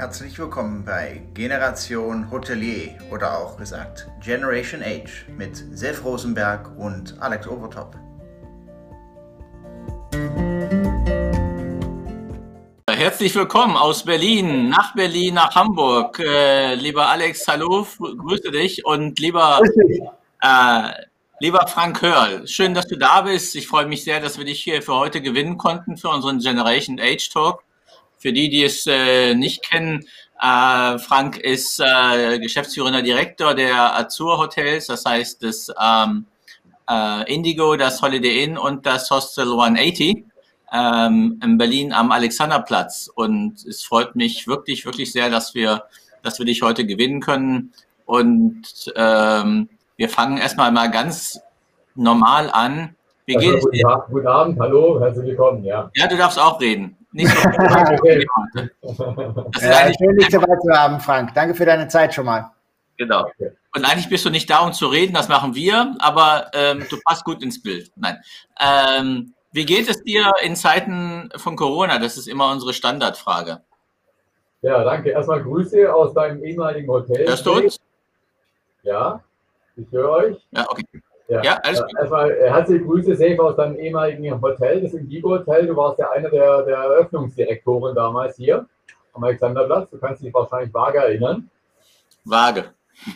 Herzlich 0.00 0.38
willkommen 0.38 0.82
bei 0.82 1.20
Generation 1.34 2.30
Hotelier 2.30 2.96
oder 3.10 3.36
auch 3.36 3.58
gesagt 3.58 4.08
Generation 4.24 4.82
Age 4.82 5.26
mit 5.36 5.62
Sef 5.76 6.02
Rosenberg 6.02 6.70
und 6.78 7.20
Alex 7.20 7.46
Overtop. 7.46 7.94
Herzlich 12.88 13.34
willkommen 13.34 13.76
aus 13.76 14.02
Berlin, 14.02 14.70
nach 14.70 14.94
Berlin, 14.94 15.34
nach 15.34 15.54
Hamburg. 15.54 16.18
Äh, 16.18 16.76
lieber 16.76 17.06
Alex, 17.06 17.46
hallo, 17.46 17.86
grüße 17.98 18.50
dich 18.52 18.86
und 18.86 19.18
lieber, 19.18 19.60
äh, 20.40 20.92
lieber 21.40 21.66
Frank 21.66 22.00
Hörl, 22.00 22.48
schön, 22.48 22.72
dass 22.72 22.86
du 22.86 22.96
da 22.96 23.20
bist. 23.20 23.54
Ich 23.54 23.68
freue 23.68 23.84
mich 23.84 24.02
sehr, 24.04 24.18
dass 24.18 24.38
wir 24.38 24.46
dich 24.46 24.62
hier 24.62 24.80
für 24.80 24.94
heute 24.94 25.20
gewinnen 25.20 25.58
konnten 25.58 25.98
für 25.98 26.08
unseren 26.08 26.38
Generation 26.38 26.98
Age 26.98 27.28
Talk. 27.28 27.64
Für 28.20 28.34
die, 28.34 28.50
die 28.50 28.64
es 28.64 28.86
äh, 28.86 29.34
nicht 29.34 29.62
kennen, 29.62 30.04
äh, 30.38 30.98
Frank 30.98 31.38
ist 31.38 31.80
äh, 31.80 32.38
geschäftsführender 32.38 33.00
Direktor 33.00 33.54
der 33.54 33.96
Azur 33.96 34.36
Hotels, 34.36 34.88
das 34.88 35.06
heißt 35.06 35.42
das 35.42 35.72
ähm, 35.82 36.26
äh, 36.86 37.32
Indigo, 37.32 37.76
das 37.76 38.02
Holiday 38.02 38.44
Inn 38.44 38.58
und 38.58 38.84
das 38.84 39.10
Hostel 39.10 39.50
180 39.50 40.22
ähm, 40.70 41.40
in 41.42 41.56
Berlin 41.56 41.94
am 41.94 42.12
Alexanderplatz. 42.12 43.10
Und 43.14 43.64
es 43.64 43.84
freut 43.84 44.14
mich 44.16 44.46
wirklich, 44.46 44.84
wirklich 44.84 45.12
sehr, 45.12 45.30
dass 45.30 45.54
wir, 45.54 45.84
dass 46.22 46.38
wir 46.38 46.44
dich 46.44 46.60
heute 46.60 46.84
gewinnen 46.84 47.20
können. 47.20 47.72
Und 48.04 48.92
ähm, 48.96 49.70
wir 49.96 50.10
fangen 50.10 50.36
erstmal 50.36 50.72
mal 50.72 50.90
ganz 50.90 51.40
normal 51.94 52.50
an. 52.50 52.96
Wie 53.24 53.36
also, 53.36 53.48
geht 53.48 53.84
es? 53.84 54.00
Guten 54.10 54.26
Abend, 54.26 54.60
hallo, 54.60 55.00
herzlich 55.00 55.26
willkommen. 55.26 55.64
Ja. 55.64 55.90
ja, 55.94 56.06
du 56.06 56.18
darfst 56.18 56.38
auch 56.38 56.60
reden. 56.60 56.98
Nicht 57.12 57.36
so 57.36 57.48
okay. 57.48 58.26
ja, 59.60 59.92
schön, 59.92 60.16
dich 60.16 60.28
dabei 60.28 60.56
zu 60.56 60.70
haben, 60.72 61.00
Frank. 61.00 61.34
Danke 61.34 61.54
für 61.54 61.66
deine 61.66 61.88
Zeit 61.88 62.14
schon 62.14 62.26
mal. 62.26 62.52
Genau. 62.96 63.30
Und 63.74 63.84
eigentlich 63.84 64.08
bist 64.08 64.24
du 64.24 64.30
nicht 64.30 64.48
da, 64.50 64.60
um 64.60 64.72
zu 64.72 64.86
reden, 64.86 65.14
das 65.14 65.28
machen 65.28 65.54
wir, 65.54 65.96
aber 66.00 66.50
ähm, 66.54 66.84
du 66.88 66.98
passt 67.04 67.24
gut 67.24 67.42
ins 67.42 67.62
Bild. 67.62 67.90
Nein. 67.96 68.18
Ähm, 68.60 69.34
wie 69.52 69.64
geht 69.64 69.88
es 69.88 70.02
dir 70.02 70.32
in 70.42 70.54
Zeiten 70.54 71.30
von 71.36 71.56
Corona? 71.56 71.98
Das 71.98 72.16
ist 72.16 72.28
immer 72.28 72.50
unsere 72.52 72.72
Standardfrage. 72.72 73.62
Ja, 74.62 74.84
danke. 74.84 75.10
Erstmal 75.10 75.42
Grüße 75.42 75.92
aus 75.92 76.14
deinem 76.14 76.44
ehemaligen 76.44 76.88
Hotel. 76.88 77.26
Hörst 77.26 77.46
du 77.46 77.52
uns? 77.54 77.80
Ja, 78.82 79.22
ich 79.76 79.90
höre 79.90 80.10
euch. 80.10 80.36
Ja, 80.52 80.66
okay. 80.68 80.84
Ja, 81.30 81.42
ja 81.42 81.60
alles 81.62 81.80
gut. 81.80 81.92
Erstmal 81.96 82.30
äh, 82.32 82.50
herzliche 82.50 82.84
Grüße, 82.84 83.14
Safe, 83.14 83.40
aus 83.40 83.56
deinem 83.56 83.76
ehemaligen 83.76 84.40
Hotel, 84.42 84.82
das 84.82 84.94
Indigo 84.94 85.30
Hotel. 85.30 85.66
Du 85.66 85.76
warst 85.76 85.98
ja 86.00 86.10
einer 86.10 86.28
der, 86.28 86.62
der 86.62 86.76
Eröffnungsdirektoren 86.76 87.94
damals 87.94 88.36
hier 88.36 88.66
am 89.12 89.22
Alexanderplatz. 89.22 89.90
Du 89.90 89.98
kannst 89.98 90.22
dich 90.22 90.34
wahrscheinlich 90.34 90.74
vage 90.74 90.98
erinnern. 90.98 91.48
Vage. 92.24 92.64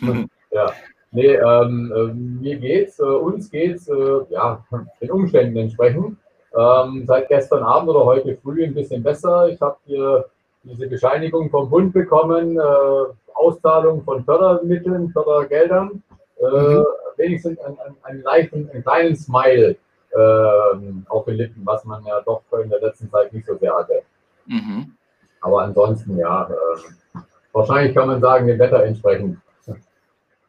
ja. 0.51 0.71
Nee, 1.11 1.35
ähm, 1.35 1.93
äh, 1.95 2.13
mir 2.13 2.57
geht's, 2.57 2.99
äh, 2.99 3.03
uns 3.03 3.51
geht's, 3.51 3.87
äh, 3.89 4.21
ja, 4.29 4.63
den 5.01 5.11
Umständen 5.11 5.57
entsprechend. 5.57 6.17
Ähm, 6.57 7.03
seit 7.05 7.27
gestern 7.27 7.63
Abend 7.63 7.89
oder 7.89 8.05
heute 8.05 8.37
früh 8.41 8.63
ein 8.63 8.73
bisschen 8.73 9.03
besser. 9.03 9.49
Ich 9.49 9.59
habe 9.59 9.77
hier 9.85 10.25
diese 10.63 10.87
Bescheinigung 10.87 11.49
vom 11.49 11.69
Bund 11.69 11.93
bekommen, 11.93 12.57
äh, 12.57 13.33
Auszahlung 13.33 14.03
von 14.03 14.23
Fördermitteln, 14.23 15.09
Fördergeldern. 15.09 16.01
Äh, 16.39 16.75
mhm 16.75 16.85
wenigstens 17.17 17.59
einen, 17.59 17.79
einen, 17.79 17.95
einen 18.03 18.21
leichten, 18.21 18.69
einen 18.71 18.83
kleinen 18.83 19.15
Smile 19.15 19.75
äh, 20.11 21.07
auf 21.07 21.25
den 21.25 21.35
Lippen, 21.35 21.65
was 21.65 21.83
man 21.85 22.03
ja 22.05 22.21
doch 22.21 22.43
in 22.63 22.69
der 22.69 22.81
letzten 22.81 23.09
Zeit 23.09 23.33
nicht 23.33 23.45
so 23.45 23.57
sehr 23.57 23.75
hatte. 23.75 24.01
Mhm. 24.45 24.95
Aber 25.41 25.61
ansonsten, 25.61 26.17
ja, 26.17 26.49
äh, 26.49 27.19
wahrscheinlich 27.53 27.95
kann 27.95 28.07
man 28.07 28.21
sagen, 28.21 28.47
dem 28.47 28.59
Wetter 28.59 28.83
entsprechend. 28.83 29.39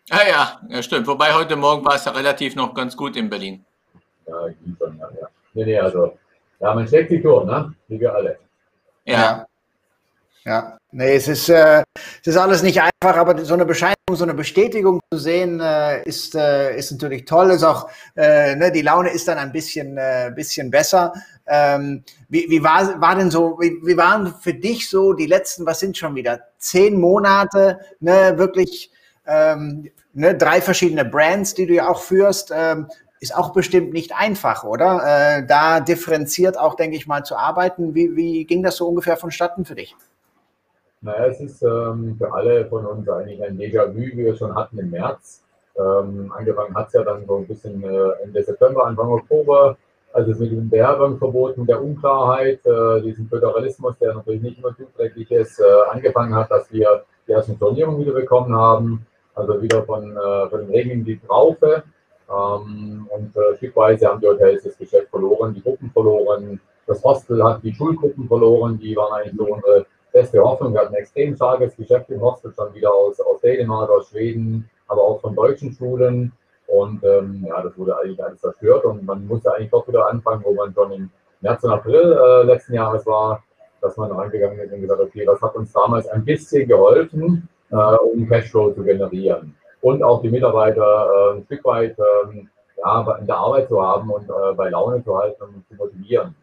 Ja, 0.08 0.18
ja, 0.28 0.60
ja, 0.68 0.82
stimmt. 0.82 1.06
Wobei 1.08 1.34
heute 1.34 1.56
Morgen 1.56 1.84
war 1.84 1.96
es 1.96 2.04
ja 2.04 2.12
relativ 2.12 2.54
noch 2.54 2.72
ganz 2.72 2.96
gut 2.96 3.16
in 3.16 3.28
Berlin. 3.28 3.64
Ja, 4.26 4.46
ging 4.48 4.76
schon, 4.78 4.96
ja. 4.98 5.08
ja. 5.20 5.28
Nee, 5.54 5.64
nee, 5.64 5.78
also, 5.78 6.16
ja, 6.60 6.74
man 6.74 6.86
steckt 6.86 7.10
die 7.10 7.20
Tour, 7.20 7.44
ne? 7.44 7.74
Wie 7.88 7.98
wir 7.98 8.14
alle. 8.14 8.38
Ja. 9.04 9.46
Ja, 10.44 10.78
nee, 10.96 11.14
es 11.14 11.28
ist, 11.28 11.48
äh, 11.48 11.82
es 12.20 12.26
ist 12.26 12.36
alles 12.36 12.62
nicht 12.62 12.80
einfach, 12.80 13.16
aber 13.16 13.44
so 13.44 13.54
eine 13.54 13.66
Bescheinigung, 13.66 14.16
so 14.16 14.24
eine 14.24 14.34
Bestätigung 14.34 15.00
zu 15.12 15.18
sehen, 15.18 15.60
äh, 15.60 16.02
ist, 16.04 16.34
äh, 16.34 16.76
ist 16.76 16.90
natürlich 16.90 17.26
toll. 17.26 17.50
Ist 17.50 17.64
auch, 17.64 17.88
äh, 18.16 18.56
ne, 18.56 18.72
die 18.72 18.82
Laune 18.82 19.10
ist 19.10 19.28
dann 19.28 19.38
ein 19.38 19.52
bisschen, 19.52 19.98
äh, 19.98 20.32
bisschen 20.34 20.70
besser. 20.70 21.12
Ähm, 21.46 22.02
wie, 22.28 22.46
wie 22.48 22.62
war, 22.62 23.00
war 23.00 23.14
denn 23.14 23.30
so, 23.30 23.58
wie, 23.60 23.78
wie 23.84 23.96
waren 23.96 24.34
für 24.40 24.54
dich 24.54 24.88
so 24.88 25.12
die 25.12 25.26
letzten, 25.26 25.66
was 25.66 25.80
sind 25.80 25.96
schon 25.96 26.14
wieder, 26.14 26.40
zehn 26.58 26.98
Monate, 26.98 27.78
ne, 28.00 28.34
wirklich, 28.36 28.90
ähm, 29.26 29.90
ne, 30.14 30.34
drei 30.34 30.60
verschiedene 30.60 31.04
Brands, 31.04 31.54
die 31.54 31.66
du 31.66 31.74
ja 31.74 31.88
auch 31.88 32.00
führst, 32.00 32.52
ähm, 32.54 32.88
ist 33.20 33.34
auch 33.34 33.52
bestimmt 33.52 33.92
nicht 33.92 34.14
einfach, 34.14 34.64
oder? 34.64 35.38
Äh, 35.38 35.46
da 35.46 35.80
differenziert 35.80 36.58
auch, 36.58 36.74
denke 36.74 36.96
ich 36.96 37.06
mal, 37.06 37.24
zu 37.24 37.36
arbeiten. 37.36 37.94
Wie, 37.94 38.14
wie 38.16 38.44
ging 38.44 38.62
das 38.62 38.76
so 38.76 38.88
ungefähr 38.88 39.16
vonstatten 39.16 39.64
für 39.64 39.74
dich? 39.74 39.94
Naja, 41.02 41.26
es 41.26 41.40
ist 41.40 41.62
ähm, 41.62 42.16
für 42.18 42.32
alle 42.32 42.66
von 42.66 42.86
uns 42.86 43.08
eigentlich 43.08 43.42
ein 43.42 43.58
Déjà-vu, 43.58 43.98
wie 43.98 44.16
wir 44.16 44.34
schon 44.34 44.54
hatten 44.54 44.78
im 44.78 44.90
März. 44.90 45.44
Ähm, 45.78 46.32
angefangen 46.34 46.74
hat 46.74 46.88
es 46.88 46.94
ja 46.94 47.04
dann 47.04 47.26
so 47.26 47.36
ein 47.36 47.46
bisschen 47.46 47.82
äh, 47.82 48.22
Ende 48.22 48.42
September, 48.42 48.86
Anfang 48.86 49.10
Oktober, 49.10 49.76
als 50.14 50.28
es 50.28 50.38
mit 50.38 50.50
dem 50.50 50.70
Beherbergungsverbot, 50.70 51.56
der 51.58 51.82
Unklarheit, 51.82 52.64
äh, 52.64 53.02
diesem 53.02 53.28
Föderalismus, 53.28 53.98
der 53.98 54.14
natürlich 54.14 54.40
nicht 54.40 54.58
immer 54.58 54.74
zuträglich 54.74 55.30
ist, 55.30 55.60
äh, 55.60 55.64
angefangen 55.90 56.34
hat, 56.34 56.50
dass 56.50 56.72
wir 56.72 57.04
die 57.28 57.32
ersten 57.32 57.56
Stornierungen 57.56 58.00
wieder 58.00 58.14
bekommen 58.14 58.54
haben, 58.54 59.06
also 59.34 59.60
wieder 59.60 59.82
von, 59.82 60.16
äh, 60.16 60.48
von 60.48 60.60
dem 60.60 60.70
Regen 60.70 60.90
in 60.90 61.04
die 61.04 61.18
Traufe. 61.18 61.82
Ähm, 62.28 63.06
und 63.10 63.36
äh, 63.36 63.56
stückweise 63.58 64.08
haben 64.08 64.20
die 64.20 64.28
Hotels 64.28 64.64
das 64.64 64.78
Geschäft 64.78 65.10
verloren, 65.10 65.52
die 65.52 65.62
Gruppen 65.62 65.90
verloren, 65.90 66.58
das 66.86 67.04
Hostel 67.04 67.44
hat 67.44 67.62
die 67.62 67.74
Schulgruppen 67.74 68.26
verloren, 68.26 68.78
die 68.78 68.96
waren 68.96 69.12
eigentlich 69.12 69.36
so 69.36 69.52
unsere 69.52 69.86
beste 70.16 70.42
Hoffnung. 70.42 70.72
Wir 70.72 70.80
hatten 70.80 70.94
ein 70.94 71.00
extrem 71.00 71.36
starkes 71.36 71.76
Geschäft 71.76 72.08
im 72.08 72.22
Hostel 72.22 72.50
schon 72.56 72.72
wieder 72.72 72.90
aus, 72.90 73.20
aus 73.20 73.38
Dänemark, 73.42 73.90
aus 73.90 74.08
Schweden, 74.08 74.68
aber 74.88 75.02
auch 75.02 75.20
von 75.20 75.34
deutschen 75.34 75.72
Schulen. 75.72 76.32
Und 76.66 77.04
ähm, 77.04 77.44
ja, 77.46 77.62
das 77.62 77.76
wurde 77.76 77.98
eigentlich 77.98 78.22
alles 78.24 78.40
zerstört 78.40 78.86
und 78.86 79.04
man 79.04 79.26
musste 79.26 79.54
eigentlich 79.54 79.70
doch 79.70 79.86
wieder 79.86 80.08
anfangen, 80.08 80.42
wo 80.42 80.54
man 80.54 80.72
schon 80.72 80.90
im 80.92 81.10
März 81.42 81.62
und 81.64 81.70
April 81.70 82.18
äh, 82.18 82.42
letzten 82.44 82.72
Jahres 82.72 83.06
war, 83.06 83.42
dass 83.82 83.96
man 83.98 84.10
reingegangen 84.10 84.58
ist 84.58 84.72
und 84.72 84.80
gesagt, 84.80 85.00
okay, 85.00 85.26
das 85.26 85.40
hat 85.42 85.54
uns 85.54 85.70
damals 85.72 86.08
ein 86.08 86.24
bisschen 86.24 86.66
geholfen, 86.66 87.46
äh, 87.70 87.76
um 87.76 88.26
Cashflow 88.26 88.72
zu 88.72 88.82
generieren. 88.82 89.54
Und 89.82 90.02
auch 90.02 90.22
die 90.22 90.30
Mitarbeiter 90.30 91.08
äh, 91.34 91.36
ein 91.36 91.44
Stück 91.44 91.62
weit 91.66 91.94
ähm, 91.98 92.48
ja, 92.78 93.16
in 93.20 93.26
der 93.26 93.36
Arbeit 93.36 93.68
zu 93.68 93.80
haben 93.80 94.10
und 94.10 94.28
äh, 94.30 94.54
bei 94.56 94.70
Laune 94.70 95.04
zu 95.04 95.16
halten 95.16 95.42
und 95.42 95.68
zu 95.68 95.74
motivieren. 95.74 96.34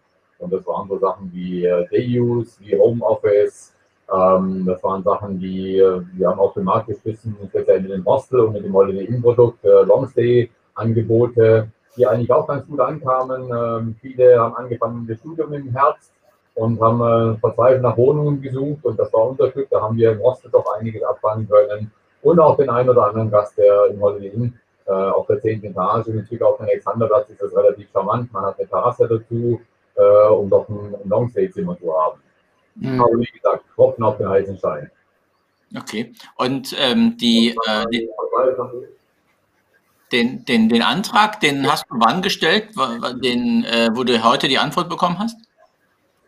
Und 0.43 0.51
das 0.51 0.65
waren 0.67 0.87
so 0.89 0.97
Sachen 0.99 1.31
wie 1.33 1.65
äh, 1.65 1.87
Day-Use, 1.87 2.59
wie 2.59 2.77
Homeoffice. 2.77 3.73
Ähm, 4.13 4.65
das 4.65 4.83
waren 4.83 5.01
Sachen, 5.03 5.39
die 5.39 5.77
äh, 5.77 6.01
wir 6.13 6.29
haben 6.29 6.39
auf 6.39 6.53
den 6.53 6.65
Markt 6.65 6.87
geschmissen, 6.87 7.35
speziell 7.49 7.81
mit 7.81 7.91
dem 7.91 8.05
Hostel 8.05 8.41
und 8.41 8.53
mit 8.53 8.65
dem 8.65 8.73
Holiday 8.73 9.05
Inn-Produkt, 9.05 9.63
äh, 9.63 9.83
Longstay-Angebote, 9.83 11.69
die 11.95 12.05
eigentlich 12.05 12.31
auch 12.31 12.45
ganz 12.45 12.67
gut 12.67 12.79
ankamen. 12.81 13.43
Ähm, 13.43 13.95
viele 14.01 14.39
haben 14.39 14.55
angefangen 14.55 15.07
das 15.07 15.19
Studium 15.19 15.53
im 15.53 15.71
Herbst 15.71 16.11
und 16.55 16.79
haben 16.81 17.01
äh, 17.01 17.37
verzweifelt 17.39 17.81
nach 17.81 17.97
Wohnungen 17.97 18.41
gesucht 18.41 18.83
und 18.83 18.99
das 18.99 19.11
war 19.13 19.29
unser 19.29 19.49
Glück. 19.49 19.69
Da 19.69 19.81
haben 19.81 19.97
wir 19.97 20.11
im 20.11 20.21
Hostel 20.21 20.51
doch 20.51 20.65
einiges 20.77 21.03
abfangen 21.03 21.47
können 21.47 21.91
und 22.21 22.39
auch 22.39 22.57
den 22.57 22.69
einen 22.69 22.89
oder 22.89 23.07
anderen 23.07 23.31
Gast, 23.31 23.57
der 23.57 23.87
im 23.89 24.01
Holiday 24.01 24.29
Inn 24.29 24.53
äh, 24.85 24.91
auf 24.91 25.27
der 25.27 25.39
10. 25.39 25.63
Etage 25.63 26.07
mit 26.07 26.27
Blick 26.27 26.41
auf 26.41 26.57
den 26.57 26.67
Alexanderplatz 26.67 27.29
ist 27.29 27.41
das 27.41 27.55
relativ 27.55 27.89
charmant. 27.91 28.31
Man 28.33 28.45
hat 28.45 28.59
eine 28.59 28.67
Terrasse 28.67 29.07
dazu, 29.07 29.61
äh, 29.95 30.27
um 30.29 30.49
doch 30.49 30.67
ein, 30.69 30.95
Longstay-Zimmer 31.05 31.77
zu 31.79 31.93
haben. 31.93 32.19
Mhm. 32.75 33.01
Aber 33.01 33.19
wie 33.19 33.25
gesagt, 33.25 33.63
Tropfen 33.75 34.03
auf 34.03 34.17
den 34.17 34.29
heißen 34.29 34.57
Stein. 34.57 34.89
Okay. 35.77 36.13
Und 36.37 36.75
ähm, 36.79 37.17
die, 37.17 37.49
äh, 37.49 37.85
die, 37.91 38.09
den, 40.11 40.45
den, 40.45 40.69
den 40.69 40.81
Antrag, 40.81 41.39
den 41.39 41.69
hast 41.69 41.85
du 41.89 41.95
wann 41.99 42.21
gestellt, 42.21 42.69
den, 43.23 43.65
äh, 43.65 43.89
wo 43.93 44.03
du 44.03 44.23
heute 44.23 44.47
die 44.47 44.59
Antwort 44.59 44.89
bekommen 44.89 45.17
hast? 45.19 45.37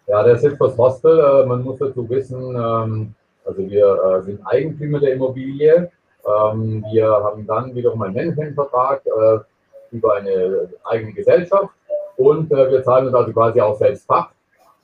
Ja, 0.08 0.24
der 0.24 0.36
ist 0.36 0.44
jetzt 0.44 0.58
fürs 0.58 0.78
Hostel. 0.78 1.20
Äh, 1.20 1.46
man 1.46 1.64
muss 1.64 1.80
dazu 1.80 2.08
wissen, 2.10 2.56
ähm, 2.56 3.14
also 3.46 3.70
wir 3.70 3.88
äh, 4.04 4.24
sind 4.24 4.42
Eigentümer 4.46 5.00
der 5.00 5.14
Immobilie. 5.14 5.92
Ähm, 6.26 6.84
wir 6.92 7.08
haben 7.08 7.46
dann 7.46 7.76
wiederum 7.76 8.02
einen 8.02 8.16
Managementvertrag 8.16 9.06
äh, 9.06 9.40
über 9.92 10.16
eine 10.16 10.70
eigene 10.84 11.14
Gesellschaft 11.14 11.70
und 12.18 12.52
äh, 12.52 12.72
wir 12.72 12.84
zahlen 12.84 13.08
uns 13.08 13.16
also 13.16 13.32
quasi 13.32 13.62
auch 13.62 13.78
selbst 13.78 14.06
Fach. 14.06 14.30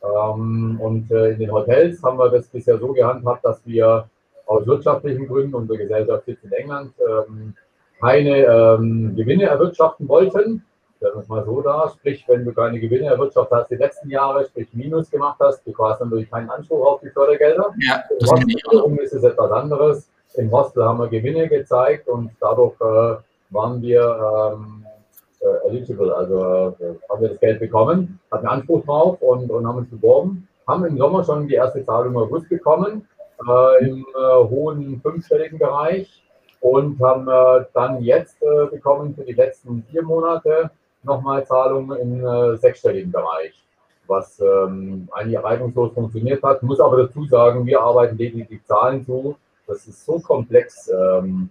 Ähm, 0.04 0.80
und 0.82 1.12
äh, 1.12 1.32
in 1.32 1.40
den 1.40 1.52
Hotels 1.52 2.02
haben 2.04 2.18
wir 2.18 2.30
das 2.30 2.48
bisher 2.48 2.78
so 2.78 2.92
gehandhabt, 2.94 3.46
dass 3.46 3.66
wir 3.66 4.08
aus 4.46 4.66
wirtschaftlichen 4.68 5.28
Gründen, 5.28 5.56
unsere 5.56 5.78
Gesellschaft 5.78 6.26
sitzt 6.26 6.44
in 6.44 6.52
England, 6.52 6.94
ähm, 7.00 7.54
keine 8.00 8.38
ähm, 8.46 9.16
Gewinne 9.16 9.46
erwirtschaften 9.46 10.08
wollten. 10.08 10.64
stellen 10.98 11.16
wir 11.16 11.22
es 11.22 11.28
mal 11.28 11.46
so 11.46 11.62
dar. 11.62 11.90
Sprich, 11.90 12.26
wenn 12.28 12.44
du 12.44 12.52
keine 12.52 12.80
Gewinne 12.80 13.08
erwirtschaftet 13.08 13.60
hast 13.60 13.70
die 13.70 13.76
letzten 13.76 14.10
Jahre, 14.10 14.46
sprich 14.46 14.68
Minus 14.74 15.10
gemacht 15.10 15.38
hast, 15.40 15.66
du 15.66 15.74
hast 15.78 16.02
natürlich 16.02 16.30
keinen 16.30 16.50
Anspruch 16.50 16.86
auf 16.86 17.02
die 17.02 17.10
Fördergelder. 17.10 17.74
Ja, 17.80 18.04
das 18.20 18.32
Im 18.84 18.98
ist 18.98 19.14
es 19.14 19.24
etwas 19.24 19.52
anderes. 19.52 20.10
Im 20.36 20.52
Hostel 20.52 20.84
haben 20.84 21.00
wir 21.00 21.08
Gewinne 21.10 21.48
gezeigt 21.48 22.08
und 22.08 22.32
dadurch 22.40 22.74
äh, 22.82 23.18
waren 23.52 23.82
wir 23.82 24.54
ähm, 24.56 24.86
äh, 25.42 25.68
eligible, 25.68 26.16
also 26.16 26.76
äh, 26.80 26.96
haben 27.10 27.22
wir 27.22 27.30
das 27.30 27.40
Geld 27.40 27.60
bekommen, 27.60 28.20
hatten 28.32 28.48
Anspruch 28.48 28.86
drauf 28.86 29.22
und, 29.22 29.50
und 29.50 29.68
haben 29.68 29.80
uns 29.80 29.90
beworben. 29.90 30.48
Haben 30.68 30.86
im 30.86 30.98
Sommer 30.98 31.24
schon 31.24 31.48
die 31.48 31.56
erste 31.56 31.84
Zahlung 31.84 32.14
im 32.14 32.18
August 32.18 32.48
bekommen, 32.48 33.08
äh, 33.48 33.86
im 33.86 34.06
äh, 34.16 34.36
hohen 34.48 35.02
fünfstelligen 35.02 35.58
Bereich 35.58 36.24
und 36.60 37.02
haben 37.02 37.28
äh, 37.28 37.66
dann 37.74 38.04
jetzt 38.04 38.42
äh, 38.44 38.68
bekommen 38.68 39.16
für 39.16 39.24
die 39.24 39.34
letzten 39.34 39.84
vier 39.90 40.04
Monate 40.04 40.70
nochmal 41.04 41.44
Zahlungen 41.48 41.98
im 41.98 42.58
sechsstelligen 42.58 43.12
Bereich, 43.12 43.54
was 44.06 44.40
ähm, 44.40 45.10
eigentlich 45.12 45.44
reibungslos 45.44 45.94
funktioniert 45.94 46.44
hat. 46.44 46.62
Muss 46.62 46.80
aber 46.80 46.98
dazu 46.98 47.26
sagen, 47.26 47.66
wir 47.66 47.82
arbeiten 47.82 48.16
lediglich 48.18 48.64
Zahlen 48.66 49.04
zu. 49.04 49.36
Das 49.66 49.88
ist 49.88 50.06
so 50.06 50.20
komplex, 50.20 50.88
ähm, 50.90 51.50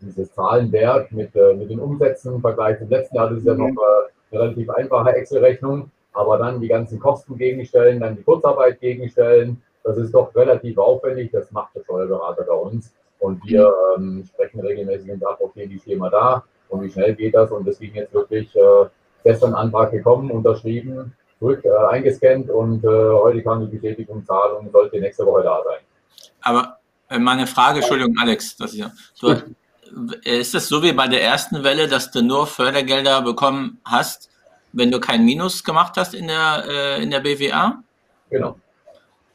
dieses 0.00 0.32
Zahlenwerk 0.34 1.12
mit, 1.12 1.34
äh, 1.36 1.54
mit 1.54 1.70
den 1.70 1.80
Umsätzen 1.80 2.34
im 2.34 2.40
Vergleich 2.40 2.78
zum 2.78 2.88
letzten 2.88 3.16
Jahr. 3.16 3.28
Das 3.28 3.38
ist 3.38 3.46
ja 3.46 3.54
noch 3.54 3.68
äh, 3.68 4.32
eine 4.32 4.42
relativ 4.42 4.70
einfache 4.70 5.14
Excel-Rechnung, 5.14 5.90
aber 6.12 6.38
dann 6.38 6.60
die 6.60 6.68
ganzen 6.68 6.98
Kosten 6.98 7.36
gegenstellen, 7.36 8.00
dann 8.00 8.16
die 8.16 8.22
Kurzarbeit 8.22 8.80
gegenstellen. 8.80 9.62
Das 9.84 9.96
ist 9.96 10.12
doch 10.12 10.34
relativ 10.34 10.78
aufwendig. 10.78 11.30
Das 11.32 11.50
macht 11.52 11.74
der 11.74 11.82
Steuerberater 11.82 12.44
bei 12.44 12.54
uns. 12.54 12.92
Und 13.18 13.44
wir 13.44 13.72
ähm, 13.96 14.24
sprechen 14.26 14.60
regelmäßig 14.60 15.10
und 15.12 15.20
sagen, 15.20 15.36
okay, 15.40 15.68
wie 15.68 15.78
stehen 15.78 15.98
wir 15.98 16.10
da 16.10 16.42
und 16.68 16.82
wie 16.82 16.90
schnell 16.90 17.14
geht 17.14 17.34
das? 17.34 17.50
Und 17.50 17.66
ging 17.78 17.94
jetzt 17.94 18.14
wirklich 18.14 18.54
äh, 18.56 18.86
gestern 19.24 19.54
Antrag 19.54 19.90
gekommen, 19.90 20.30
unterschrieben, 20.30 21.12
zurück 21.38 21.64
äh, 21.64 21.70
eingescannt 21.90 22.50
und 22.50 22.84
äh, 22.84 22.88
heute 22.88 23.42
kam 23.42 23.60
die 23.60 23.66
Bestätigung, 23.66 24.24
Zahlung 24.24 24.70
sollte 24.72 25.00
nächste 25.00 25.26
Woche 25.26 25.42
da 25.42 25.60
sein. 25.64 25.80
Aber 26.42 26.78
äh, 27.10 27.18
meine 27.18 27.46
Frage, 27.46 27.80
Entschuldigung, 27.80 28.14
Alex, 28.20 28.56
das 28.56 28.72
ist, 28.74 28.90
du, 29.20 29.34
ist 30.24 30.54
es 30.54 30.68
so 30.68 30.82
wie 30.82 30.92
bei 30.92 31.08
der 31.08 31.22
ersten 31.22 31.62
Welle, 31.64 31.88
dass 31.88 32.10
du 32.10 32.22
nur 32.22 32.46
Fördergelder 32.46 33.22
bekommen 33.22 33.80
hast, 33.84 34.30
wenn 34.72 34.90
du 34.90 35.00
kein 35.00 35.24
Minus 35.24 35.64
gemacht 35.64 35.94
hast 35.96 36.14
in 36.14 36.28
der, 36.28 36.64
äh, 36.68 37.02
in 37.02 37.10
der 37.10 37.20
BWA? 37.20 37.82
Genau. 38.30 38.56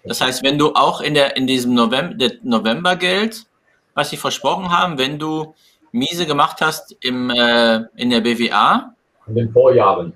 Das 0.04 0.22
heißt, 0.22 0.44
wenn 0.44 0.57
du 0.57 0.74
auch 0.74 1.02
in, 1.02 1.13
der, 1.16 1.36
in 1.36 1.48
diesem 1.48 1.74
November, 1.74 2.28
Novembergeld 2.44 3.48
was 3.96 4.10
sie 4.10 4.18
versprochen 4.18 4.69
haben, 4.69 4.98
wenn 5.00 5.18
du 5.18 5.56
miese 5.92 6.28
gemacht 6.28 6.57
hast 6.62 6.96
im, 7.02 7.30
äh, 7.31 7.78
in 7.96 8.12
der 8.12 8.22
BWA? 8.22 8.94
In 9.28 9.36
den 9.36 9.52
Vorjahren. 9.52 10.13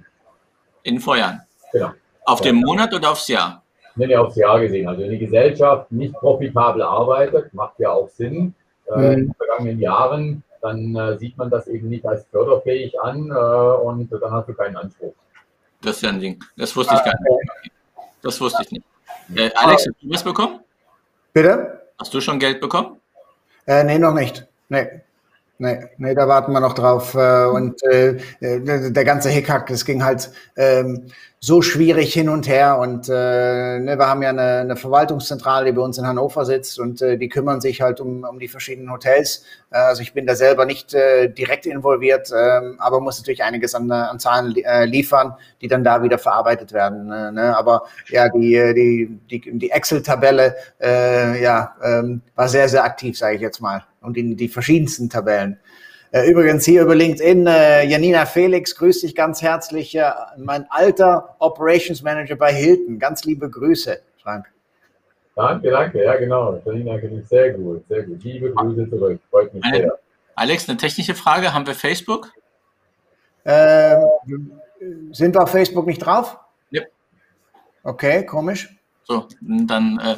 In 0.84 0.96
den 0.96 1.02
Vorjahren? 1.02 1.42
Genau. 1.72 1.92
Auf 2.26 2.40
ja. 2.40 2.52
den 2.52 2.58
Monat 2.58 2.94
oder 2.94 3.12
aufs 3.12 3.28
Jahr? 3.28 3.64
Nee, 3.96 4.08
nee, 4.08 4.16
aufs 4.16 4.36
Jahr 4.36 4.60
gesehen. 4.60 4.88
Also 4.88 5.02
wenn 5.02 5.12
die 5.12 5.18
Gesellschaft 5.18 5.92
nicht 5.92 6.14
profitabel 6.14 6.84
arbeitet, 6.84 7.54
macht 7.54 7.80
ja 7.80 7.92
auch 7.92 8.10
Sinn. 8.10 8.54
Äh, 8.90 8.98
mhm. 8.98 9.04
In 9.04 9.18
den 9.20 9.34
vergangenen 9.36 9.80
Jahren, 9.80 10.44
dann 10.62 10.96
äh, 10.96 11.18
sieht 11.18 11.38
man 11.38 11.50
das 11.50 11.68
eben 11.68 11.90
nicht 11.90 12.06
als 12.06 12.26
förderfähig 12.32 13.00
an 13.02 13.30
äh, 13.30 13.34
und 13.34 14.12
dann 14.12 14.32
hast 14.32 14.50
du 14.50 14.54
keinen 14.54 14.76
Anspruch. 14.76 15.14
Das 15.82 15.98
ist 15.98 16.02
ja 16.02 16.10
ein 16.10 16.20
Ding. 16.20 16.44
Das 16.58 16.76
wusste 16.76 16.96
ich 16.96 17.04
gar 17.04 17.14
nicht. 17.20 17.72
Das 18.22 18.42
wusste 18.42 18.64
ich 18.64 18.72
nicht. 18.72 18.86
Äh, 19.36 19.50
Alex, 19.56 19.88
hast 19.88 20.02
du 20.02 20.10
was 20.10 20.24
bekommen? 20.24 20.60
Bitte? 21.34 21.82
Hast 21.98 22.14
du 22.14 22.20
schon 22.20 22.40
Geld 22.40 22.60
bekommen? 22.60 23.00
Äh, 23.66 23.84
nee, 23.84 24.00
noch 24.00 24.14
nicht. 24.14 24.46
Nee. 24.68 25.02
Nee, 25.62 25.90
nee, 25.98 26.16
da 26.16 26.26
warten 26.28 26.54
wir 26.54 26.62
noch 26.62 26.74
drauf. 26.74 27.14
Äh, 27.16 27.46
und 27.46 27.84
äh, 27.84 28.18
der 28.42 29.04
ganze 29.04 29.30
Hickhack, 29.30 29.68
das 29.68 29.84
ging 29.84 30.04
halt 30.04 30.32
ähm, 30.56 31.08
so 31.42 31.62
schwierig 31.62 32.14
hin 32.14 32.28
und 32.28 32.48
her. 32.48 32.80
Und 32.80 33.08
äh, 33.08 33.80
ne, 33.80 33.96
wir 33.98 34.08
haben 34.08 34.22
ja 34.22 34.30
eine, 34.30 34.60
eine 34.60 34.76
Verwaltungszentrale, 34.76 35.68
die 35.68 35.72
bei 35.72 35.82
uns 35.82 35.98
in 35.98 36.06
Hannover 36.06 36.46
sitzt 36.46 36.80
und 36.80 37.02
äh, 37.02 37.18
die 37.18 37.30
kümmern 37.30 37.62
sich 37.62 37.82
halt 37.82 38.02
um, 38.02 38.24
um 38.24 38.40
die 38.40 38.50
verschiedenen 38.50 38.92
Hotels. 38.92 39.46
Äh, 39.72 39.78
also 39.78 40.02
ich 40.02 40.14
bin 40.14 40.26
da 40.26 40.36
selber 40.36 40.66
nicht 40.66 40.94
äh, 40.94 41.30
direkt 41.30 41.66
involviert, 41.66 42.30
äh, 42.32 42.62
aber 42.78 43.00
muss 43.00 43.20
natürlich 43.20 43.44
einiges 43.44 43.74
an, 43.74 43.90
an 43.90 44.20
Zahlen 44.20 44.56
äh, 44.58 44.86
liefern, 44.86 45.34
die 45.62 45.70
dann 45.70 45.84
da 45.84 46.04
wieder 46.04 46.18
verarbeitet 46.18 46.74
werden. 46.74 47.10
Äh, 47.12 47.32
ne? 47.32 47.58
Aber 47.58 47.84
ja, 48.10 48.28
die, 48.28 48.74
die, 48.76 49.40
die, 49.40 49.60
die 49.60 49.72
Excel-Tabelle 49.72 50.56
äh, 50.82 51.42
ja, 51.42 51.76
ähm, 51.82 52.22
war 52.36 52.50
sehr, 52.50 52.68
sehr 52.68 52.84
aktiv, 52.84 53.18
sage 53.18 53.36
ich 53.36 53.42
jetzt 53.42 53.62
mal 53.62 53.86
und 54.02 54.18
in 54.18 54.36
die 54.36 54.50
verschiedensten 54.50 55.10
Tabellen. 55.10 55.60
Äh, 56.12 56.30
übrigens 56.30 56.66
hier 56.66 56.82
über 56.82 56.96
LinkedIn, 56.96 57.46
äh, 57.46 57.86
Janina 57.86 58.26
Felix, 58.26 58.76
grüß 58.76 59.02
dich 59.02 59.14
ganz 59.14 59.42
herzlich. 59.42 59.98
Mein 60.38 60.66
alter 60.70 61.36
Operations 61.40 62.02
Manager 62.02 62.36
bei 62.36 62.52
Hilton. 62.52 62.98
Ganz 62.98 63.26
liebe 63.26 63.50
Grüße, 63.50 64.02
Frank. 64.24 64.48
Danke, 65.36 65.70
danke. 65.70 66.04
Ja, 66.04 66.16
genau. 66.16 66.60
Janina 66.66 66.98
sehr 67.30 67.54
gut. 67.54 67.84
Sehr 67.88 68.04
gut. 68.04 68.24
Liebe 68.24 68.52
Grüße 68.52 68.90
zurück. 68.90 69.20
Freut 69.30 69.54
mich 69.54 69.64
sehr. 69.72 70.00
Alex, 70.36 70.68
eine 70.68 70.78
technische 70.78 71.16
Frage. 71.16 71.54
Haben 71.54 71.68
wir 71.68 71.76
Facebook? 71.76 72.32
Ähm, 73.46 74.52
sind 75.12 75.36
wir 75.36 75.44
auf 75.44 75.52
Facebook 75.52 75.86
nicht 75.86 76.00
drauf? 76.00 76.38
Ja. 76.72 76.82
Okay, 77.84 78.26
komisch. 78.26 78.70
So, 79.04 79.28
dann 79.42 80.00
äh, 80.00 80.16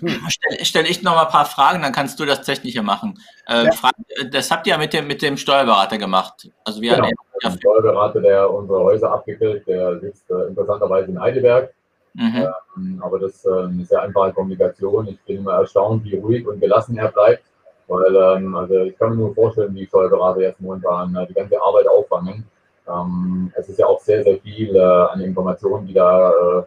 hm. 0.00 0.28
Stelle 0.28 0.64
stell 0.64 0.86
ich 0.86 1.02
noch 1.02 1.14
mal 1.14 1.24
ein 1.24 1.32
paar 1.32 1.44
Fragen, 1.44 1.82
dann 1.82 1.92
kannst 1.92 2.18
du 2.20 2.24
das 2.24 2.42
Technische 2.42 2.82
machen. 2.82 3.18
Äh, 3.48 3.64
ja. 3.64 3.90
das 4.30 4.50
habt 4.50 4.66
ihr 4.66 4.72
ja 4.72 4.78
mit 4.78 4.92
dem, 4.92 5.06
mit 5.06 5.22
dem 5.22 5.36
Steuerberater 5.36 5.98
gemacht. 5.98 6.48
Also 6.64 6.80
wir 6.80 6.94
genau. 6.94 7.08
ein 7.42 7.58
Steuerberater, 7.58 8.20
der 8.20 8.50
unsere 8.52 8.80
Häuser 8.80 9.12
abwickelt, 9.12 9.66
der 9.66 10.00
sitzt 10.00 10.30
äh, 10.30 10.48
interessanterweise 10.48 11.10
in 11.10 11.20
Heidelberg. 11.20 11.72
Mhm. 12.14 12.48
Ähm, 12.76 13.02
aber 13.04 13.18
das 13.18 13.32
ist 13.32 13.46
äh, 13.46 13.50
eine 13.50 13.84
sehr 13.84 14.02
einfache 14.02 14.32
Kommunikation. 14.32 15.08
Ich 15.08 15.20
bin 15.22 15.38
immer 15.38 15.54
erstaunt, 15.54 16.04
wie 16.04 16.16
ruhig 16.16 16.46
und 16.46 16.60
gelassen 16.60 16.96
er 16.96 17.08
bleibt. 17.08 17.44
Weil, 17.88 18.16
ähm, 18.16 18.56
also 18.56 18.74
ich 18.80 18.98
kann 18.98 19.10
mir 19.10 19.16
nur 19.16 19.34
vorstellen, 19.34 19.74
wie 19.74 19.86
Steuerberater 19.86 20.40
jetzt 20.40 20.60
momentan 20.60 21.14
äh, 21.14 21.26
die 21.26 21.34
ganze 21.34 21.60
Arbeit 21.60 21.86
auffangen. 21.86 22.44
Ähm, 22.88 23.52
es 23.54 23.68
ist 23.68 23.78
ja 23.78 23.86
auch 23.86 24.00
sehr, 24.00 24.22
sehr 24.24 24.38
viel 24.38 24.74
äh, 24.74 24.80
an 24.80 25.20
Informationen, 25.20 25.86
die 25.86 25.94
da 25.94 26.30
äh, 26.30 26.62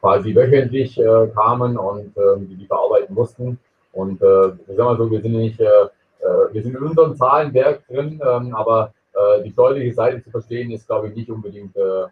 quasi 0.00 0.34
wöchentlich 0.34 0.98
äh, 0.98 1.26
kamen 1.34 1.76
und 1.76 2.16
äh, 2.16 2.38
die 2.38 2.56
die 2.56 2.66
verarbeiten 2.66 3.14
mussten. 3.14 3.58
Und 3.92 4.22
äh, 4.22 4.48
ich 4.48 4.76
sag 4.76 4.84
mal 4.84 4.96
so, 4.96 5.10
wir 5.10 5.20
sind 5.20 5.32
nicht, 5.32 5.60
äh, 5.60 5.64
äh, 5.64 6.52
wir 6.52 6.62
sind 6.62 6.76
in 6.76 6.82
unserem 6.82 7.16
Zahlenwerk 7.16 7.86
drin, 7.88 8.20
ähm, 8.26 8.54
aber 8.54 8.92
äh, 9.14 9.42
die 9.42 9.50
steuerliche 9.50 9.94
Seite 9.94 10.22
zu 10.22 10.30
verstehen, 10.30 10.70
ist, 10.70 10.86
glaube 10.86 11.08
ich, 11.08 11.14
nicht 11.14 11.30
unbedingt 11.30 11.76
äh, 11.76 12.06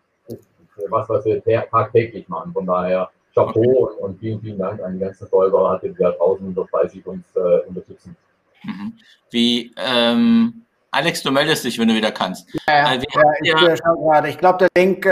was, 0.91 1.09
was 1.09 1.25
wir 1.25 1.43
tagtäglich 1.43 2.29
machen. 2.29 2.53
Von 2.53 2.67
daher 2.67 3.11
Chapeau 3.35 3.89
und, 3.89 3.99
und 3.99 4.21
vielen, 4.21 4.41
vielen 4.41 4.59
Dank 4.59 4.83
an 4.83 4.95
die 4.95 5.01
ganzen 5.01 5.27
Steuerberater, 5.27 5.89
die 5.89 5.95
da 5.95 6.11
draußen 6.13 6.55
durch 6.55 6.71
30 6.71 7.07
uns 7.07 7.25
äh, 7.37 7.67
unterstützen. 7.67 8.17
Mhm. 8.65 8.93
Wie, 9.31 9.73
ähm, 9.77 10.63
Alex, 10.91 11.23
du 11.23 11.31
meldest 11.31 11.65
dich, 11.65 11.79
wenn 11.79 11.89
du 11.89 11.95
wieder 11.95 12.11
kannst. 12.11 12.49
Ja, 12.67 12.95
ja, 12.95 13.01
ja 13.43 13.73
ich, 13.73 13.81
gerade. 13.81 14.29
ich 14.29 14.39
glaube, 14.39 14.59
der 14.59 14.69
Link 14.77 15.07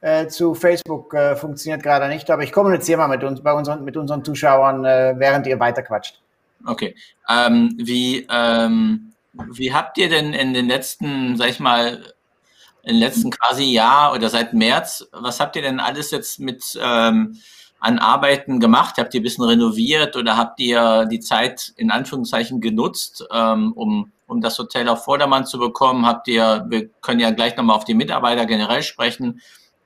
äh, 0.00 0.28
zu 0.28 0.54
Facebook 0.54 1.14
äh, 1.14 1.36
funktioniert 1.36 1.82
gerade 1.82 2.08
nicht, 2.08 2.30
aber 2.30 2.42
ich 2.42 2.52
kommuniziere 2.52 2.98
mal 2.98 3.08
mit 3.08 3.22
uns, 3.22 3.42
bei 3.42 3.52
unseren, 3.52 3.84
mit 3.84 3.96
unseren 3.96 4.24
Zuschauern, 4.24 4.84
äh, 4.84 5.14
während 5.16 5.46
ihr 5.46 5.60
weiterquatscht. 5.60 6.20
Okay. 6.66 6.94
Ähm, 7.28 7.76
wie, 7.78 8.26
ähm, 8.30 9.12
wie 9.32 9.72
habt 9.72 9.98
ihr 9.98 10.08
denn 10.08 10.32
in 10.32 10.54
den 10.54 10.68
letzten, 10.68 11.36
sag 11.36 11.50
ich 11.50 11.60
mal, 11.60 12.02
den 12.86 12.96
letzten 12.96 13.30
quasi 13.30 13.64
Jahr 13.64 14.12
oder 14.14 14.30
seit 14.30 14.54
März, 14.54 15.06
was 15.12 15.40
habt 15.40 15.56
ihr 15.56 15.62
denn 15.62 15.80
alles 15.80 16.10
jetzt 16.10 16.40
mit 16.40 16.78
ähm, 16.82 17.38
an 17.78 17.98
Arbeiten 17.98 18.58
gemacht? 18.58 18.96
Habt 18.98 19.14
ihr 19.14 19.20
ein 19.20 19.22
bisschen 19.22 19.44
renoviert 19.44 20.16
oder 20.16 20.36
habt 20.36 20.60
ihr 20.60 21.06
die 21.06 21.20
Zeit 21.20 21.72
in 21.76 21.90
Anführungszeichen 21.90 22.60
genutzt, 22.60 23.26
ähm, 23.32 23.72
um, 23.74 24.12
um 24.26 24.40
das 24.40 24.58
Hotel 24.58 24.88
auf 24.88 25.04
Vordermann 25.04 25.46
zu 25.46 25.58
bekommen? 25.58 26.06
Habt 26.06 26.28
ihr, 26.28 26.64
wir 26.68 26.88
können 27.02 27.20
ja 27.20 27.30
gleich 27.30 27.56
nochmal 27.56 27.76
auf 27.76 27.84
die 27.84 27.94
Mitarbeiter 27.94 28.46
generell 28.46 28.82
sprechen, 28.82 29.42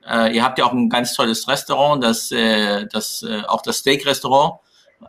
äh, 0.09 0.35
ihr 0.35 0.45
habt 0.45 0.59
ja 0.59 0.67
auch 0.67 0.73
ein 0.73 0.89
ganz 0.89 1.15
tolles 1.15 1.49
Restaurant, 1.49 2.03
das, 2.03 2.31
äh, 2.33 2.87
das 2.93 3.23
äh, 3.23 3.43
auch 3.47 3.63
das 3.63 3.79
Steak-Restaurant 3.79 4.61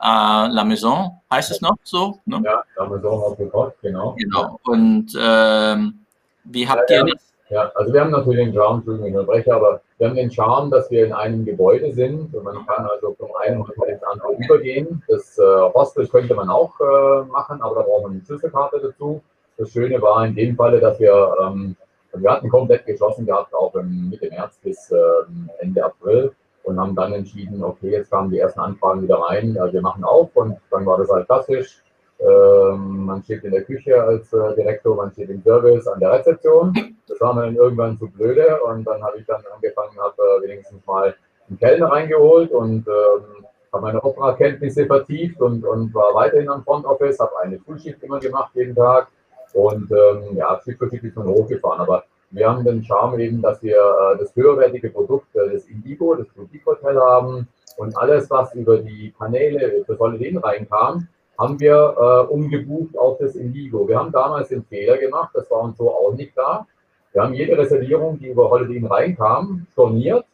äh, 0.02 0.48
La 0.48 0.64
Maison 0.64 1.22
heißt 1.32 1.52
es 1.52 1.62
noch 1.62 1.78
so? 1.84 2.20
Ne? 2.26 2.42
Ja, 2.44 2.64
La 2.78 2.88
Maison 2.88 3.24
auf 3.24 3.52
Kopf, 3.52 3.74
genau. 3.82 4.16
Genau. 4.18 4.60
Und 4.64 5.08
ähm, 5.20 6.00
wie 6.44 6.68
habt 6.68 6.90
ja, 6.90 6.98
ihr 6.98 7.14
das? 7.14 7.34
Ja, 7.50 7.72
also 7.76 7.94
wir 7.94 8.02
haben 8.02 8.12
natürlich 8.12 8.46
den 8.46 8.54
Charme, 8.54 8.78
Entschuldigung, 8.78 9.08
ich 9.08 9.16
unterbreche, 9.16 9.56
aber 9.56 9.82
wir 9.98 10.08
haben 10.08 10.16
den 10.16 10.32
Charme, 10.32 10.72
dass 10.72 10.90
wir 10.90 11.06
in 11.06 11.14
einem 11.14 11.46
Gebäude 11.46 11.94
sind 11.94 12.34
und 12.34 12.44
man 12.44 12.66
kann 12.66 12.88
also 12.88 13.16
von 13.20 13.30
einem 13.44 13.66
Hotel 13.68 13.94
ins 13.94 14.04
andere 14.04 14.34
übergehen. 14.34 15.04
Das 15.08 15.38
äh, 15.38 15.44
Hostel 15.74 16.08
könnte 16.08 16.34
man 16.34 16.50
auch 16.50 16.74
äh, 16.80 17.24
machen, 17.26 17.62
aber 17.62 17.76
da 17.76 17.82
braucht 17.84 18.04
man 18.04 18.14
eine 18.14 18.26
Schlüsselkarte 18.26 18.80
dazu. 18.80 19.22
Das 19.58 19.72
Schöne 19.72 20.02
war 20.02 20.26
in 20.26 20.36
dem 20.36 20.56
Falle, 20.56 20.80
dass 20.80 21.00
wir 21.00 21.36
ähm, 21.42 21.76
wir 22.22 22.32
hatten 22.32 22.50
komplett 22.50 22.86
geschlossen 22.86 23.26
gehabt, 23.26 23.54
auch 23.54 23.74
Mitte 23.76 24.30
März 24.30 24.60
bis 24.64 24.92
ähm, 24.92 25.50
Ende 25.60 25.84
April 25.84 26.32
und 26.64 26.80
haben 26.80 26.96
dann 26.96 27.14
entschieden, 27.14 27.64
okay, 27.64 27.92
jetzt 27.92 28.10
kamen 28.10 28.32
die 28.32 28.40
ersten 28.40 28.60
Anfragen 28.60 29.04
wieder 29.04 29.18
rein, 29.18 29.58
also 29.60 29.74
wir 29.74 29.82
machen 29.82 30.04
auf 30.04 30.30
und 30.36 30.58
dann 30.72 30.86
war 30.86 30.98
das 30.98 31.10
halt 31.10 31.28
klassisch. 31.28 31.82
Äh, 32.20 32.26
Ähm, 32.26 33.06
man 33.06 33.24
steht 33.24 33.44
in 33.44 33.52
der 33.52 33.64
Küche 33.64 34.02
als 34.02 34.32
äh, 34.34 34.56
Direktor, 34.56 34.96
man 34.96 35.12
steht 35.12 35.30
im 35.30 35.42
Service 35.44 35.88
an 35.88 36.00
der 36.00 36.12
Rezeption. 36.12 36.74
Das 37.08 37.20
war 37.22 37.34
mir 37.34 37.42
dann 37.42 37.56
irgendwann 37.56 37.98
zu 37.98 38.08
blöde 38.08 38.62
und 38.64 38.86
dann 38.86 39.04
habe 39.04 39.18
ich 39.20 39.26
dann 39.26 39.42
angefangen, 39.54 39.98
habe 40.00 40.16
äh, 40.22 40.48
wenigstens 40.48 40.86
mal 40.86 41.16
einen 41.48 41.60
Kellner 41.60 41.92
reingeholt 41.92 42.52
und 42.52 42.88
ähm, 42.88 43.46
habe 43.72 43.84
meine 43.84 44.02
Opera-Kenntnisse 44.02 44.86
vertieft 44.86 45.42
und, 45.42 45.66
und 45.66 45.94
war 45.94 46.14
weiterhin 46.14 46.50
am 46.50 46.64
Front 46.64 46.86
Office, 46.86 47.20
habe 47.20 47.38
eine 47.44 47.60
Frühschicht 47.60 48.02
immer 48.02 48.20
gemacht 48.20 48.52
jeden 48.54 48.76
Tag 48.76 49.08
und 49.56 49.90
ähm, 49.90 50.36
ja, 50.36 50.60
Stück 50.62 50.78
für 50.80 50.88
Stück 50.88 51.04
ist 51.04 51.16
man 51.16 51.28
hochgefahren. 51.28 51.80
Aber 51.80 52.04
wir 52.32 52.50
haben 52.50 52.66
den 52.66 52.84
Charme 52.84 53.20
eben, 53.20 53.42
dass 53.42 53.64
wir 53.64 53.78
äh, 53.78 54.18
das 54.18 54.36
höherwertige 54.36 54.90
Produkt 54.90 55.34
äh, 55.36 55.50
des 55.50 55.66
Indigo, 55.70 56.14
das 56.16 56.28
Boutique 56.28 56.66
Hotel 56.66 57.00
haben 57.00 57.48
und 57.78 57.98
alles, 57.98 58.30
was 58.30 58.54
über 58.54 58.78
die 58.78 59.14
Kanäle 59.18 59.84
für 59.86 59.96
Solidin 59.96 60.38
reinkam, 60.38 61.08
haben 61.40 61.60
wir 61.60 61.96
äh, 61.98 62.34
umgebucht 62.34 62.98
auf 62.98 63.18
das 63.18 63.36
Indigo. 63.36 63.88
Wir 63.88 63.98
haben 63.98 64.12
damals 64.12 64.50
den 64.50 64.64
Fehler 64.66 64.98
gemacht, 64.98 65.32
das 65.34 65.50
war 65.50 65.62
uns 65.62 65.78
so 65.78 65.90
auch 65.90 66.14
nicht 66.14 66.34
klar. 66.34 66.68
Wir 67.14 67.24
haben 67.24 67.34
jede 67.34 67.58
Reservierung, 67.58 68.20
die 68.20 68.28
über 68.28 68.50
Holiday 68.50 68.76
Inn 68.76 68.88
reinkam, 68.88 69.66
storniert. 69.72 70.26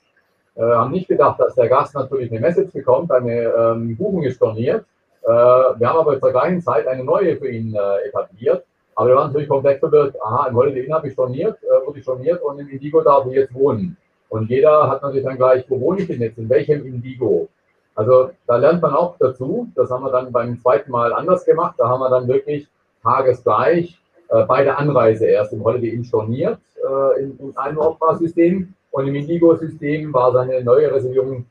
Äh, 0.55 0.63
haben 0.63 0.91
nicht 0.91 1.07
gedacht, 1.07 1.39
dass 1.39 1.53
der 1.53 1.69
Gast 1.69 1.93
natürlich 1.93 2.31
eine 2.31 2.39
Message 2.39 2.73
bekommt, 2.73 3.11
eine 3.11 3.53
ähm, 3.55 3.95
Buchung 3.95 4.23
ist 4.23 4.37
storniert. 4.37 4.85
Äh, 5.21 5.27
wir 5.29 5.87
haben 5.87 5.99
aber 5.99 6.19
zur 6.19 6.31
gleichen 6.31 6.61
Zeit 6.61 6.87
eine 6.87 7.03
neue 7.03 7.37
für 7.37 7.49
ihn 7.49 7.75
äh, 7.75 8.07
etabliert. 8.07 8.65
Aber 8.95 9.10
wir 9.10 9.15
waren 9.15 9.27
natürlich 9.27 9.50
komplett 9.50 9.79
verwirrt. 9.79 10.15
Aha, 10.21 10.48
im 10.48 10.55
Holiday 10.55 10.86
Inn 10.86 10.93
habe 10.93 11.07
ich 11.07 11.13
storniert, 11.13 11.57
äh, 11.63 11.86
wurde 11.86 12.00
ich 12.00 12.03
storniert 12.03 12.41
und 12.41 12.60
im 12.60 12.69
Indigo 12.69 13.01
darf 13.01 13.25
ich 13.27 13.33
jetzt 13.33 13.53
wohnen. 13.53 13.98
Und 14.29 14.50
jeder 14.50 14.89
hat 14.89 15.01
natürlich 15.01 15.25
dann 15.25 15.38
gleich, 15.38 15.65
wo 15.69 15.79
wohne 15.79 16.01
ich 16.01 16.07
denn 16.07 16.21
jetzt, 16.21 16.38
in 16.38 16.50
welchem 16.50 16.86
Indigo? 16.86 17.50
Also 17.95 18.31
da 18.48 18.55
lernt 18.55 18.81
man 18.81 18.93
auch 18.93 19.17
dazu. 19.17 19.69
Das 19.75 19.89
haben 19.91 20.03
wir 20.03 20.12
dann 20.12 20.31
beim 20.31 20.60
zweiten 20.60 20.91
Mal 20.91 21.13
anders 21.13 21.45
gemacht. 21.45 21.75
Da 21.77 21.89
haben 21.89 22.00
wir 22.00 22.10
dann 22.10 22.27
wirklich 22.27 22.67
tagesgleich 23.03 24.00
äh, 24.29 24.43
bei 24.45 24.63
der 24.63 24.79
Anreise 24.79 25.25
erst 25.25 25.53
im 25.53 25.63
Holiday 25.63 25.89
Inn 25.89 26.03
storniert 26.03 26.60
äh, 26.81 27.21
in, 27.21 27.38
in 27.39 27.57
einem 27.57 27.77
Opera-System 27.77 28.74
und 28.91 29.07
im 29.07 29.15
Indigo-System 29.15 30.13
war 30.13 30.31
seine 30.31 30.63
neue 30.63 30.91
Reservierung 30.93 31.45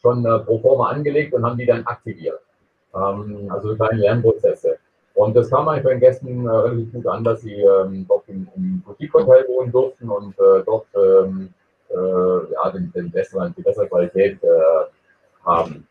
schon 0.00 0.24
äh, 0.24 0.38
pro 0.40 0.58
forma 0.58 0.88
angelegt 0.88 1.34
und 1.34 1.44
haben 1.44 1.58
die 1.58 1.66
dann 1.66 1.86
aktiviert. 1.86 2.40
Ähm, 2.94 3.50
also 3.50 3.74
kleine 3.74 4.00
Lernprozesse. 4.00 4.77
Und 5.18 5.34
das 5.34 5.50
kam 5.50 5.66
eigentlich 5.66 5.82
bei 5.82 5.90
den 5.90 6.00
Gästen 6.00 6.46
äh, 6.46 6.48
relativ 6.48 6.92
gut 6.92 7.06
an, 7.08 7.24
dass 7.24 7.40
sie 7.40 7.60
ähm, 7.60 8.06
dort 8.08 8.22
im, 8.28 8.46
im 8.54 8.80
Boutique-Hotel 8.86 9.46
wohnen 9.48 9.72
durften 9.72 10.08
und 10.08 10.38
äh, 10.38 10.62
dort 10.64 10.86
ähm, 10.94 11.52
äh, 11.90 12.52
ja, 12.52 12.70
den, 12.70 12.92
den 12.92 13.10
besseren, 13.10 13.52
die 13.58 13.62
bessere 13.62 13.88
Qualität 13.88 14.40
äh, 14.44 14.48
haben. 15.44 15.88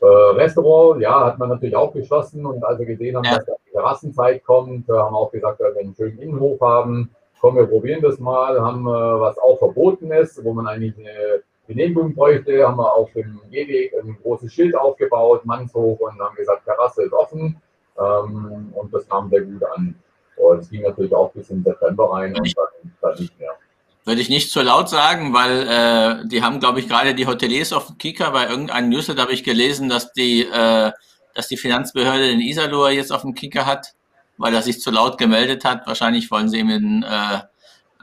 Äh, 0.00 0.06
Restaurant, 0.06 1.00
ja, 1.00 1.26
hat 1.26 1.38
man 1.40 1.48
natürlich 1.48 1.74
auch 1.74 1.92
geschlossen 1.92 2.46
und 2.46 2.62
als 2.62 2.78
wir 2.78 2.86
gesehen 2.86 3.16
haben, 3.16 3.24
dass 3.24 3.44
die 3.44 3.72
Terrassenzeit 3.72 4.44
kommt, 4.44 4.88
äh, 4.88 4.92
haben 4.92 5.14
wir 5.14 5.18
auch 5.18 5.32
gesagt, 5.32 5.58
wir 5.58 5.76
einen 5.76 5.96
schönen 5.96 6.20
Innenhof 6.20 6.60
haben, 6.60 7.10
komm, 7.40 7.56
wir 7.56 7.66
probieren 7.66 8.02
das 8.02 8.20
mal, 8.20 8.60
haben 8.60 8.84
was 8.84 9.36
auch 9.38 9.58
verboten 9.58 10.12
ist, 10.12 10.44
wo 10.44 10.52
man 10.52 10.68
eigentlich 10.68 10.96
eine 10.96 11.42
Genehmigung 11.66 12.14
bräuchte, 12.14 12.64
haben 12.64 12.76
wir 12.76 12.94
auf 12.94 13.12
dem 13.14 13.40
Gehweg 13.50 13.94
ein 14.00 14.16
großes 14.22 14.52
Schild 14.52 14.76
aufgebaut, 14.76 15.44
Mannshoch 15.44 15.98
und 15.98 16.20
haben 16.20 16.36
gesagt, 16.36 16.64
Terrasse 16.66 17.02
ist 17.02 17.12
offen 17.12 17.60
ähm, 18.00 18.72
und 18.74 18.92
das 18.92 19.08
kam 19.08 19.30
sehr 19.30 19.42
gut 19.42 19.62
an. 19.76 19.94
Und 20.36 20.58
es 20.60 20.70
ging 20.70 20.82
natürlich 20.82 21.14
auch 21.14 21.32
bis 21.32 21.50
in 21.50 21.62
September 21.62 22.12
rein 22.12 22.34
und 22.34 22.56
dann, 22.56 22.92
dann 23.00 23.18
nicht 23.18 23.38
mehr. 23.38 23.50
Würde 24.04 24.22
ich 24.22 24.30
nicht 24.30 24.50
zu 24.50 24.62
laut 24.62 24.88
sagen, 24.88 25.34
weil 25.34 25.68
äh, 25.68 26.26
die 26.26 26.42
haben, 26.42 26.58
glaube 26.58 26.80
ich, 26.80 26.88
gerade 26.88 27.14
die 27.14 27.26
Hoteliers 27.26 27.72
auf 27.72 27.86
dem 27.86 27.98
Kika 27.98 28.30
bei 28.30 28.48
irgendeinem 28.48 28.88
Newsletter 28.88 29.22
habe 29.22 29.32
ich 29.32 29.44
gelesen, 29.44 29.90
dass 29.90 30.12
die, 30.12 30.42
äh, 30.42 30.90
dass 31.34 31.48
die 31.48 31.58
Finanzbehörde 31.58 32.26
den 32.26 32.40
Isalur 32.40 32.90
jetzt 32.90 33.12
auf 33.12 33.22
dem 33.22 33.34
Kika 33.34 33.66
hat, 33.66 33.94
weil 34.38 34.54
er 34.54 34.62
sich 34.62 34.80
zu 34.80 34.90
laut 34.90 35.18
gemeldet 35.18 35.66
hat. 35.66 35.86
Wahrscheinlich 35.86 36.30
wollen 36.30 36.48
sie 36.48 36.60
ihm 36.60 36.70
in, 36.70 37.02
äh, 37.02 37.40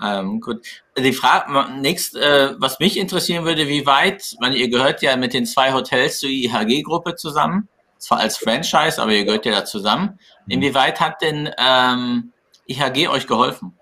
ähm, 0.03 0.39
gut. 0.39 0.65
Die 0.95 1.13
Frage, 1.13 1.73
nächst, 1.79 2.15
äh, 2.15 2.53
was 2.59 2.79
mich 2.79 2.97
interessieren 2.97 3.45
würde, 3.45 3.67
wie 3.67 3.87
weit, 3.87 4.35
man, 4.39 4.53
ihr 4.53 4.69
gehört 4.69 5.01
ja 5.01 5.17
mit 5.17 5.33
den 5.33 5.47
zwei 5.47 5.73
Hotels 5.73 6.19
zur 6.19 6.29
IHG-Gruppe 6.29 7.15
zusammen, 7.15 7.67
zwar 7.97 8.19
als 8.19 8.37
Franchise, 8.37 9.01
aber 9.01 9.11
ihr 9.11 9.25
gehört 9.25 9.45
ja 9.45 9.51
da 9.53 9.65
zusammen. 9.65 10.19
Inwieweit 10.47 10.99
hat 10.99 11.21
denn 11.21 11.49
ähm, 11.57 12.31
IHG 12.67 13.07
euch 13.09 13.27
geholfen? 13.27 13.73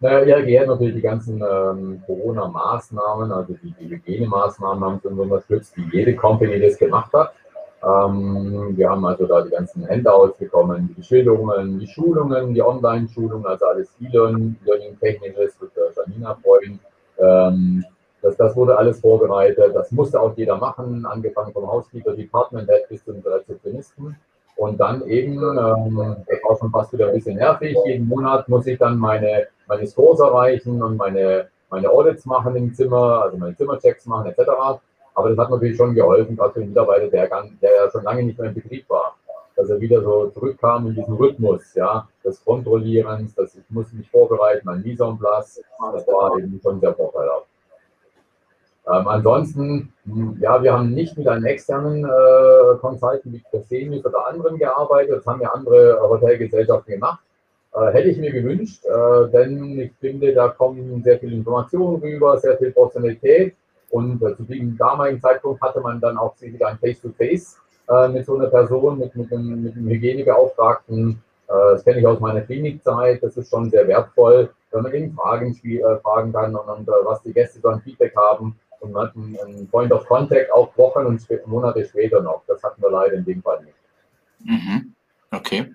Naja, 0.00 0.24
ja, 0.24 0.40
gehört 0.40 0.68
natürlich 0.68 0.94
die 0.94 1.02
ganzen 1.02 1.42
ähm, 1.42 2.02
Corona-Maßnahmen, 2.06 3.30
also 3.30 3.54
die, 3.62 3.74
die 3.78 3.90
Hygienemaßnahmen 3.90 4.82
haben 4.82 4.98
uns 5.02 5.04
unterstützt, 5.04 5.76
wie 5.76 5.88
jede 5.92 6.16
Company 6.16 6.58
das 6.58 6.78
gemacht 6.78 7.12
hat. 7.12 7.34
Ähm, 7.82 8.76
wir 8.76 8.88
haben 8.88 9.04
also 9.04 9.26
da 9.26 9.42
die 9.42 9.50
ganzen 9.50 9.86
Handouts 9.86 10.38
bekommen, 10.38 10.94
die 10.96 11.02
Schilderungen, 11.02 11.78
die 11.78 11.86
Schulungen, 11.86 12.54
die 12.54 12.62
Online-Schulungen, 12.62 13.46
also 13.46 13.66
alles 13.66 13.90
E-Learning-Technisches, 14.00 15.60
wird 15.60 15.72
der 15.76 15.92
Janina 15.94 16.34
freuen. 16.42 16.80
Ähm, 17.18 17.84
das, 18.22 18.36
das 18.36 18.56
wurde 18.56 18.76
alles 18.76 19.00
vorbereitet, 19.00 19.74
das 19.74 19.90
musste 19.92 20.20
auch 20.20 20.36
jeder 20.36 20.56
machen, 20.56 21.06
angefangen 21.06 21.52
vom 21.52 21.70
Housekeeper, 21.70 22.12
Department 22.14 22.68
Head 22.68 22.88
bis 22.88 23.04
zum 23.04 23.20
Rezeptionisten. 23.24 24.16
Und 24.56 24.78
dann 24.78 25.06
eben, 25.06 25.36
ähm, 25.36 26.16
das 26.28 26.38
war 26.44 26.56
schon 26.58 26.70
fast 26.70 26.92
wieder 26.92 27.08
ein 27.08 27.14
bisschen 27.14 27.36
nervig, 27.36 27.76
jeden 27.86 28.06
Monat 28.06 28.46
muss 28.48 28.66
ich 28.66 28.78
dann 28.78 28.98
meine, 28.98 29.46
meine 29.66 29.86
Scores 29.86 30.20
erreichen 30.20 30.82
und 30.82 30.96
meine, 30.96 31.48
meine 31.70 31.88
Audits 31.88 32.26
machen 32.26 32.56
im 32.56 32.74
Zimmer, 32.74 33.22
also 33.22 33.38
meine 33.38 33.56
Zimmerchecks 33.56 34.04
machen 34.04 34.26
etc. 34.26 34.50
Aber 35.14 35.30
das 35.30 35.38
hat 35.38 35.50
natürlich 35.50 35.76
schon 35.76 35.94
geholfen, 35.94 36.36
gerade 36.36 36.52
für 36.52 36.60
den 36.60 36.70
Mitarbeiter, 36.70 37.08
der, 37.08 37.28
der 37.62 37.70
ja 37.70 37.90
schon 37.90 38.04
lange 38.04 38.22
nicht 38.22 38.38
mehr 38.38 38.48
im 38.48 38.54
Betrieb 38.54 38.88
war, 38.90 39.16
dass 39.56 39.70
er 39.70 39.80
wieder 39.80 40.02
so 40.02 40.28
zurückkam 40.28 40.88
in 40.88 40.94
diesen 40.94 41.14
Rhythmus, 41.14 41.74
ja, 41.74 42.06
des 42.24 42.44
Kontrollierens, 42.44 43.34
dass 43.34 43.54
ich 43.54 43.64
muss 43.70 43.92
mich 43.92 44.10
vorbereiten, 44.10 44.62
mein 44.64 44.82
Mise 44.82 45.04
en 45.04 45.18
place, 45.18 45.62
das 45.92 46.06
war 46.06 46.38
eben 46.38 46.60
schon 46.62 46.80
sehr 46.80 46.94
vorteilhaft. 46.94 47.49
Ähm, 48.90 49.06
ansonsten, 49.06 49.92
ja, 50.40 50.60
wir 50.62 50.72
haben 50.72 50.92
nicht 50.92 51.16
mit 51.16 51.28
einem 51.28 51.44
externen 51.44 52.04
äh, 52.04 52.76
Consultant 52.80 53.22
wie 53.24 53.42
Fresenius 53.50 54.04
oder 54.04 54.26
anderen 54.26 54.58
gearbeitet. 54.58 55.18
Das 55.18 55.26
haben 55.26 55.40
ja 55.40 55.50
andere 55.50 56.00
Hotelgesellschaften 56.02 56.94
gemacht. 56.94 57.20
Äh, 57.72 57.92
hätte 57.92 58.08
ich 58.08 58.18
mir 58.18 58.32
gewünscht, 58.32 58.84
äh, 58.84 59.30
denn 59.30 59.78
ich 59.78 59.92
finde, 60.00 60.32
da 60.34 60.48
kommen 60.48 61.02
sehr 61.04 61.20
viele 61.20 61.36
Informationen 61.36 62.00
rüber, 62.00 62.36
sehr 62.38 62.58
viel 62.58 62.72
Professionalität. 62.72 63.54
Und 63.90 64.22
äh, 64.22 64.36
zu 64.36 64.42
dem 64.42 64.76
damaligen 64.76 65.20
Zeitpunkt 65.20 65.60
hatte 65.62 65.80
man 65.80 66.00
dann 66.00 66.16
auch 66.18 66.34
wieder 66.40 66.68
ein 66.68 66.78
Face-to-Face 66.78 67.58
-face, 67.86 68.06
äh, 68.06 68.08
mit 68.08 68.26
so 68.26 68.36
einer 68.36 68.48
Person, 68.48 68.98
mit, 68.98 69.14
mit, 69.14 69.32
einem, 69.32 69.62
mit 69.62 69.76
einem 69.76 69.88
Hygienebeauftragten. 69.88 71.22
Äh, 71.46 71.52
das 71.72 71.84
kenne 71.84 72.00
ich 72.00 72.06
aus 72.06 72.18
meiner 72.18 72.40
Klinikzeit. 72.40 73.22
Das 73.22 73.36
ist 73.36 73.50
schon 73.50 73.70
sehr 73.70 73.86
wertvoll, 73.86 74.50
wenn 74.72 74.82
man 74.82 74.94
eben 74.94 75.14
Fragen, 75.14 75.54
fragen 76.02 76.32
kann 76.32 76.56
und, 76.56 76.68
und 76.68 76.88
was 77.04 77.22
die 77.22 77.32
Gäste 77.32 77.60
so 77.60 77.68
an 77.68 77.80
Feedback 77.82 78.16
haben 78.16 78.56
und 78.80 78.92
man 78.92 79.06
hat 79.06 79.16
einen 79.16 79.68
Point 79.68 79.92
of 79.92 80.06
Contact 80.06 80.52
auch 80.52 80.76
Wochen 80.76 81.06
und 81.06 81.46
Monate 81.46 81.84
später 81.84 82.20
noch. 82.20 82.42
Das 82.46 82.62
hatten 82.62 82.82
wir 82.82 82.90
leider 82.90 83.14
in 83.14 83.24
dem 83.24 83.42
Fall 83.42 83.62
nicht. 83.62 83.76
Mhm. 84.44 84.94
Okay. 85.30 85.72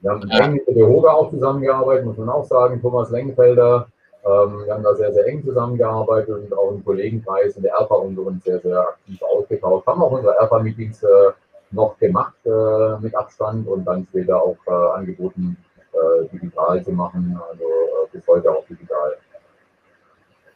Wir 0.00 0.10
haben 0.10 0.28
eng 0.30 0.52
mit 0.66 0.76
der 0.76 0.86
Hoga 0.86 1.12
auch 1.12 1.30
zusammengearbeitet, 1.30 2.04
muss 2.04 2.16
man 2.16 2.28
auch 2.28 2.44
sagen. 2.44 2.80
Thomas 2.80 3.10
Lengenfelder. 3.10 3.88
Ähm, 4.24 4.64
wir 4.64 4.74
haben 4.74 4.82
da 4.82 4.94
sehr, 4.94 5.12
sehr 5.12 5.26
eng 5.26 5.44
zusammengearbeitet 5.44 6.28
und 6.28 6.56
auch 6.56 6.72
im 6.72 6.84
Kollegenkreis 6.84 7.56
in 7.56 7.62
der 7.62 7.72
ERPA 7.74 7.94
unter 7.94 8.22
uns 8.22 8.44
sehr, 8.44 8.60
sehr 8.60 8.80
aktiv 8.80 9.20
ausgetauscht. 9.22 9.86
Haben 9.86 10.02
auch 10.02 10.10
unsere 10.10 10.34
ERPA-Meetings 10.36 11.02
äh, 11.02 11.30
noch 11.70 11.98
gemacht 11.98 12.34
äh, 12.44 12.98
mit 13.00 13.14
Abstand 13.14 13.68
und 13.68 13.84
dann 13.84 14.06
später 14.10 14.42
auch 14.42 14.56
äh, 14.66 14.98
angeboten, 14.98 15.56
äh, 15.92 16.28
digital 16.32 16.82
zu 16.82 16.92
machen. 16.92 17.38
Also 17.50 17.64
äh, 17.64 18.08
bis 18.12 18.26
heute 18.26 18.50
auch 18.50 18.64
digital. 18.66 19.16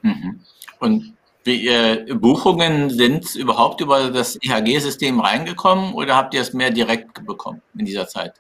Mhm. 0.03 0.41
Und 0.81 1.15
wie, 1.45 1.69
äh, 1.69 2.15
Buchungen 2.15 2.91
sind 2.91 3.35
überhaupt 3.35 3.81
über 3.81 4.11
das 4.11 4.37
EHG-System 4.37 5.21
reingekommen 5.21 5.95
oder 5.95 6.17
habt 6.17 6.35
ihr 6.35 6.41
es 6.41 6.53
mehr 6.53 6.71
direkt 6.71 7.27
bekommen 7.27 7.63
in 7.77 7.85
dieser 7.85 8.07
Zeit? 8.07 8.35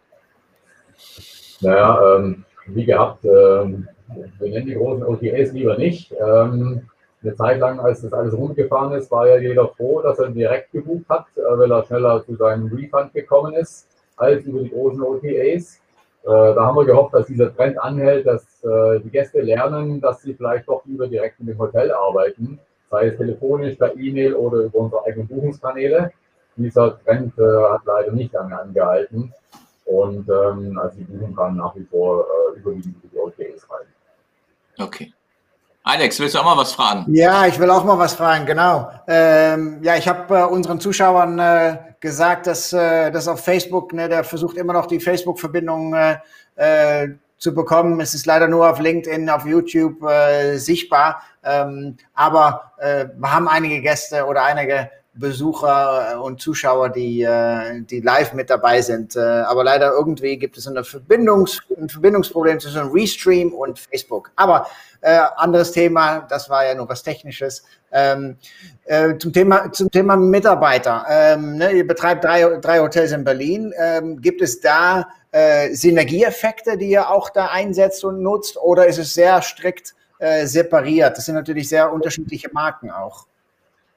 Naja, 1.61 2.16
ähm, 2.16 2.44
wie 2.66 2.85
gehabt, 2.85 3.25
ähm, 3.25 3.88
wir 4.38 4.50
nennen 4.50 4.66
die 4.66 4.75
großen 4.75 5.04
OTAs 5.04 5.52
lieber 5.52 5.76
nicht. 5.76 6.12
Ähm, 6.12 6.88
eine 7.23 7.35
Zeit 7.35 7.61
lang, 7.61 7.80
als 7.80 8.02
das 8.02 8.12
alles 8.12 8.37
rumgefahren 8.37 8.92
ist, 8.92 9.11
war 9.11 9.28
ja 9.28 9.38
jeder 9.38 9.68
froh, 9.68 10.02
dass 10.02 10.18
er 10.18 10.30
direkt 10.30 10.73
gebucht 10.73 11.09
hat, 11.09 11.26
äh, 11.37 11.40
weil 11.59 11.71
er 11.71 11.85
schneller 11.85 12.25
zu 12.25 12.37
seinem 12.37 12.66
Refund 12.68 13.12
gekommen 13.12 13.54
ist, 13.54 13.88
als 14.16 14.44
über 14.44 14.61
die 14.61 14.71
großen 14.71 15.02
OTAs. 15.02 15.80
Äh, 16.25 16.26
da 16.26 16.66
haben 16.66 16.76
wir 16.76 16.85
gehofft, 16.85 17.14
dass 17.14 17.26
dieser 17.26 17.54
Trend 17.54 17.80
anhält, 17.80 18.26
dass 18.26 18.44
äh, 18.62 19.00
die 19.00 19.11
Gäste 19.11 19.40
lernen, 19.40 20.00
dass 20.00 20.23
sie 20.23 20.35
vielleicht 20.35 20.68
doch 20.68 20.85
lieber 20.85 21.09
direkt 21.09 21.40
in 21.40 21.47
dem 21.47 21.59
Hotel 21.59 21.92
arbeiten 21.92 22.61
sei 22.92 23.08
es 23.08 23.16
telefonisch, 23.16 23.76
per 23.76 23.96
E-Mail 23.96 24.34
oder 24.34 24.58
über 24.58 24.78
unsere 24.78 25.04
eigenen 25.06 25.26
Buchungskanäle. 25.26 26.12
Dieser 26.56 27.02
Trend 27.02 27.32
äh, 27.38 27.42
hat 27.72 27.80
leider 27.87 28.12
nicht 28.12 28.32
lange 28.34 28.61
angehalten 28.61 29.32
und 29.87 30.28
ähm, 30.28 30.78
also 30.78 30.99
die 30.99 31.04
Buchung 31.04 31.34
kam 31.34 31.56
nach 31.56 31.75
wie 31.75 31.87
vor 31.90 32.26
äh, 32.54 32.58
überwiegend 32.58 32.94
über 33.02 33.08
die 33.11 33.18
OTAs 33.18 33.66
rein. 33.70 33.87
Okay. 34.78 35.12
Alex, 35.84 36.20
willst 36.20 36.34
du 36.34 36.38
auch 36.38 36.44
mal 36.44 36.56
was 36.56 36.72
fragen? 36.72 37.06
Ja, 37.12 37.46
ich 37.46 37.58
will 37.58 37.70
auch 37.70 37.84
mal 37.84 37.99
was 37.99 38.14
fragen, 38.14 38.46
genau. 38.46 38.90
Ähm, 39.08 39.80
ja, 39.82 39.96
ich 39.96 40.06
habe 40.06 40.38
äh, 40.38 40.44
unseren 40.44 40.78
Zuschauern 40.78 41.38
äh, 41.38 41.78
gesagt, 41.99 42.46
dass, 42.46 42.72
äh, 42.72 43.11
dass 43.11 43.26
auf 43.26 43.42
Facebook, 43.42 43.92
ne, 43.92 44.08
der 44.08 44.22
versucht 44.22 44.56
immer 44.58 44.75
noch 44.75 44.87
die 44.87 45.00
Facebook-Verbindung 45.00 45.94
äh, 45.94 46.18
äh, 46.56 47.08
zu 47.38 47.52
bekommen. 47.52 48.00
Es 48.00 48.14
ist 48.14 48.26
leider 48.26 48.46
nur 48.46 48.70
auf 48.70 48.78
LinkedIn, 48.78 49.28
auf 49.28 49.44
YouTube 49.44 50.00
äh, 50.04 50.58
sichtbar. 50.58 51.22
Ähm, 51.44 51.96
aber 52.14 52.72
äh, 52.78 53.06
wir 53.16 53.32
haben 53.32 53.49
einige 53.49 53.80
Gäste 53.80 54.26
oder 54.26 54.44
einige 54.44 54.90
Besucher 55.14 56.22
und 56.22 56.40
Zuschauer, 56.40 56.88
die, 56.88 57.22
äh, 57.22 57.82
die 57.82 58.00
live 58.00 58.32
mit 58.32 58.49
dabei 58.49 58.80
sind. 58.80 59.14
Äh, 59.14 59.20
aber 59.20 59.62
leider 59.62 59.92
irgendwie 59.92 60.38
gibt 60.38 60.56
es 60.56 60.66
eine 60.66 60.84
Verbindungs 60.84 61.61
ein 61.78 61.88
Verbindungsproblem 61.90 62.61
zwischen 62.61 62.90
Restream 62.90 63.52
und 63.52 63.78
Facebook. 63.78 64.30
Aber 64.37 64.66
äh, 65.02 65.20
anderes 65.37 65.72
Thema, 65.72 66.20
das 66.30 66.49
war 66.49 66.64
ja 66.64 66.75
nur 66.75 66.88
was 66.88 67.02
Technisches. 67.02 67.62
Ähm, 67.90 68.38
äh, 68.84 69.18
zum, 69.18 69.34
Thema, 69.34 69.70
zum 69.72 69.90
Thema 69.90 70.16
Mitarbeiter. 70.16 71.04
Ähm, 71.11 71.58
ne, 71.58 71.72
ihr 71.72 71.87
betreibt 71.87 72.25
drei, 72.25 72.44
drei 72.61 72.80
Hotels 72.80 73.12
in 73.12 73.22
Berlin. 73.22 73.75
Ähm, 73.78 74.18
gibt 74.18 74.40
es 74.40 74.61
da 74.61 75.08
äh, 75.30 75.75
Synergieeffekte, 75.75 76.78
die 76.78 76.88
ihr 76.88 77.11
auch 77.11 77.28
da 77.28 77.49
einsetzt 77.49 78.02
und 78.04 78.22
nutzt? 78.22 78.56
Oder 78.56 78.87
ist 78.87 78.99
es 78.99 79.12
sehr 79.12 79.42
strikt 79.42 79.94
äh, 80.23 80.47
separiert? 80.47 81.17
Das 81.17 81.26
sind 81.26 81.35
natürlich 81.35 81.69
sehr 81.69 81.93
unterschiedliche 81.93 82.49
Marken 82.52 82.91
auch. 82.91 83.26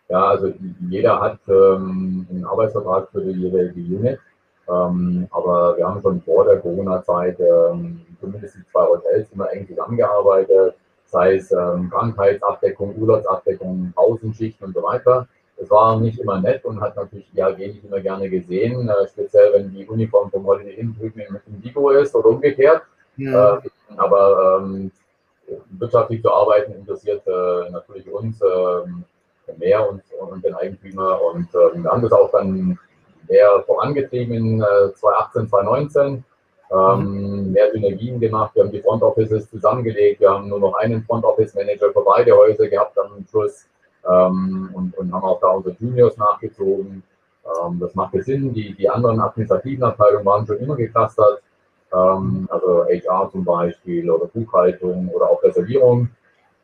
Ja, 0.09 0.25
also 0.25 0.53
jeder 0.89 1.19
hat 1.19 1.39
ähm, 1.47 2.27
einen 2.29 2.45
Arbeitsvertrag 2.45 3.09
für 3.11 3.21
die 3.21 3.31
jeweilige 3.31 3.79
Unit. 3.79 4.19
Ähm, 4.67 5.27
aber 5.31 5.77
wir 5.77 5.87
haben 5.87 6.01
schon 6.01 6.21
vor 6.21 6.45
der 6.45 6.57
Corona-Zeit 6.57 7.39
ähm, 7.39 8.01
zumindest 8.19 8.55
die 8.55 8.65
zwei 8.71 8.87
Hotels 8.87 9.27
immer 9.31 9.51
eng 9.51 9.67
zusammengearbeitet, 9.67 10.75
sei 11.05 11.35
es 11.35 11.51
ähm, 11.51 11.89
Krankheitsabdeckung, 11.91 12.95
Urlaubsabdeckung, 12.95 13.93
Pausenschichten 13.95 14.67
und 14.67 14.73
so 14.73 14.81
weiter. 14.81 15.27
Es 15.57 15.69
war 15.69 15.99
nicht 15.99 16.19
immer 16.19 16.41
nett 16.41 16.65
und 16.65 16.81
hat 16.81 16.95
natürlich 16.95 17.29
die 17.31 17.41
AG 17.41 17.57
nicht 17.57 17.85
immer 17.85 18.01
gerne 18.01 18.29
gesehen, 18.29 18.89
äh, 18.89 19.07
speziell 19.07 19.53
wenn 19.53 19.71
die 19.71 19.85
Uniform 19.85 20.31
vom 20.31 20.45
Holiday 20.45 20.73
Inn 20.73 20.95
drüben 20.99 21.21
dem 21.21 21.63
Vigo 21.63 21.91
ist 21.91 22.15
oder 22.15 22.29
umgekehrt. 22.29 22.81
Ja. 23.17 23.57
Äh, 23.57 23.61
aber 23.95 24.61
ähm, 24.63 24.91
wirtschaftlich 25.69 26.21
zu 26.21 26.31
arbeiten 26.31 26.73
interessiert 26.73 27.25
äh, 27.27 27.69
natürlich 27.69 28.09
uns. 28.11 28.39
Ähm, 28.41 29.05
mehr 29.57 29.87
und, 29.89 30.01
und 30.19 30.43
den 30.43 30.55
Eigentümer. 30.55 31.21
Und 31.21 31.47
äh, 31.53 31.83
wir 31.83 31.89
haben 31.89 32.01
das 32.01 32.11
auch 32.11 32.31
dann 32.31 32.77
mehr 33.27 33.63
vorangetrieben 33.65 34.35
in 34.35 34.61
äh, 34.61 34.93
2018, 34.93 35.49
2019. 35.49 36.23
Ähm, 36.71 37.45
mhm. 37.45 37.51
mehr 37.51 37.71
Synergien 37.71 38.19
gemacht. 38.19 38.55
Wir 38.55 38.63
haben 38.63 38.71
die 38.71 38.81
Front 38.81 39.03
Offices 39.03 39.49
zusammengelegt. 39.49 40.19
Wir 40.19 40.31
haben 40.31 40.49
nur 40.49 40.59
noch 40.59 40.73
einen 40.75 41.03
Front 41.03 41.23
Office 41.23 41.53
Manager 41.53 41.93
für 41.93 42.03
beide 42.03 42.35
Häuser 42.35 42.67
gehabt 42.67 42.97
am 42.97 43.23
Schluss 43.29 43.67
ähm, 44.09 44.71
und, 44.73 44.97
und 44.97 45.13
haben 45.13 45.23
auch 45.23 45.39
da 45.39 45.49
unsere 45.49 45.75
Juniors 45.79 46.17
nachgezogen. 46.17 47.03
Ähm, 47.45 47.79
das 47.79 47.93
machte 47.93 48.23
Sinn. 48.23 48.51
Die, 48.51 48.73
die 48.73 48.89
anderen 48.89 49.19
administrativen 49.19 49.83
Abteilungen 49.83 50.25
waren 50.25 50.47
schon 50.47 50.57
immer 50.57 50.75
geclustert. 50.75 51.43
Ähm, 51.95 52.47
also 52.51 52.85
HR 52.85 53.29
zum 53.31 53.45
Beispiel 53.45 54.09
oder 54.09 54.25
Buchhaltung 54.25 55.09
oder 55.09 55.29
auch 55.29 55.41
Reservierung. 55.43 56.09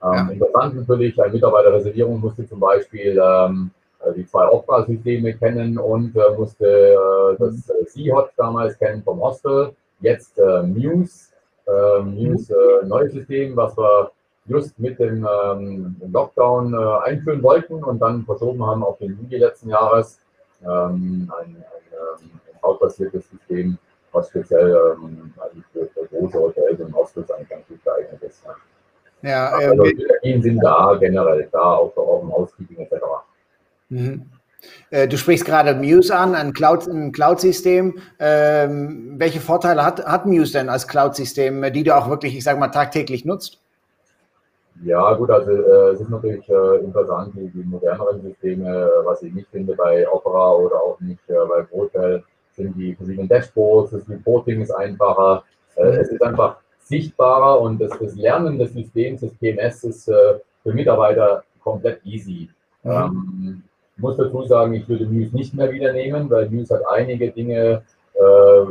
Ähm, 0.03 0.13
ja. 0.13 0.29
Interessant 0.29 0.75
natürlich, 0.75 1.21
ein 1.21 1.31
Mitarbeiterreservierung 1.31 2.19
musste 2.19 2.45
zum 2.47 2.59
Beispiel 2.59 3.21
ähm, 3.23 3.71
äh, 4.03 4.13
die 4.13 4.25
zwei 4.25 4.47
Opera-Systeme 4.49 5.33
kennen 5.35 5.77
und 5.77 6.15
äh, 6.15 6.35
musste 6.37 6.65
äh, 6.65 7.37
das 7.37 7.69
äh, 7.69 7.85
Seahot 7.85 8.31
damals 8.35 8.77
kennen 8.77 9.03
vom 9.03 9.21
Hostel. 9.21 9.71
Jetzt 10.01 10.37
äh, 10.39 10.63
Muse, 10.63 11.29
äh, 11.67 12.01
Muse 12.01 12.53
äh, 12.53 12.85
neues 12.87 13.13
System, 13.13 13.55
was 13.55 13.77
wir 13.77 14.11
just 14.47 14.77
mit 14.79 14.99
dem 14.99 15.27
ähm, 15.45 15.95
Lockdown 16.11 16.73
äh, 16.73 17.07
einführen 17.07 17.43
wollten 17.43 17.83
und 17.83 17.99
dann 17.99 18.25
verschoben 18.25 18.65
haben 18.65 18.83
auf 18.83 18.97
den 18.97 19.17
Juli 19.21 19.37
letzten 19.37 19.69
Jahres. 19.69 20.19
Ähm, 20.63 21.31
ein, 21.39 21.47
ein, 21.47 21.55
ähm, 21.55 22.31
ein 22.47 22.59
cloud-basiertes 22.59 23.29
System, 23.29 23.77
was 24.11 24.29
speziell 24.29 24.95
ähm, 25.01 25.33
für, 25.73 25.87
für 25.87 26.07
große 26.07 26.37
Hotels 26.37 26.79
und 26.79 26.95
Hostels 26.95 27.31
eigentlich 27.31 27.49
ganz 27.49 27.67
gut 27.67 27.83
geeignet 27.83 28.21
ist. 28.23 28.43
Ja. 28.45 28.55
Ja, 29.23 29.49
also 29.49 29.83
äh, 29.83 29.95
Synergien 29.95 30.41
sind 30.41 30.59
da 30.63 30.97
generell, 30.99 31.47
da 31.51 31.75
auch, 31.75 31.95
auch 31.95 32.23
im 32.23 32.31
Housekeeping 32.33 32.79
etc. 32.79 33.03
Mhm. 33.89 34.25
Äh, 34.89 35.07
du 35.07 35.17
sprichst 35.17 35.45
gerade 35.45 35.75
Muse 35.75 36.15
an, 36.15 36.35
ein 36.35 36.53
Cloud-System. 36.53 37.93
Cloud 37.93 38.03
ähm, 38.19 39.13
welche 39.17 39.39
Vorteile 39.39 39.85
hat, 39.85 40.05
hat 40.05 40.25
Muse 40.25 40.53
denn 40.53 40.69
als 40.69 40.87
Cloud-System, 40.87 41.71
die 41.73 41.83
du 41.83 41.95
auch 41.95 42.09
wirklich, 42.09 42.35
ich 42.35 42.43
sage 42.43 42.59
mal, 42.59 42.69
tagtäglich 42.69 43.25
nutzt? 43.25 43.59
Ja, 44.83 45.13
gut, 45.13 45.29
also 45.29 45.51
äh, 45.51 45.91
es 45.91 46.01
ist 46.01 46.09
natürlich 46.09 46.47
äh, 46.49 46.77
interessant, 46.77 47.33
die, 47.35 47.49
die, 47.49 47.63
moderneren 47.63 48.21
Systeme, 48.23 48.89
was 49.03 49.21
ich 49.21 49.31
nicht 49.31 49.47
finde 49.51 49.75
bei 49.75 50.07
Opera 50.09 50.53
oder 50.53 50.77
auch 50.77 50.99
nicht 50.99 51.21
äh, 51.29 51.33
bei 51.47 51.63
Hotel, 51.71 52.23
sind 52.55 52.75
die 52.77 52.95
verschiedenen 52.95 53.27
Dashboards, 53.27 53.91
das 53.91 54.09
Reporting 54.09 54.61
ist 54.61 54.71
einfacher. 54.71 55.43
Äh, 55.75 55.97
es 55.97 56.09
ist 56.09 56.21
einfach 56.21 56.57
sichtbarer 56.79 57.61
und 57.61 57.79
das, 57.79 57.97
das 57.99 58.15
Lernen 58.15 58.57
des 58.59 58.73
Systems, 58.73 59.21
des 59.21 59.33
PMS, 59.35 59.83
ist 59.83 60.07
äh, 60.07 60.39
für 60.63 60.73
Mitarbeiter 60.73 61.43
komplett 61.63 62.05
easy. 62.05 62.49
Mhm. 62.83 62.91
Ähm, 62.91 63.63
ich 63.95 64.01
muss 64.01 64.17
dazu 64.17 64.43
sagen, 64.43 64.73
ich 64.73 64.87
würde 64.89 65.05
Muse 65.05 65.35
nicht 65.35 65.53
mehr 65.53 65.71
wieder 65.71 65.93
nehmen, 65.93 66.29
weil 66.29 66.49
Muse 66.49 66.73
hat 66.73 66.81
einige 66.89 67.31
Dinge 67.31 67.83
äh, 68.13 68.65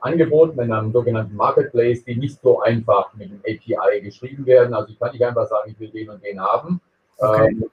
angeboten 0.00 0.58
in 0.60 0.72
einem 0.72 0.92
sogenannten 0.92 1.36
Marketplace, 1.36 2.04
die 2.04 2.16
nicht 2.16 2.40
so 2.40 2.60
einfach 2.60 3.12
mit 3.14 3.30
dem 3.30 3.40
API 3.40 4.00
geschrieben 4.00 4.46
werden. 4.46 4.74
Also 4.74 4.90
ich 4.90 4.98
kann 4.98 5.12
nicht 5.12 5.24
einfach 5.24 5.46
sagen, 5.46 5.70
ich 5.70 5.78
will 5.78 5.90
den 5.90 6.10
und 6.10 6.24
den 6.24 6.40
haben. 6.40 6.80
Okay. 7.18 7.48
Ähm, 7.50 7.64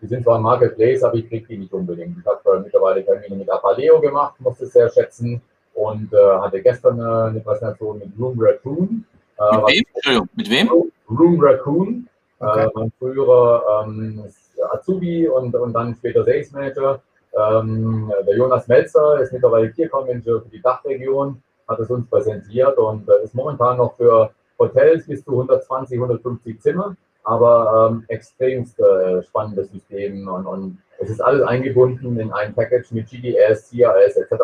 die 0.00 0.06
sind 0.06 0.24
zwar 0.24 0.36
ein 0.36 0.42
Marketplace, 0.42 1.02
aber 1.02 1.14
ich 1.14 1.28
kriege 1.28 1.46
die 1.46 1.58
nicht 1.58 1.72
unbedingt. 1.72 2.16
Ich 2.18 2.26
habe 2.26 2.56
äh, 2.56 2.60
mittlerweile 2.60 3.04
Termine 3.04 3.36
mit 3.36 3.50
Apaleo 3.50 4.00
gemacht, 4.00 4.34
musste 4.40 4.64
es 4.64 4.72
sehr 4.72 4.90
schätzen 4.90 5.40
und 5.74 6.12
äh, 6.12 6.16
hatte 6.16 6.62
gestern 6.62 6.98
äh, 6.98 7.28
eine 7.30 7.40
Präsentation 7.40 7.98
mit 7.98 8.08
Room 8.18 8.36
Raccoon. 8.38 9.04
Äh, 9.38 9.56
mit 9.56 9.66
wem? 9.66 9.84
Entschuldigung, 9.94 10.28
mit 10.34 10.50
wem? 10.50 10.68
Room 11.10 11.40
Raccoon, 11.40 12.08
äh, 12.40 12.44
okay. 12.44 12.64
äh, 12.64 12.70
mein 12.74 12.92
früherer 12.98 13.84
ähm, 13.86 14.24
Azubi 14.72 15.28
und, 15.28 15.54
und 15.54 15.72
dann 15.72 15.94
später 15.94 16.24
Sales 16.24 16.52
Manager. 16.52 17.02
Ähm, 17.32 18.12
der 18.26 18.36
Jonas 18.36 18.66
Melzer 18.66 19.20
ist 19.20 19.32
mittlerweile 19.32 19.72
Manager 19.76 20.40
für 20.40 20.48
die 20.50 20.60
Dachregion, 20.60 21.42
hat 21.68 21.78
es 21.78 21.90
uns 21.90 22.08
präsentiert 22.08 22.76
und 22.78 23.08
äh, 23.08 23.24
ist 23.24 23.34
momentan 23.34 23.78
noch 23.78 23.96
für 23.96 24.30
Hotels 24.58 25.06
bis 25.06 25.24
zu 25.24 25.30
120, 25.30 25.96
150 25.96 26.60
Zimmer, 26.60 26.96
aber 27.24 27.90
ähm, 27.90 28.04
extremst 28.08 28.78
äh, 28.80 29.22
spannendes 29.22 29.70
System 29.70 30.28
und, 30.28 30.46
und 30.46 30.78
es 30.98 31.10
ist 31.10 31.20
alles 31.20 31.42
eingebunden 31.46 32.18
in 32.18 32.32
ein 32.32 32.54
Package 32.54 32.92
mit 32.92 33.08
GDS, 33.08 33.70
CRS 33.70 34.16
etc. 34.16 34.42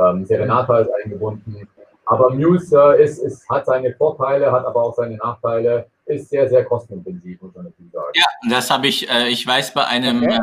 Ähm, 0.00 0.24
Serenata 0.24 0.78
ist 0.80 0.90
eingebunden, 1.02 1.68
aber 2.10 2.30
Muse 2.30 2.76
äh, 2.76 3.04
ist, 3.04 3.18
ist, 3.18 3.48
hat 3.48 3.66
seine 3.66 3.94
Vorteile, 3.94 4.50
hat 4.50 4.64
aber 4.66 4.82
auch 4.82 4.94
seine 4.94 5.16
Nachteile, 5.16 5.86
ist 6.06 6.28
sehr, 6.28 6.48
sehr 6.48 6.64
kostenintensiv, 6.64 7.40
muss 7.40 7.54
man 7.54 7.66
natürlich 7.66 7.92
sagen. 7.92 8.12
Ja, 8.14 8.24
das 8.50 8.70
habe 8.70 8.88
ich, 8.88 9.08
äh, 9.08 9.28
ich 9.28 9.46
weiß, 9.46 9.74
bei 9.74 9.86
einem, 9.86 10.24
okay. 10.24 10.34
äh, 10.34 10.40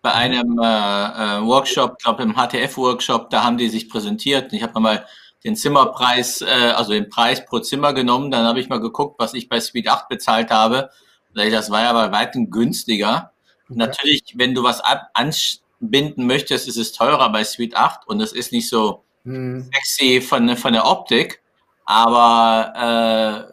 bei 0.00 0.12
einem 0.12 0.58
äh, 0.58 0.64
äh 0.64 1.46
Workshop, 1.46 1.98
glaube 1.98 2.22
im 2.22 2.34
HTF-Workshop, 2.34 3.28
da 3.28 3.44
haben 3.44 3.58
die 3.58 3.68
sich 3.68 3.90
präsentiert. 3.90 4.52
Ich 4.54 4.62
habe 4.62 4.80
mal 4.80 5.04
den 5.46 5.54
Zimmerpreis, 5.54 6.42
äh, 6.42 6.72
also 6.74 6.92
den 6.92 7.08
Preis 7.08 7.46
pro 7.46 7.60
Zimmer 7.60 7.92
genommen. 7.94 8.30
Dann 8.32 8.44
habe 8.44 8.58
ich 8.58 8.68
mal 8.68 8.80
geguckt, 8.80 9.18
was 9.18 9.32
ich 9.32 9.48
bei 9.48 9.60
Speed 9.60 9.88
8 9.88 10.08
bezahlt 10.08 10.50
habe. 10.50 10.90
Das 11.34 11.70
war 11.70 11.82
ja 11.82 11.92
bei 11.92 12.10
weitem 12.10 12.50
günstiger. 12.50 13.32
Okay. 13.64 13.78
Natürlich, 13.78 14.22
wenn 14.34 14.54
du 14.54 14.64
was 14.64 14.82
anbinden 15.14 16.26
möchtest, 16.26 16.66
ist 16.66 16.76
es 16.76 16.92
teurer 16.92 17.30
bei 17.30 17.44
Suite 17.44 17.76
8 17.76 18.08
und 18.08 18.20
es 18.20 18.32
ist 18.32 18.52
nicht 18.52 18.68
so 18.68 19.04
hm. 19.24 19.70
sexy 19.72 20.20
von, 20.20 20.56
von 20.56 20.72
der 20.72 20.86
Optik. 20.86 21.40
Aber 21.84 22.72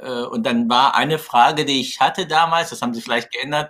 äh, 0.01 0.07
äh, 0.07 0.25
und 0.25 0.43
dann 0.43 0.67
war 0.67 0.95
eine 0.95 1.19
Frage, 1.19 1.65
die 1.65 1.79
ich 1.79 1.99
hatte 1.99 2.25
damals, 2.25 2.71
das 2.71 2.81
haben 2.81 2.95
sie 2.95 3.01
vielleicht 3.01 3.31
geändert, 3.31 3.69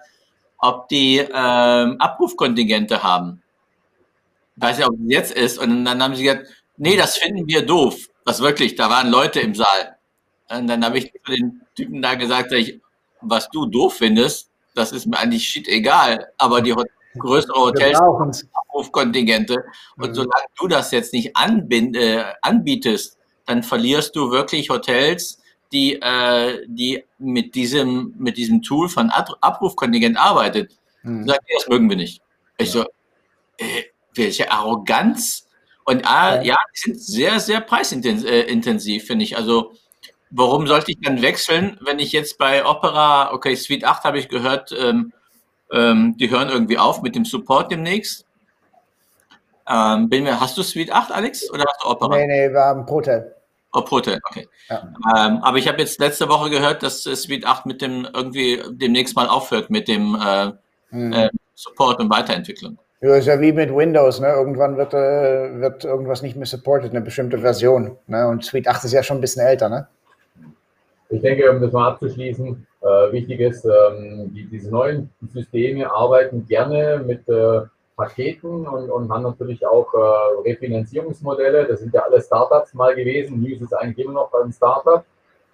ob 0.60 0.88
die 0.88 1.18
äh, 1.18 1.28
Abrufkontingente 1.30 3.04
haben. 3.04 3.42
Ich 4.56 4.64
weiß 4.64 4.78
nicht, 4.78 4.88
ob 4.88 4.94
es 4.94 5.02
jetzt 5.08 5.32
ist. 5.34 5.58
Und 5.58 5.84
dann 5.84 6.02
haben 6.02 6.16
sie 6.16 6.24
gesagt, 6.24 6.48
nee, 6.78 6.96
das 6.96 7.18
finden 7.18 7.46
wir 7.48 7.66
doof. 7.66 8.10
Was 8.26 8.42
wirklich, 8.42 8.76
da 8.76 8.90
waren 8.90 9.10
Leute 9.10 9.40
im 9.40 9.56
Saal. 9.56 9.98
Und 10.50 10.68
dann 10.68 10.86
habe 10.86 10.98
ich 10.98 11.12
zu 11.12 11.32
den 11.32 11.62
Typen 11.76 12.02
da 12.02 12.16
gesagt, 12.16 12.52
ich, 12.52 12.80
was 13.22 13.50
du 13.50 13.66
doof 13.66 13.96
findest, 13.96 14.50
das 14.76 14.92
ist 14.92 15.06
mir 15.06 15.18
eigentlich 15.20 15.48
shit 15.48 15.68
egal. 15.68 16.32
Aber 16.38 16.62
die 16.62 16.76
größere 17.18 17.60
Hotels 17.60 18.00
Abrufkontingente. 18.54 19.64
Und 19.98 20.10
mhm. 20.10 20.16
solange 20.16 20.46
du 20.58 20.68
das 20.68 20.92
jetzt 20.92 21.14
nicht 21.14 21.36
anbind, 21.36 21.96
äh, 21.96 22.26
anbietest, 22.42 23.18
dann 23.46 23.64
verlierst 23.64 24.16
du 24.16 24.32
wirklich 24.32 24.70
Hotels, 24.70 25.40
die, 25.72 25.96
äh, 26.02 26.66
die 26.68 27.04
mit, 27.18 27.56
diesem, 27.56 28.14
mit 28.18 28.38
diesem 28.38 28.62
Tool 28.62 28.90
von 28.90 29.10
Abrufkontingent 29.10 30.18
arbeitet. 30.18 30.78
Mhm. 31.04 31.28
Sagt, 31.28 31.42
das 31.56 31.68
mögen 31.68 31.90
wir 31.90 31.98
nicht. 31.98 32.22
Ich 32.58 32.74
ja. 32.74 32.84
so, 32.84 32.88
äh, 33.58 33.84
welche 34.16 34.52
Arroganz. 34.52 35.43
Und 35.86 36.02
äh, 36.02 36.04
ja. 36.04 36.42
ja, 36.42 36.56
die 36.74 36.80
sind 36.80 37.02
sehr, 37.02 37.40
sehr 37.40 37.62
preisintensiv, 37.62 39.06
finde 39.06 39.24
ich. 39.24 39.38
Also 39.38 39.74
warum 40.34 40.68
sollte 40.68 40.92
ich 40.92 40.98
dann 41.02 41.22
wechseln, 41.22 41.78
wenn 41.82 42.00
ich 42.00 42.12
jetzt 42.12 42.38
bei 42.38 42.66
Opera, 42.66 43.34
okay, 43.34 43.56
Suite 43.56 43.86
8 43.86 44.04
habe 44.04 44.20
ich 44.20 44.30
gehört, 44.30 44.74
ähm, 44.78 45.14
ähm, 45.72 46.16
die 46.18 46.30
hören 46.30 46.50
irgendwie 46.50 46.78
auf 46.78 47.02
mit 47.02 47.16
dem 47.16 47.26
Support 47.26 47.72
demnächst. 47.72 48.26
Ähm, 49.68 50.10
bin 50.10 50.24
mir, 50.24 50.40
hast 50.40 50.58
du 50.58 50.64
Suite 50.64 50.92
8, 50.92 51.12
Alex, 51.12 51.50
oder 51.52 51.66
hast 51.68 51.84
du 51.84 51.90
Opera? 51.90 52.18
Nee, 52.18 52.28
nee, 52.28 52.54
wir 52.54 52.62
haben 52.62 52.86
Protel. 52.86 53.36
Oh, 53.72 53.82
Protel, 53.82 54.20
okay. 54.30 54.48
Ja. 54.70 54.84
Ähm, 55.16 55.38
aber 55.42 55.58
ich 55.58 55.68
habe 55.68 55.80
jetzt 55.80 56.00
letzte 56.00 56.30
Woche 56.30 56.50
gehört, 56.50 56.84
dass 56.84 57.04
Suite 57.04 57.46
8 57.46 57.66
mit 57.66 57.82
dem 57.82 58.08
irgendwie 58.14 58.62
demnächst 58.70 59.16
mal 59.16 59.28
aufhört 59.28 59.70
mit 59.70 59.88
dem 59.88 60.16
äh, 60.16 60.52
mhm. 60.92 61.14
äh, 61.14 61.30
Support 61.56 62.00
und 62.00 62.10
Weiterentwicklung. 62.10 62.78
Ja, 63.04 63.16
ist 63.18 63.28
ja 63.28 63.38
wie 63.42 63.52
mit 63.52 63.70
Windows, 63.76 64.22
ne? 64.22 64.30
Irgendwann 64.30 64.78
wird, 64.78 64.94
äh, 64.94 65.60
wird 65.60 65.84
irgendwas 65.84 66.22
nicht 66.22 66.38
mehr 66.38 66.46
supported, 66.46 66.92
eine 66.92 67.02
bestimmte 67.02 67.38
Version. 67.38 67.98
Ne? 68.08 68.26
Und 68.30 68.46
Suite 68.46 68.70
8 68.70 68.86
ist 68.86 68.94
ja 68.94 69.04
schon 69.04 69.18
ein 69.18 69.22
bisschen 69.22 69.46
älter, 69.46 69.68
ne? 69.68 69.88
Ich 71.10 71.22
denke, 71.22 71.52
um 71.52 71.60
das 71.60 71.74
mal 71.74 71.90
abzuschließen, 71.90 72.66
äh, 72.80 73.12
wichtig 73.12 73.42
ist, 73.42 73.66
ähm, 73.66 74.32
die, 74.34 74.46
diese 74.46 74.72
neuen 74.72 75.10
Systeme 75.34 75.92
arbeiten 75.92 76.48
gerne 76.48 77.04
mit 77.06 77.28
äh, 77.28 77.64
Paketen 77.98 78.66
und, 78.66 78.90
und 78.90 79.12
haben 79.12 79.24
natürlich 79.24 79.68
auch 79.68 79.94
äh, 79.94 80.50
Refinanzierungsmodelle. 80.50 81.66
Das 81.66 81.82
sind 81.82 81.94
ja 81.94 82.04
alle 82.04 82.22
Startups 82.22 82.74
mal 82.74 82.96
gewesen. 82.96 83.42
News 83.42 83.60
ist 83.60 83.74
eigentlich 83.74 84.06
immer 84.06 84.14
noch 84.14 84.34
ein 84.34 84.54
Startup. 84.54 85.04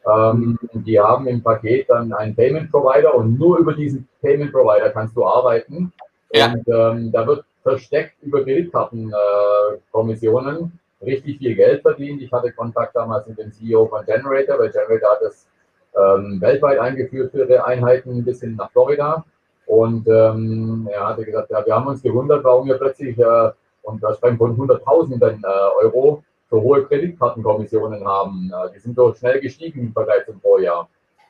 Ähm, 0.06 0.60
die 0.74 1.00
haben 1.00 1.26
im 1.26 1.42
Paket 1.42 1.90
dann 1.90 2.14
einen 2.14 2.36
Payment 2.36 2.70
Provider 2.70 3.16
und 3.16 3.40
nur 3.40 3.58
über 3.58 3.74
diesen 3.74 4.08
Payment 4.22 4.52
Provider 4.52 4.92
kannst 4.92 5.18
du 5.18 5.26
arbeiten. 5.26 5.92
Ja. 6.32 6.54
Und 6.54 6.68
ähm, 6.68 7.12
da 7.12 7.28
wird 7.28 7.44
versteckt 7.64 8.14
über 8.22 8.44
Kreditkartenkommissionen 8.44 10.80
äh, 11.02 11.06
richtig 11.06 11.40
viel 11.40 11.56
Geld 11.56 11.82
verdient. 11.82 12.22
Ich 12.22 12.32
hatte 12.32 12.52
Kontakt 12.52 12.96
damals 12.96 13.26
mit 13.28 13.40
dem 13.40 13.52
CEO 13.52 13.88
von 13.88 14.06
Generator, 14.06 14.60
weil 14.60 14.70
Generator 14.70 15.10
hat 15.12 15.22
das 15.22 15.48
ähm, 15.96 16.42
weltweit 16.42 16.80
eingeführt 16.80 17.32
für 17.32 17.40
ihre 17.40 17.66
Einheiten 17.66 18.24
bis 18.24 18.42
hin 18.42 18.56
nach 18.56 18.72
Florida. 18.72 19.26
Und 19.66 20.08
ähm, 20.08 20.88
er 20.92 21.08
hatte 21.08 21.26
gesagt, 21.26 21.50
ja, 21.52 21.66
wir 21.66 21.76
haben 21.76 21.88
uns 21.88 22.02
gewundert, 22.02 22.44
warum 22.44 22.68
wir 22.68 22.78
plötzlich, 22.78 23.18
äh, 23.20 23.52
und 23.84 24.04
da 24.04 24.14
sprechen 24.16 24.38
von 24.38 24.58
Hunderttausenden 24.58 25.44
äh, 25.44 25.84
Euro, 25.84 26.24
so 26.50 26.62
hohe 26.62 26.86
Kreditkartenkommissionen 26.86 28.06
haben. 28.06 28.52
Äh, 28.52 28.72
die 28.74 28.80
sind 28.80 28.96
so 28.96 29.14
schnell 29.14 29.40
gestiegen 29.40 29.82
im 29.82 29.94
Vergleich 29.94 30.26
zum 30.26 30.42
Vorjahr. 30.42 30.90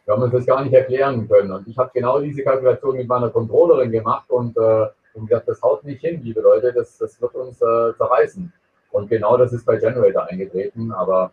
Wir 0.10 0.16
haben 0.16 0.24
uns 0.24 0.34
das 0.34 0.46
gar 0.48 0.64
nicht 0.64 0.74
erklären 0.74 1.28
können. 1.30 1.52
Und 1.52 1.68
ich 1.68 1.78
habe 1.78 1.92
genau 1.94 2.20
diese 2.20 2.42
Kalkulation 2.42 2.98
mit 2.98 3.08
meiner 3.08 3.30
Controllerin 3.30 3.92
gemacht 3.92 4.28
und, 4.30 4.58
äh, 4.58 4.88
und 5.14 5.28
gesagt, 5.28 5.48
das 5.48 5.62
haut 5.62 5.84
nicht 5.84 6.02
hin, 6.02 6.22
liebe 6.24 6.42
Leute, 6.42 6.74
das, 6.74 6.98
das 6.98 7.22
wird 7.22 7.36
uns 7.36 7.62
äh, 7.62 7.96
zerreißen. 7.96 8.52
Und 8.92 9.10
genau 9.10 9.38
das 9.38 9.54
ist 9.54 9.66
bei 9.66 9.78
Generator 9.78 10.28
eingetreten. 10.28 10.92
Aber 10.92 11.32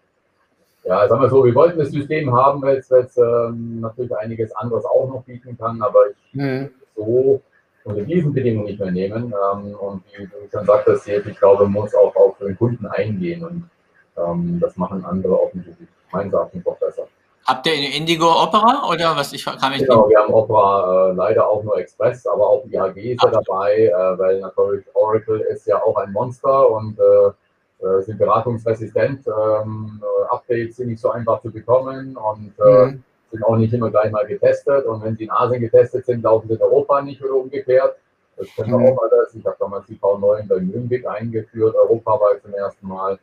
ja, 0.84 1.08
sagen 1.08 1.22
wir 1.22 1.30
so, 1.30 1.42
wir 1.42 1.54
wollten 1.54 1.78
das 1.78 1.90
System 1.90 2.30
haben, 2.34 2.60
weil 2.60 2.76
es 2.76 2.90
ähm, 3.16 3.80
natürlich 3.80 4.14
einiges 4.14 4.54
anderes 4.54 4.84
auch 4.84 5.08
noch 5.08 5.24
bieten 5.24 5.56
kann, 5.56 5.80
aber 5.80 6.10
ich 6.10 6.34
mhm 6.34 6.68
so 6.96 7.40
unter 7.84 8.02
diesen 8.02 8.32
Bedingungen 8.32 8.66
nicht 8.66 8.80
mehr 8.80 8.90
nehmen. 8.90 9.32
Ähm, 9.32 9.74
und 9.74 10.02
wie 10.16 10.26
du 10.26 10.36
schon 10.50 10.66
sagtest, 10.66 11.06
ich 11.08 11.38
glaube, 11.38 11.64
man 11.64 11.72
muss 11.72 11.94
auch 11.94 12.14
auf 12.16 12.38
den 12.38 12.56
Kunden 12.56 12.86
eingehen 12.86 13.44
und 13.44 13.70
ähm, 14.16 14.58
das 14.60 14.76
machen 14.76 15.04
andere 15.04 15.40
offensichtlich 15.40 15.88
meines 16.10 16.32
Erachtens 16.32 16.64
noch 16.64 16.78
besser. 16.78 17.06
Habt 17.46 17.66
ihr 17.66 17.74
eine 17.74 17.94
Indigo 17.94 18.26
Opera 18.26 18.88
oder 18.90 19.16
was? 19.16 19.32
Ich 19.32 19.44
kann 19.44 19.70
mich 19.70 19.80
genau, 19.80 20.08
wir 20.08 20.18
haben 20.18 20.34
Opera 20.34 21.10
äh, 21.10 21.12
leider 21.14 21.48
auch 21.48 21.62
nur 21.62 21.78
Express, 21.78 22.26
aber 22.26 22.48
auch 22.48 22.64
IHG 22.66 23.12
ist 23.12 23.22
ja 23.22 23.30
dabei, 23.30 23.86
äh, 23.86 24.18
weil 24.18 24.40
natürlich 24.40 24.84
Oracle 24.94 25.40
ist 25.40 25.66
ja 25.66 25.82
auch 25.82 25.96
ein 25.96 26.12
Monster 26.12 26.70
und 26.70 26.98
äh, 26.98 27.84
äh 27.86 28.02
sind 28.02 28.18
beratungsresistent. 28.18 29.26
Ähm, 29.26 30.02
äh, 30.02 30.34
Updates 30.34 30.76
sind 30.76 30.88
nicht 30.88 31.00
so 31.00 31.10
einfach 31.10 31.40
zu 31.40 31.50
bekommen 31.50 32.16
und 32.16 32.52
äh, 32.58 32.86
mhm 32.86 33.04
sind 33.30 33.44
auch 33.44 33.56
nicht 33.56 33.72
immer 33.72 33.90
gleich 33.90 34.10
mal 34.10 34.26
getestet. 34.26 34.86
Und 34.86 35.02
wenn 35.02 35.16
sie 35.16 35.24
in 35.24 35.30
Asien 35.30 35.60
getestet 35.60 36.06
sind, 36.06 36.22
laufen 36.22 36.48
sie 36.48 36.54
in 36.54 36.62
Europa 36.62 37.02
nicht 37.02 37.22
oder 37.22 37.34
umgekehrt. 37.34 37.96
Das 38.36 38.48
kennen 38.54 38.72
wir 38.72 38.78
mhm. 38.78 38.98
auch 38.98 39.02
alles. 39.02 39.34
Ich 39.34 39.44
habe 39.44 39.56
damals 39.58 39.86
die 39.86 39.96
V9 39.96 40.48
bei 40.48 40.60
Nürnberg 40.60 41.06
eingeführt, 41.06 41.74
europaweit 41.74 42.42
zum 42.42 42.54
ersten 42.54 42.86
Mal. 42.86 43.18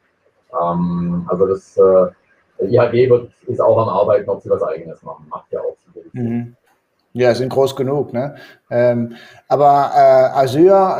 Ähm, 0.59 1.25
also 1.29 1.47
das 1.47 1.77
äh, 2.63 2.75
IHG 2.75 3.09
wird, 3.09 3.31
ist 3.47 3.61
auch 3.61 3.77
am 3.77 3.89
Arbeiten, 3.89 4.29
ob 4.29 4.41
sie 4.41 4.49
was 4.49 4.63
eigenes 4.63 5.01
machen. 5.03 5.25
Macht 5.29 5.51
ja 5.51 5.59
auch. 5.59 5.75
Mhm. 6.13 6.55
Ja, 7.15 7.35
sind 7.35 7.49
groß 7.49 7.75
genug, 7.75 8.11
ne? 8.11 8.35
Ähm, 8.71 9.15
aber 9.47 9.91
äh, 9.95 10.39
Azure 10.39 10.97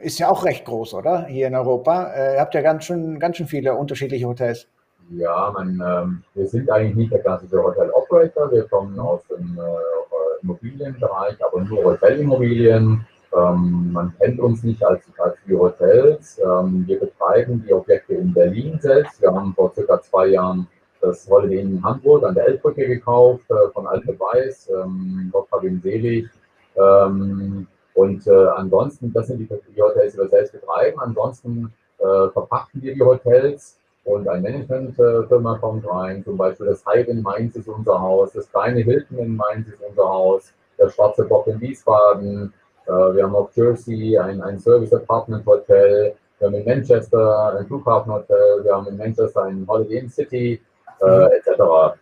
äh, 0.00 0.06
ist 0.06 0.18
ja 0.18 0.30
auch 0.30 0.44
recht 0.44 0.64
groß, 0.64 0.94
oder? 0.94 1.26
Hier 1.26 1.48
in 1.48 1.54
Europa. 1.54 2.12
Äh, 2.14 2.34
ihr 2.34 2.40
habt 2.40 2.54
ja 2.54 2.62
ganz 2.62 2.84
schön, 2.84 3.18
ganz 3.18 3.36
schön 3.36 3.46
viele 3.46 3.74
unterschiedliche 3.74 4.26
Hotels. 4.26 4.66
Ja, 5.10 5.50
man, 5.52 5.82
ähm, 5.84 6.22
wir 6.34 6.46
sind 6.46 6.70
eigentlich 6.70 6.94
nicht 6.94 7.12
der 7.12 7.20
klassische 7.20 7.62
Hotel 7.62 7.90
Operator. 7.90 8.50
Wir 8.50 8.64
kommen 8.68 8.98
aus 8.98 9.20
dem 9.28 9.58
äh, 9.58 10.42
Immobilienbereich, 10.42 11.36
aber 11.44 11.60
nur 11.62 11.84
Hotelimmobilien. 11.84 13.04
Ähm, 13.36 13.90
man 13.92 14.14
kennt 14.18 14.40
uns 14.40 14.62
nicht 14.62 14.82
als, 14.82 15.02
als 15.18 15.36
die 15.46 15.54
Hotels. 15.54 16.38
Ähm, 16.38 16.84
wir 16.86 17.00
betreiben 17.00 17.62
die 17.66 17.74
Objekte 17.74 18.14
in 18.14 18.32
Berlin 18.32 18.78
selbst. 18.80 19.20
Wir 19.20 19.32
haben 19.32 19.52
vor 19.54 19.72
circa 19.74 20.00
zwei 20.00 20.28
Jahren 20.28 20.66
das 21.00 21.28
Holiday 21.28 21.60
in 21.60 21.82
Hamburg 21.82 22.24
an 22.24 22.34
der 22.34 22.48
Elbbrücke 22.48 22.86
gekauft 22.86 23.50
äh, 23.50 23.70
von 23.72 23.86
Alte 23.86 24.18
Weiß. 24.18 24.70
Ähm, 24.70 25.30
Gott 25.32 25.48
hab 25.50 25.64
ihn 25.64 25.80
selig. 25.82 26.28
Ähm, 26.76 27.66
und 27.94 28.26
äh, 28.26 28.46
ansonsten, 28.56 29.12
das 29.12 29.26
sind 29.28 29.38
die, 29.38 29.48
die 29.48 29.82
Hotels, 29.82 30.12
die 30.12 30.18
wir 30.18 30.28
selbst 30.28 30.52
betreiben. 30.52 30.98
Ansonsten 31.00 31.72
äh, 31.98 32.28
verpachten 32.28 32.82
wir 32.82 32.94
die 32.94 33.02
Hotels 33.02 33.80
und 34.04 34.28
eine 34.28 34.42
Managementfirma 34.42 35.58
kommt 35.58 35.88
rein, 35.88 36.24
zum 36.24 36.36
Beispiel 36.36 36.66
das 36.66 36.84
Hyde 36.86 37.10
in 37.10 37.22
Mainz 37.22 37.54
ist 37.56 37.68
unser 37.68 38.00
Haus, 38.00 38.32
das 38.32 38.50
kleine 38.50 38.80
Hilton 38.80 39.18
in 39.18 39.36
Mainz 39.36 39.68
ist 39.68 39.82
unser 39.86 40.08
Haus, 40.08 40.52
der 40.78 40.88
Schwarze 40.88 41.24
Bock 41.24 41.46
in 41.46 41.60
Wiesbaden, 41.60 42.52
äh, 42.86 42.90
wir 42.90 43.24
haben 43.24 43.34
auf 43.34 43.54
Jersey 43.54 44.16
ein, 44.18 44.40
ein 44.40 44.58
Service 44.58 44.92
Apartment 44.94 45.44
Hotel, 45.44 46.14
wir 46.38 46.46
haben 46.46 46.54
in 46.54 46.64
Manchester 46.64 47.58
ein 47.58 47.66
Flughafenhotel, 47.66 48.64
wir 48.64 48.74
haben 48.74 48.86
in 48.86 48.96
Manchester 48.96 49.44
ein 49.44 49.66
Holiday 49.68 49.98
Inn 49.98 50.08
City, 50.08 50.60
äh, 51.00 51.36
etc. 51.36 51.96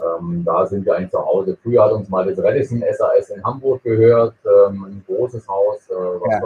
Ähm, 0.00 0.42
da 0.44 0.66
sind 0.66 0.86
wir 0.86 0.96
eigentlich 0.96 1.10
zu 1.10 1.24
Hause. 1.24 1.56
Früher 1.62 1.84
hat 1.84 1.92
uns 1.92 2.08
mal 2.08 2.26
das 2.26 2.42
Radisson 2.42 2.82
SAS 2.92 3.30
in 3.30 3.44
Hamburg 3.44 3.82
gehört, 3.82 4.34
ähm, 4.44 4.84
ein 4.84 5.04
großes 5.06 5.46
Haus. 5.46 5.88
Äh, 5.90 6.30
ja. 6.30 6.40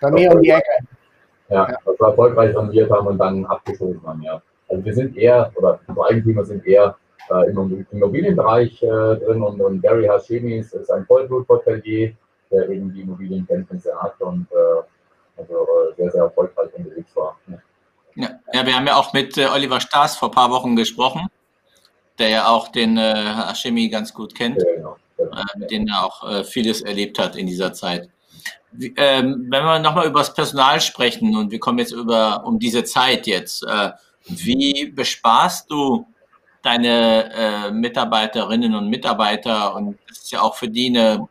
Bei 0.00 0.10
mir 0.10 0.32
um 0.32 0.42
die 0.42 0.50
Ecke. 0.50 0.64
Ja, 1.48 1.68
ja. 1.68 1.76
was 1.84 2.00
wir 2.00 2.08
erfolgreich 2.08 2.56
renoviert 2.56 2.90
haben 2.90 3.06
und 3.06 3.18
dann 3.18 3.44
abgeschoben 3.46 4.00
haben, 4.04 4.22
ja. 4.22 4.42
Also 4.68 4.84
wir 4.84 4.94
sind 4.94 5.16
eher, 5.16 5.52
oder 5.54 5.78
unsere 5.86 6.06
Eigentümer 6.08 6.44
sind 6.44 6.66
eher 6.66 6.96
äh, 7.30 7.50
im 7.50 7.86
Immobilienbereich 7.92 8.82
äh, 8.82 8.86
drin 8.86 9.42
und, 9.42 9.60
und 9.60 9.80
Gary 9.80 10.06
Hashemi 10.06 10.58
ist, 10.58 10.74
ist 10.74 10.90
ein 10.90 11.06
Vollblut-Hotelier, 11.06 12.12
der 12.50 12.68
eben 12.68 12.92
die 12.92 13.02
Immobilienkenntnisse 13.02 13.94
hat 14.00 14.20
und 14.20 14.48
äh, 14.50 15.40
also 15.40 15.54
äh, 15.54 15.94
sehr, 15.96 16.10
sehr 16.10 16.22
erfolgreich 16.24 16.70
unterwegs 16.74 17.14
war. 17.14 17.38
Ja. 17.46 17.58
Ja, 18.18 18.30
ja, 18.52 18.66
wir 18.66 18.74
haben 18.74 18.86
ja 18.86 18.96
auch 18.96 19.12
mit 19.12 19.36
äh, 19.36 19.46
Oliver 19.46 19.78
Staas 19.78 20.16
vor 20.16 20.28
ein 20.28 20.34
paar 20.34 20.50
Wochen 20.50 20.74
gesprochen, 20.74 21.28
der 22.18 22.28
ja 22.28 22.48
auch 22.48 22.68
den 22.68 22.96
äh, 22.96 23.34
Hashemi 23.48 23.88
ganz 23.88 24.12
gut 24.14 24.34
kennt, 24.34 24.58
ja, 24.58 24.74
genau. 24.74 24.96
Äh, 25.18 25.58
mit 25.58 25.70
dem 25.70 25.88
er 25.88 26.04
auch 26.04 26.28
äh, 26.28 26.44
vieles 26.44 26.82
erlebt 26.82 27.18
hat 27.18 27.36
in 27.36 27.46
dieser 27.46 27.72
Zeit. 27.72 28.08
Wie, 28.72 28.92
ähm, 28.96 29.46
wenn 29.48 29.64
wir 29.64 29.78
nochmal 29.78 30.06
über 30.06 30.20
das 30.20 30.34
Personal 30.34 30.80
sprechen 30.80 31.36
und 31.36 31.50
wir 31.50 31.58
kommen 31.58 31.78
jetzt 31.78 31.92
über 31.92 32.44
um 32.44 32.58
diese 32.58 32.84
Zeit 32.84 33.26
jetzt, 33.26 33.62
äh, 33.62 33.90
wie 34.26 34.86
besparst 34.86 35.70
du 35.70 36.06
deine 36.62 37.32
äh, 37.32 37.70
Mitarbeiterinnen 37.70 38.74
und 38.74 38.88
Mitarbeiter? 38.88 39.74
Und 39.74 39.98
das 40.08 40.18
ist 40.18 40.32
ja 40.32 40.42
auch 40.42 40.56
für 40.56 40.68
die 40.68 40.88
eine, 40.88 41.28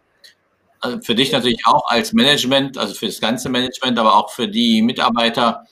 also 0.80 1.00
für 1.02 1.14
dich 1.14 1.32
natürlich 1.32 1.66
auch 1.66 1.88
als 1.90 2.14
Management, 2.14 2.78
also 2.78 2.94
für 2.94 3.08
das 3.08 3.20
ganze 3.20 3.50
Management, 3.50 4.00
aber 4.00 4.16
auch 4.16 4.32
für 4.32 4.48
die 4.48 4.82
Mitarbeiter 4.82 5.66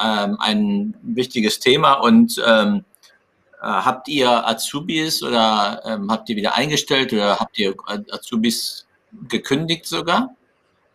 ähm, 0.00 0.36
ein 0.38 0.94
wichtiges 1.02 1.58
Thema. 1.58 1.94
Und 1.94 2.40
ähm, 2.46 2.78
äh, 2.78 2.82
habt 3.60 4.08
ihr 4.08 4.46
Azubis 4.46 5.22
oder 5.22 5.80
ähm, 5.84 6.10
habt 6.10 6.28
ihr 6.28 6.36
wieder 6.36 6.56
eingestellt 6.56 7.12
oder 7.12 7.38
habt 7.38 7.58
ihr 7.58 7.74
Azubis 8.10 8.86
gekündigt 9.28 9.86
sogar? 9.86 10.30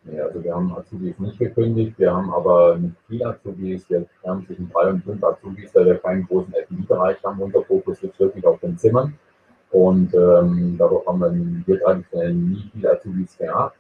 Nee, 0.03 0.19
also 0.19 0.43
wir 0.43 0.55
haben 0.55 0.75
Azubis 0.75 1.17
nicht 1.19 1.37
gekündigt, 1.37 1.97
wir 1.99 2.11
haben 2.11 2.31
aber 2.33 2.77
nicht 2.77 2.95
viele 3.07 3.27
Azubis, 3.27 3.87
wir 3.87 4.07
haben 4.25 4.45
zwischen 4.47 4.69
drei 4.71 4.89
und 4.89 5.03
fünf 5.03 5.23
Azubis, 5.23 5.71
da 5.73 5.85
wir 5.85 5.95
keinen 5.99 6.25
großen 6.27 6.53
FI-Bereich 6.67 7.17
haben. 7.23 7.39
Unser 7.39 7.63
Fokus 7.63 8.01
liegt 8.01 8.19
wirklich 8.19 8.43
auf 8.45 8.59
den 8.61 8.77
Zimmern 8.79 9.13
und 9.69 10.13
ähm, 10.15 10.75
dadurch 10.77 11.05
haben 11.05 11.63
wir 11.65 11.81
traditionell 11.81 12.33
nie 12.33 12.69
viele 12.73 12.91
Azubis 12.91 13.37
gehabt. 13.37 13.77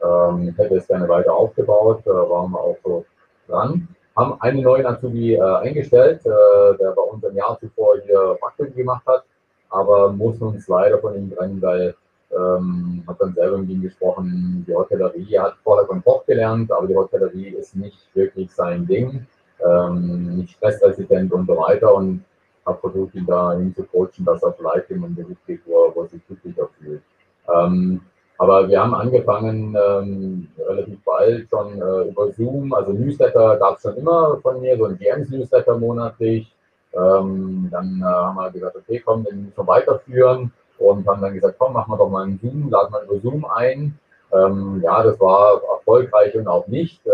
Ähm, 0.00 0.48
ich 0.48 0.58
hätte 0.58 0.76
es 0.76 0.86
gerne 0.86 1.08
weiter 1.08 1.34
aufgebaut, 1.34 2.02
da 2.04 2.12
waren 2.12 2.52
wir 2.52 2.60
auch 2.60 2.78
so 2.84 3.04
dran. 3.48 3.88
Haben 4.16 4.40
einen 4.40 4.62
neuen 4.62 4.86
Azubi 4.86 5.34
äh, 5.34 5.40
eingestellt, 5.40 6.20
äh, 6.24 6.76
der 6.78 6.92
bei 6.92 7.02
uns 7.02 7.24
ein 7.24 7.34
Jahr 7.34 7.58
zuvor 7.60 7.96
hier 8.04 8.36
Praktikum 8.40 8.74
gemacht 8.74 9.04
hat, 9.06 9.24
aber 9.70 10.12
muss 10.12 10.40
uns 10.40 10.68
leider 10.68 10.98
von 10.98 11.14
ihm 11.16 11.34
trennen, 11.34 11.60
weil 11.60 11.94
ähm, 12.36 13.02
hat 13.06 13.20
dann 13.20 13.34
selber 13.34 13.58
mit 13.58 13.70
ihm 13.70 13.82
gesprochen, 13.82 14.64
die 14.66 14.74
Hotellerie, 14.74 15.34
er 15.34 15.44
hat 15.44 15.56
vorher 15.62 15.86
von 15.86 16.02
Koch 16.02 16.24
gelernt, 16.26 16.70
aber 16.72 16.86
die 16.86 16.96
Hotellerie 16.96 17.48
ist 17.48 17.76
nicht 17.76 17.98
wirklich 18.14 18.52
sein 18.52 18.86
Ding, 18.86 19.26
ähm, 19.64 20.36
nicht 20.36 20.56
stressresistent 20.56 21.32
und 21.32 21.46
so 21.46 21.56
weiter 21.56 21.94
und 21.94 22.24
habe 22.66 22.78
versucht, 22.80 23.14
ihn 23.14 23.26
da 23.26 23.52
hinzucoachen, 23.52 24.24
dass 24.24 24.42
er 24.42 24.52
Gewicht 25.14 25.46
geht, 25.46 25.60
wo 25.66 25.84
er, 25.84 25.94
wo 25.94 26.02
er 26.02 26.08
sich 26.08 26.26
glücklicher 26.26 26.68
fühlt. 26.78 27.02
Ähm, 27.52 28.00
aber 28.38 28.68
wir 28.68 28.80
haben 28.80 28.94
angefangen 28.94 29.76
ähm, 29.76 30.48
relativ 30.58 31.02
bald 31.04 31.48
schon 31.48 31.80
äh, 31.80 32.08
über 32.08 32.32
Zoom, 32.32 32.72
also 32.72 32.92
Newsletter 32.92 33.56
gab 33.58 33.76
es 33.76 33.82
schon 33.82 33.96
immer 33.96 34.38
von 34.42 34.60
mir, 34.60 34.76
so 34.76 34.86
ein 34.86 34.98
GMs-Newsletter 34.98 35.78
monatlich. 35.78 36.52
Ähm, 36.92 37.68
dann 37.70 38.00
äh, 38.00 38.04
haben 38.04 38.36
wir 38.36 38.50
gesagt, 38.50 38.76
okay, 38.76 39.02
komm, 39.04 39.24
den 39.24 39.46
müssen 39.46 39.56
wir 39.56 39.66
weiterführen 39.66 40.52
und 40.78 41.06
haben 41.06 41.22
dann 41.22 41.34
gesagt, 41.34 41.56
komm, 41.58 41.72
machen 41.72 41.92
wir 41.92 41.98
doch 41.98 42.08
mal 42.08 42.24
einen 42.24 42.38
Zoom, 42.40 42.70
laden 42.70 42.92
wir 42.92 43.02
über 43.02 43.20
Zoom 43.20 43.44
ein. 43.44 43.98
Ähm, 44.32 44.80
ja, 44.82 45.02
das 45.02 45.20
war 45.20 45.60
erfolgreich 45.76 46.34
und 46.34 46.48
auch 46.48 46.66
nicht. 46.66 47.04
Äh, 47.06 47.10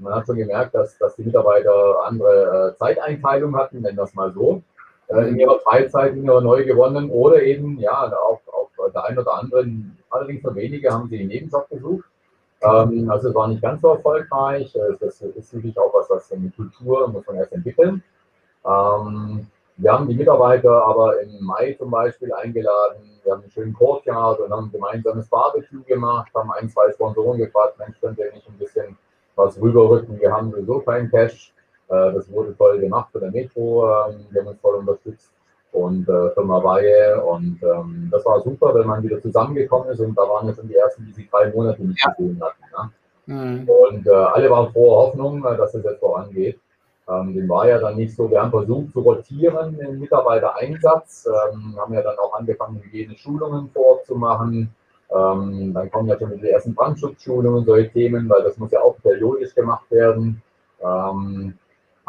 man 0.00 0.14
hat 0.14 0.26
schon 0.26 0.36
gemerkt, 0.36 0.74
dass, 0.74 0.96
dass 0.98 1.16
die 1.16 1.22
Mitarbeiter 1.22 2.04
andere 2.04 2.72
äh, 2.74 2.78
Zeiteinteilung 2.78 3.56
hatten, 3.56 3.80
nennen 3.80 3.98
es 3.98 4.14
mal 4.14 4.32
so, 4.32 4.62
äh, 5.08 5.28
in 5.28 5.38
ihrer 5.38 5.58
Freizeit, 5.60 6.12
in 6.12 6.24
ihrer 6.24 6.40
neu 6.40 6.64
gewonnenen 6.64 7.10
oder 7.10 7.42
eben, 7.42 7.78
ja, 7.80 8.12
auch, 8.12 8.40
auch 8.52 8.90
der 8.92 9.04
ein 9.04 9.18
oder 9.18 9.34
anderen, 9.34 9.97
allerdings 10.10 10.42
nur 10.42 10.54
wenige, 10.54 10.90
haben 10.90 11.08
sie 11.08 11.18
einen 11.18 11.28
Nebenjob 11.28 11.68
gesucht. 11.68 12.04
Ähm, 12.62 13.10
also 13.10 13.28
es 13.28 13.34
war 13.34 13.48
nicht 13.48 13.62
ganz 13.62 13.80
so 13.80 13.88
erfolgreich. 13.88 14.74
Äh, 14.74 14.96
das 15.00 15.20
ist 15.20 15.54
natürlich 15.54 15.78
auch 15.78 15.92
was, 15.94 16.10
was 16.10 16.32
eine 16.32 16.50
Kultur 16.50 17.08
muss 17.08 17.26
man 17.26 17.36
erst 17.36 17.52
entwickeln. 17.52 18.02
Ähm, 18.64 19.46
wir 19.76 19.92
haben 19.92 20.08
die 20.08 20.16
Mitarbeiter 20.16 20.84
aber 20.84 21.20
im 21.20 21.44
Mai 21.44 21.76
zum 21.78 21.90
Beispiel 21.90 22.32
eingeladen. 22.32 23.02
Wir 23.22 23.32
haben 23.32 23.42
einen 23.42 23.50
schönen 23.50 23.72
Courtyard 23.72 24.40
und 24.40 24.50
haben 24.50 24.66
ein 24.66 24.72
gemeinsames 24.72 25.28
Barbecue 25.28 25.82
gemacht, 25.84 26.32
haben 26.34 26.50
ein, 26.50 26.68
zwei 26.68 26.90
Sponsoren 26.92 27.38
gefragt, 27.38 27.78
Mensch, 27.78 28.00
könnt 28.00 28.18
ihr 28.18 28.32
nicht 28.32 28.48
ein 28.48 28.58
bisschen 28.58 28.98
was 29.36 29.60
rüberrücken? 29.60 30.18
Wir 30.18 30.32
haben 30.32 30.50
sowieso 30.50 30.80
keinen 30.80 31.10
Cash. 31.10 31.54
Äh, 31.88 32.12
das 32.12 32.30
wurde 32.32 32.56
toll 32.56 32.80
gemacht 32.80 33.12
von 33.12 33.20
der 33.20 33.30
Metro. 33.30 33.84
Ähm, 34.08 34.26
wir 34.30 34.40
haben 34.40 34.48
uns 34.48 34.60
voll 34.60 34.74
unterstützt 34.74 35.30
und 35.72 36.08
äh, 36.08 36.30
Firma 36.30 36.58
Baye. 36.60 37.20
Und 37.22 37.58
ähm, 37.62 38.08
das 38.10 38.24
war 38.24 38.40
super, 38.42 38.74
wenn 38.74 38.86
man 38.86 39.02
wieder 39.02 39.20
zusammengekommen 39.20 39.90
ist. 39.90 40.00
Und 40.00 40.16
da 40.16 40.22
waren 40.22 40.48
ja 40.48 40.54
schon 40.54 40.68
die 40.68 40.76
ersten, 40.76 41.04
die 41.06 41.12
sich 41.12 41.30
drei 41.30 41.50
Monate 41.50 41.82
nicht 41.82 42.02
gesehen 42.16 42.40
hatten. 42.40 42.92
Ne? 43.26 43.34
Mhm. 43.34 43.68
Und 43.68 44.06
äh, 44.06 44.10
alle 44.10 44.50
waren 44.50 44.72
frohe 44.72 44.96
Hoffnung, 44.96 45.44
äh, 45.44 45.56
dass 45.56 45.74
es 45.74 45.84
jetzt 45.84 46.00
vorangeht. 46.00 46.58
Ähm, 47.08 47.34
dem 47.34 47.48
war 47.48 47.66
ja 47.66 47.78
dann 47.78 47.96
nicht 47.96 48.14
so. 48.14 48.30
Wir 48.30 48.42
haben 48.42 48.50
versucht 48.50 48.92
zu 48.92 49.00
rotieren 49.00 49.78
im 49.80 49.98
Mitarbeitereinsatz, 49.98 51.26
ähm, 51.26 51.74
haben 51.78 51.94
ja 51.94 52.02
dann 52.02 52.18
auch 52.18 52.34
angefangen, 52.34 52.82
Hygieneschulungen 52.82 53.70
vor 53.70 53.86
Ort 53.86 54.06
zu 54.06 54.14
machen. 54.14 54.74
Ähm, 55.10 55.72
dann 55.72 55.90
kommen 55.90 56.08
ja 56.08 56.18
schon 56.18 56.38
die 56.38 56.50
ersten 56.50 56.74
Brandschutzschulungen, 56.74 57.64
solche 57.64 57.90
Themen, 57.92 58.28
weil 58.28 58.42
das 58.42 58.58
muss 58.58 58.72
ja 58.72 58.80
auch 58.82 58.96
periodisch 59.02 59.54
gemacht 59.54 59.90
werden. 59.90 60.42
Ähm, 60.82 61.58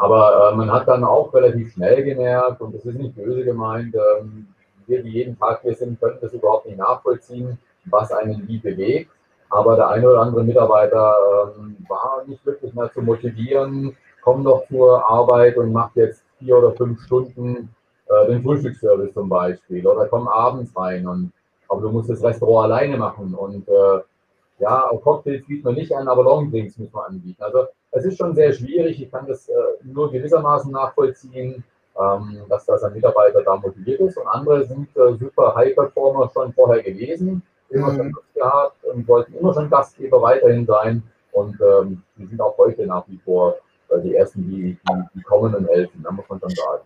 aber 0.00 0.50
äh, 0.50 0.56
man 0.56 0.72
hat 0.72 0.88
dann 0.88 1.04
auch 1.04 1.32
relativ 1.34 1.74
schnell 1.74 2.02
gemerkt, 2.02 2.62
und 2.62 2.74
das 2.74 2.86
ist 2.86 2.98
nicht 2.98 3.14
böse 3.14 3.44
gemeint, 3.44 3.94
ähm, 3.94 4.48
wir, 4.86 5.02
die 5.02 5.10
jeden 5.10 5.38
Tag 5.38 5.60
hier 5.60 5.74
sind, 5.74 6.00
können 6.00 6.16
das 6.22 6.32
überhaupt 6.32 6.64
nicht 6.64 6.78
nachvollziehen, 6.78 7.58
was 7.84 8.10
einen 8.10 8.48
wie 8.48 8.58
bewegt. 8.58 9.10
Aber 9.50 9.76
der 9.76 9.88
eine 9.88 10.08
oder 10.08 10.22
andere 10.22 10.42
Mitarbeiter 10.42 11.14
ähm, 11.54 11.76
war 11.86 12.24
nicht 12.26 12.44
wirklich 12.46 12.72
mehr 12.72 12.90
zu 12.92 13.02
motivieren, 13.02 13.94
komm 14.22 14.42
doch 14.42 14.66
zur 14.68 15.06
Arbeit 15.06 15.58
und 15.58 15.70
mach 15.70 15.94
jetzt 15.94 16.24
vier 16.38 16.56
oder 16.56 16.72
fünf 16.72 17.02
Stunden 17.02 17.68
äh, 18.06 18.26
den 18.28 18.42
Frühstücksservice 18.42 19.12
zum 19.12 19.28
Beispiel 19.28 19.86
oder 19.86 20.06
komm 20.06 20.28
abends 20.28 20.74
rein 20.76 21.06
und 21.06 21.32
aber 21.68 21.82
du 21.82 21.90
musst 21.90 22.08
das 22.08 22.22
Restaurant 22.22 22.72
alleine 22.72 22.96
machen 22.96 23.34
und 23.34 23.68
äh, 23.68 24.00
ja, 24.60 24.90
auch 24.90 25.00
Cocktails 25.02 25.44
bieten 25.46 25.64
wir 25.64 25.72
nicht 25.72 25.94
an, 25.94 26.08
aber 26.08 26.22
Longdrinks 26.22 26.78
muss 26.78 26.92
man 26.92 27.06
anbieten. 27.06 27.42
Also 27.42 27.66
es 27.90 28.04
ist 28.04 28.18
schon 28.18 28.34
sehr 28.34 28.52
schwierig. 28.52 29.02
Ich 29.02 29.10
kann 29.10 29.26
das 29.26 29.48
äh, 29.48 29.54
nur 29.82 30.12
gewissermaßen 30.12 30.70
nachvollziehen, 30.70 31.64
ähm, 32.00 32.42
dass 32.48 32.66
das 32.66 32.82
ein 32.84 32.92
Mitarbeiter 32.92 33.42
da 33.42 33.56
motiviert 33.56 34.00
ist 34.00 34.16
und 34.16 34.26
andere 34.28 34.64
sind 34.64 34.88
äh, 34.96 35.14
super 35.18 35.54
High-Performer 35.54 36.30
schon 36.32 36.52
vorher 36.52 36.82
gewesen, 36.82 37.42
immer 37.70 37.92
mhm. 37.92 37.96
schon 37.96 38.10
Lust 38.10 38.34
gehabt 38.34 38.84
und 38.84 39.08
wollten 39.08 39.34
immer 39.34 39.54
schon 39.54 39.70
Gastgeber 39.70 40.22
weiterhin 40.22 40.66
sein 40.66 41.02
und 41.32 41.58
ähm, 41.60 42.02
die 42.16 42.26
sind 42.26 42.40
auch 42.40 42.56
heute 42.58 42.86
nach 42.86 43.04
wie 43.08 43.18
vor 43.24 43.56
die 44.04 44.14
ersten, 44.14 44.48
die, 44.48 44.76
die, 44.76 45.02
die 45.14 45.22
kommen 45.22 45.52
und 45.54 45.66
helfen, 45.68 46.00
da 46.04 46.12
muss 46.12 46.28
man 46.28 46.38
schon 46.38 46.50
sagen. 46.50 46.84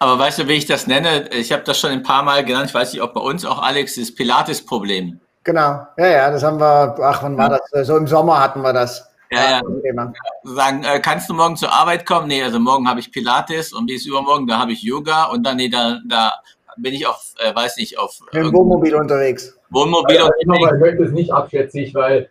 Aber 0.00 0.18
weißt 0.18 0.40
du, 0.40 0.48
wie 0.48 0.54
ich 0.54 0.66
das 0.66 0.88
nenne? 0.88 1.28
Ich 1.32 1.52
habe 1.52 1.62
das 1.62 1.78
schon 1.78 1.90
ein 1.90 2.02
paar 2.02 2.24
Mal 2.24 2.44
genannt. 2.44 2.66
Ich 2.66 2.74
weiß 2.74 2.92
nicht, 2.92 3.02
ob 3.02 3.14
bei 3.14 3.20
uns 3.20 3.44
auch 3.44 3.62
Alex 3.62 3.94
das 3.94 4.12
Pilates-Problem. 4.12 5.20
Genau, 5.44 5.86
ja, 5.96 6.06
ja, 6.06 6.30
das 6.30 6.42
haben 6.42 6.60
wir, 6.60 6.96
ach, 7.02 7.22
wann 7.22 7.36
war 7.36 7.48
das? 7.48 7.86
So 7.86 7.96
im 7.96 8.06
Sommer 8.06 8.40
hatten 8.40 8.62
wir 8.62 8.72
das. 8.72 9.08
Ja, 9.30 9.60
ja. 9.60 10.12
Sagen, 10.44 10.84
äh, 10.84 11.00
kannst 11.00 11.28
du 11.30 11.34
morgen 11.34 11.56
zur 11.56 11.72
Arbeit 11.72 12.04
kommen? 12.04 12.28
Nee, 12.28 12.42
also 12.42 12.60
morgen 12.60 12.88
habe 12.88 13.00
ich 13.00 13.10
Pilates 13.10 13.72
und 13.72 13.88
wie 13.88 13.94
ist 13.94 14.06
übermorgen? 14.06 14.46
Da 14.46 14.58
habe 14.58 14.72
ich 14.72 14.82
Yoga 14.82 15.24
und 15.24 15.44
dann, 15.44 15.56
nee, 15.56 15.70
da, 15.70 15.98
da 16.06 16.32
bin 16.76 16.92
ich 16.92 17.06
auf, 17.06 17.34
äh, 17.38 17.54
weiß 17.54 17.78
nicht, 17.78 17.98
auf. 17.98 18.18
Im 18.32 18.52
Wohnmobil 18.52 18.94
unterwegs. 18.94 19.58
Wohnmobil 19.70 20.16
ja, 20.16 20.24
unterwegs. 20.24 20.72
Ich 20.74 20.80
möchte 20.80 21.02
es 21.04 21.12
nicht 21.12 21.32
abschätzig, 21.32 21.94
weil 21.94 22.28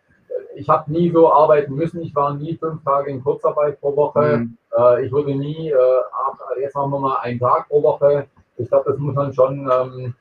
ich 0.55 0.69
habe 0.69 0.91
nie 0.91 1.11
so 1.11 1.31
arbeiten 1.31 1.73
müssen. 1.73 2.01
Ich 2.01 2.13
war 2.15 2.33
nie 2.35 2.55
fünf 2.57 2.83
Tage 2.83 3.11
in 3.11 3.23
Kurzarbeit 3.23 3.79
pro 3.79 3.95
Woche. 3.95 4.37
Mhm. 4.37 4.57
Äh, 4.77 5.05
ich 5.05 5.11
würde 5.11 5.35
nie, 5.35 5.69
äh, 5.69 6.61
jetzt 6.61 6.75
machen 6.75 6.91
wir 6.91 6.99
mal 6.99 7.17
einen 7.21 7.39
Tag 7.39 7.67
pro 7.67 7.81
Woche. 7.81 8.27
Ich 8.57 8.67
glaube, 8.69 8.91
das 8.91 8.99
muss 8.99 9.15
man 9.15 9.33
schon, 9.33 9.69
ähm, 9.71 10.15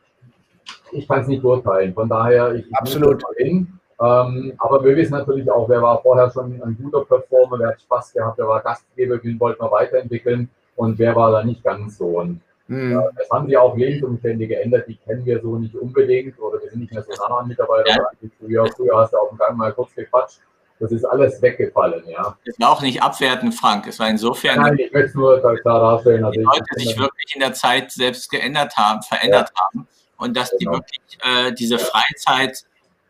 ich 0.93 1.09
kann 1.09 1.21
es 1.21 1.29
nicht 1.29 1.43
beurteilen. 1.43 1.95
Von 1.95 2.09
daher, 2.09 2.55
ich, 2.55 2.65
Absolut. 2.75 3.23
hin. 3.37 3.79
Ähm, 4.01 4.55
aber 4.59 4.83
wir 4.83 4.97
wissen 4.97 5.13
natürlich 5.13 5.51
auch, 5.51 5.69
wer 5.69 5.83
war 5.83 6.01
vorher 6.01 6.31
schon 6.31 6.61
ein 6.63 6.79
guter 6.83 7.05
Performer, 7.05 7.59
wer 7.59 7.69
hat 7.69 7.81
Spaß 7.83 8.15
gehabt, 8.15 8.39
wer 8.39 8.49
war 8.49 8.63
Gastgeber, 8.63 9.19
den 9.19 9.39
wollten 9.39 9.63
wir 9.63 9.71
weiterentwickeln 9.71 10.49
und 10.77 10.99
wer 10.99 11.15
war 11.15 11.33
da 11.33 11.45
nicht 11.45 11.63
ganz 11.63 11.99
so. 11.99 12.19
Und 12.19 12.41
Mhm. 12.71 13.03
Es 13.21 13.29
haben 13.31 13.47
sich 13.49 13.57
auch 13.57 13.77
Lebensumstände 13.77 14.47
geändert, 14.47 14.87
die 14.87 14.95
kennen 14.95 15.25
wir 15.25 15.41
so 15.43 15.57
nicht 15.57 15.75
unbedingt 15.75 16.39
oder 16.39 16.63
wir 16.63 16.71
sind 16.71 16.83
nicht 16.83 16.93
mehr 16.93 17.03
so 17.03 17.11
nah 17.29 17.39
an 17.39 17.49
Mitarbeiter 17.49 17.91
ja. 17.91 18.07
wie 18.21 18.31
früher. 18.39 18.65
Früher 18.77 18.97
hast 18.97 19.13
du 19.13 19.17
auf 19.17 19.31
dem 19.31 19.39
Gang 19.39 19.57
mal 19.57 19.73
kurz 19.73 19.93
gequatscht. 19.93 20.39
Das 20.79 20.93
ist 20.93 21.05
alles 21.05 21.43
weggefallen, 21.43 22.05
ja. 22.07 22.37
Das 22.47 22.61
war 22.61 22.71
auch 22.71 22.81
nicht 22.81 23.03
abwertend, 23.03 23.55
Frank. 23.55 23.89
Es 23.89 23.99
war 23.99 24.09
insofern. 24.09 24.61
Nein, 24.61 24.79
ich 24.79 24.93
möchte 24.93 25.09
es 25.09 25.15
nur 25.17 25.41
klar 25.41 25.81
darstellen. 25.81 26.25
Also 26.25 26.39
die 26.39 26.45
Leute 26.45 26.65
sich 26.77 26.97
wirklich 26.97 27.35
in 27.35 27.41
der 27.41 27.55
Zeit 27.55 27.91
selbst 27.91 28.31
geändert 28.31 28.77
haben, 28.77 29.03
verändert 29.03 29.51
ja. 29.53 29.63
haben 29.65 29.89
und 30.21 30.37
dass 30.37 30.51
genau. 30.51 30.73
die 30.73 30.77
wirklich 30.77 31.19
äh, 31.23 31.53
diese 31.53 31.79
Freizeit 31.79 32.65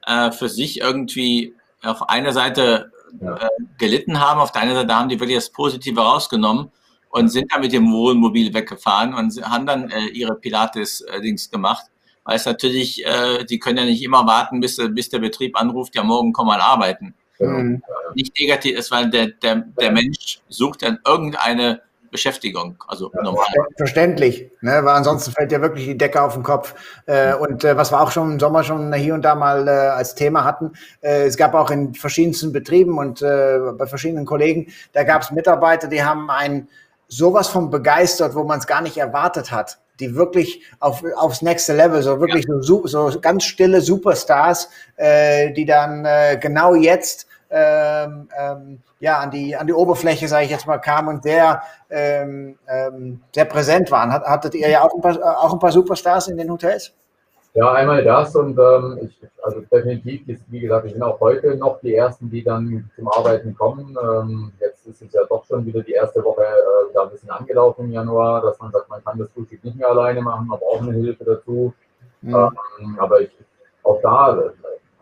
äh, 0.07 0.31
für 0.31 0.49
sich 0.49 0.81
irgendwie 0.81 1.55
auf 1.83 2.09
einer 2.09 2.33
Seite 2.33 2.93
ja. 3.21 3.37
äh, 3.37 3.49
gelitten 3.79 4.21
haben, 4.21 4.41
auf 4.41 4.53
der 4.53 4.63
anderen 4.63 4.83
Seite 4.83 4.95
haben 4.95 5.09
die 5.09 5.19
wirklich 5.19 5.39
das 5.39 5.51
Positive 5.51 6.01
rausgenommen 6.01 6.71
und 7.11 7.29
sind 7.29 7.53
dann 7.53 7.61
mit 7.61 7.73
dem 7.73 7.93
Wohnmobil 7.93 8.55
weggefahren 8.55 9.15
und 9.15 9.43
haben 9.43 9.67
dann 9.67 9.91
äh, 9.91 10.07
ihre 10.07 10.37
Pilates-Dings 10.37 11.51
gemacht. 11.51 11.87
Weil 12.25 12.37
es 12.37 12.47
natürlich, 12.47 13.05
äh, 13.05 13.45
die 13.45 13.59
können 13.59 13.79
ja 13.79 13.85
nicht 13.85 14.03
immer 14.03 14.27
warten, 14.27 14.61
bis, 14.61 14.81
bis 14.91 15.09
der 15.09 15.19
Betrieb 15.19 15.59
anruft, 15.59 15.95
ja 15.97 16.05
morgen 16.05 16.33
komm 16.33 16.47
mal 16.47 16.61
arbeiten. 16.61 17.15
Mhm. 17.41 17.83
Nicht 18.15 18.39
negativ 18.39 18.79
ist, 18.79 18.91
weil 18.91 19.11
der, 19.11 19.29
der, 19.29 19.57
der 19.57 19.91
Mensch 19.91 20.41
sucht 20.49 20.83
dann 20.83 21.01
irgendeine 21.05 21.81
Beschäftigung, 22.11 22.83
also 22.89 23.11
ja, 23.15 23.23
normal. 23.23 23.47
Verständlich, 23.77 24.51
ne? 24.61 24.81
weil 24.85 24.95
ansonsten 24.95 25.33
fällt 25.33 25.53
ja 25.53 25.61
wirklich 25.61 25.87
die 25.87 25.97
Decke 25.97 26.23
auf 26.23 26.35
den 26.35 26.43
Kopf. 26.43 26.75
Äh, 27.07 27.35
und 27.35 27.65
äh, 27.65 27.77
was 27.77 27.93
wir 27.93 28.01
auch 28.01 28.11
schon 28.11 28.33
im 28.33 28.41
Sommer 28.41 28.65
schon 28.65 28.93
hier 28.93 29.15
und 29.15 29.23
da 29.23 29.35
mal 29.35 29.69
äh, 29.69 29.71
als 29.71 30.15
Thema 30.15 30.45
hatten, 30.45 30.73
äh, 31.01 31.27
es 31.27 31.37
gab 31.37 31.55
auch 31.55 31.71
in 31.71 31.95
verschiedensten 31.95 32.53
Betrieben 32.53 32.99
und 32.99 33.23
äh, 33.23 33.59
bei 33.79 33.87
verschiedenen 33.87 34.27
Kollegen, 34.27 34.73
da 34.93 35.05
gab 35.05 35.23
es 35.23 35.31
Mitarbeiter, 35.31 35.89
die 35.89 36.03
haben 36.03 36.31
ein 36.31 36.69
sowas 37.11 37.49
von 37.49 37.71
begeistert, 37.71 38.35
wo 38.35 38.45
man 38.45 38.59
es 38.59 38.67
gar 38.67 38.81
nicht 38.81 38.97
erwartet 38.97 39.51
hat. 39.51 39.79
Die 39.99 40.15
wirklich 40.15 40.63
auf, 40.79 41.05
aufs 41.17 41.43
nächste 41.43 41.77
Level, 41.77 42.03
so 42.03 42.21
wirklich 42.21 42.47
ja. 42.49 42.55
so, 42.63 42.87
so 42.87 43.21
ganz 43.21 43.45
stille 43.45 43.83
Superstars, 43.83 44.71
äh, 44.97 45.53
die 45.53 45.67
dann 45.67 46.07
äh, 46.07 46.39
genau 46.41 46.75
jetzt 46.75 47.27
ähm, 47.51 48.29
ähm, 48.39 48.83
ja, 49.01 49.19
an 49.19 49.31
die, 49.31 49.57
an 49.57 49.67
die 49.67 49.73
Oberfläche, 49.73 50.29
sage 50.29 50.45
ich 50.45 50.51
jetzt 50.51 50.67
mal, 50.67 50.79
kamen 50.79 51.09
und 51.09 51.23
sehr, 51.23 51.63
ähm, 51.91 52.59
ähm, 52.69 53.21
sehr 53.35 53.45
präsent 53.45 53.91
waren. 53.91 54.13
Hattet 54.13 54.55
ihr 54.55 54.69
ja 54.69 54.83
auch 54.83 54.95
ein, 54.95 55.01
paar, 55.01 55.45
auch 55.45 55.53
ein 55.53 55.59
paar 55.59 55.73
Superstars 55.73 56.29
in 56.29 56.37
den 56.37 56.51
Hotels? 56.51 56.93
Ja, 57.55 57.73
einmal 57.73 58.05
das 58.05 58.37
und 58.37 58.57
ähm, 58.57 58.99
ich, 59.03 59.21
also 59.43 59.61
definitiv, 59.61 60.39
wie 60.47 60.61
gesagt, 60.61 60.85
wir 60.85 60.93
sind 60.93 61.03
auch 61.03 61.19
heute 61.19 61.57
noch 61.57 61.81
die 61.81 61.97
Ersten, 61.97 62.31
die 62.31 62.45
dann 62.45 62.89
zum 62.95 63.09
Arbeiten 63.09 63.57
kommen. 63.57 63.99
Ähm, 64.01 64.53
jetzt 64.61 64.87
ist 64.87 65.03
es 65.03 65.13
ja 65.13 65.23
doch 65.29 65.45
schon 65.47 65.67
wieder 65.67 65.83
die 65.83 65.93
erste 65.93 66.23
Woche 66.23 66.43
äh, 66.43 66.91
wieder 66.91 67.03
ein 67.03 67.11
bisschen 67.11 67.31
angelaufen 67.31 67.87
im 67.87 67.93
Januar, 67.93 68.41
dass 68.41 68.61
man 68.61 68.71
sagt, 68.71 68.89
man 68.89 69.03
kann 69.03 69.19
das 69.19 69.29
Frühstück 69.35 69.65
nicht 69.65 69.77
mehr 69.77 69.89
alleine 69.89 70.21
machen, 70.21 70.47
man 70.47 70.61
braucht 70.61 70.83
eine 70.83 70.93
Hilfe 70.93 71.25
dazu. 71.25 71.75
Mhm. 72.23 72.35
Ähm, 72.35 72.99
aber 73.01 73.23
ich, 73.23 73.31
auch 73.83 74.01
da, 74.01 74.53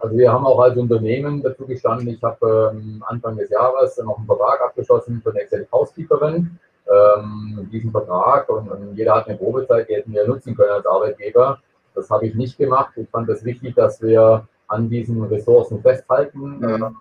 also 0.01 0.17
wir 0.17 0.33
haben 0.33 0.47
auch 0.47 0.61
als 0.61 0.77
Unternehmen 0.77 1.43
dazu 1.43 1.67
gestanden, 1.67 2.09
ich 2.09 2.23
habe 2.23 2.73
ähm, 2.73 3.03
Anfang 3.07 3.37
des 3.37 3.51
Jahres 3.51 3.97
noch 3.99 4.19
einen 4.19 4.27
Vertrag 4.27 4.61
abgeschlossen 4.61 5.21
für 5.23 5.31
eine 5.31 5.41
Executive 5.41 5.73
Housekeeperin. 5.73 6.59
Ähm, 6.91 7.69
diesen 7.71 7.91
Vertrag 7.91 8.49
und, 8.49 8.71
und 8.71 8.95
jeder 8.95 9.17
hat 9.17 9.29
eine 9.29 9.37
Probezeit, 9.37 9.89
die 9.89 9.97
hätten 9.97 10.13
wir 10.13 10.27
nutzen 10.27 10.57
können 10.57 10.71
als 10.71 10.87
Arbeitgeber. 10.87 11.59
Das 11.95 12.09
habe 12.11 12.27
ich 12.27 12.35
nicht 12.35 12.57
gemacht. 12.57 12.93
Ich 12.97 13.09
fand 13.11 13.29
es 13.29 13.45
wichtig, 13.45 13.75
dass 13.75 14.01
wir 14.01 14.47
an 14.69 14.89
diesen 14.89 15.23
Ressourcen 15.25 15.83
festhalten. 15.83 16.61
Mhm. 16.61 16.97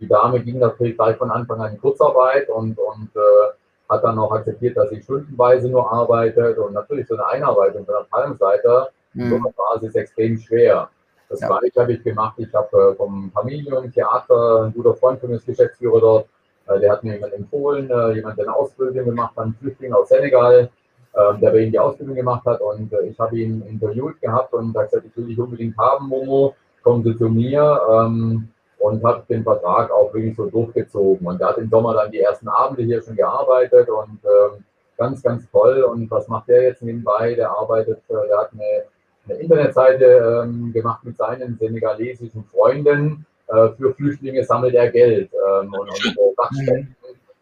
Die 0.00 0.08
Dame 0.08 0.40
ging 0.40 0.58
natürlich 0.58 0.96
gleich 0.96 1.16
von 1.16 1.30
Anfang 1.30 1.60
an 1.60 1.72
in 1.74 1.80
Kurzarbeit 1.80 2.48
und, 2.48 2.78
und 2.78 3.10
äh, 3.14 3.52
hat 3.88 4.04
dann 4.04 4.18
auch 4.18 4.32
akzeptiert, 4.32 4.76
dass 4.76 4.90
sie 4.90 5.02
stundenweise 5.02 5.68
nur 5.68 5.90
arbeitet 5.90 6.58
und 6.58 6.72
natürlich 6.72 7.06
so 7.06 7.14
eine 7.14 7.26
Einarbeitung 7.26 7.84
von 7.84 7.94
Abteilungsleiter 7.94 8.88
mhm. 9.14 9.30
so 9.30 9.36
eine 9.36 9.52
Phase 9.52 9.86
ist 9.86 9.96
extrem 9.96 10.38
schwer. 10.38 10.90
Das 11.28 11.40
ja. 11.40 11.48
gleiche 11.48 11.80
habe 11.80 11.92
ich 11.92 12.02
gemacht. 12.02 12.34
Ich 12.38 12.52
habe 12.54 12.92
äh, 12.92 12.94
vom 12.96 13.30
Familientheater, 13.32 14.64
ein 14.64 14.72
guter 14.72 14.94
Freund 14.94 15.20
von 15.20 15.30
mir 15.30 15.36
ist 15.36 15.46
Geschäftsführer 15.46 16.00
dort, 16.00 16.26
äh, 16.68 16.80
der 16.80 16.92
hat 16.92 17.04
mir 17.04 17.14
jemand 17.14 17.34
empfohlen, 17.34 17.90
äh, 17.90 18.12
jemand, 18.12 18.38
der 18.38 18.46
eine 18.46 18.56
Ausbildung 18.56 19.04
gemacht 19.04 19.36
hat, 19.36 19.44
ein 19.44 19.54
Flüchtling 19.60 19.92
aus 19.92 20.08
Senegal, 20.08 20.70
ähm, 21.14 21.40
der 21.40 21.50
bei 21.50 21.58
ihm 21.58 21.72
die 21.72 21.78
Ausbildung 21.78 22.14
gemacht 22.14 22.44
hat 22.46 22.60
und 22.60 22.92
ich 22.92 23.18
habe 23.18 23.38
ihn 23.38 23.62
interviewt 23.62 24.20
gehabt 24.20 24.52
und 24.54 24.72
gesagt, 24.72 25.04
ich 25.04 25.16
will 25.16 25.26
dich 25.26 25.38
unbedingt 25.38 25.76
haben, 25.76 26.08
Momo, 26.08 26.54
kommen 26.82 27.02
Sie 27.04 27.16
zu 27.16 27.28
mir 27.28 27.80
ähm, 27.90 28.48
und 28.78 29.04
habe 29.04 29.22
den 29.28 29.42
Vertrag 29.42 29.90
auch 29.90 30.12
wirklich 30.14 30.36
so 30.36 30.46
durchgezogen. 30.46 31.26
Und 31.26 31.40
er 31.40 31.48
hat 31.48 31.58
im 31.58 31.68
Sommer 31.68 31.94
dann 31.94 32.10
die 32.10 32.20
ersten 32.20 32.48
Abende 32.48 32.82
hier 32.82 33.02
schon 33.02 33.16
gearbeitet 33.16 33.88
und 33.88 34.20
ähm, 34.24 34.64
ganz, 34.96 35.22
ganz 35.22 35.50
toll. 35.50 35.82
Und 35.82 36.10
was 36.10 36.28
macht 36.28 36.48
der 36.48 36.62
jetzt 36.62 36.82
nebenbei? 36.82 37.34
Der 37.34 37.50
arbeitet, 37.50 38.02
der 38.08 38.38
hat 38.38 38.52
eine 38.52 38.84
eine 39.28 39.40
Internetseite 39.40 40.44
ähm, 40.44 40.72
gemacht 40.72 41.04
mit 41.04 41.16
seinen 41.16 41.56
senegalesischen 41.58 42.44
Freunden. 42.44 43.26
Äh, 43.48 43.68
für 43.76 43.94
Flüchtlinge 43.94 44.44
sammelt 44.44 44.74
er 44.74 44.90
Geld 44.90 45.30
ähm, 45.32 45.72
und, 45.72 45.88
und 45.88 46.14
so 46.14 46.34
Dachspenden, 46.36 46.96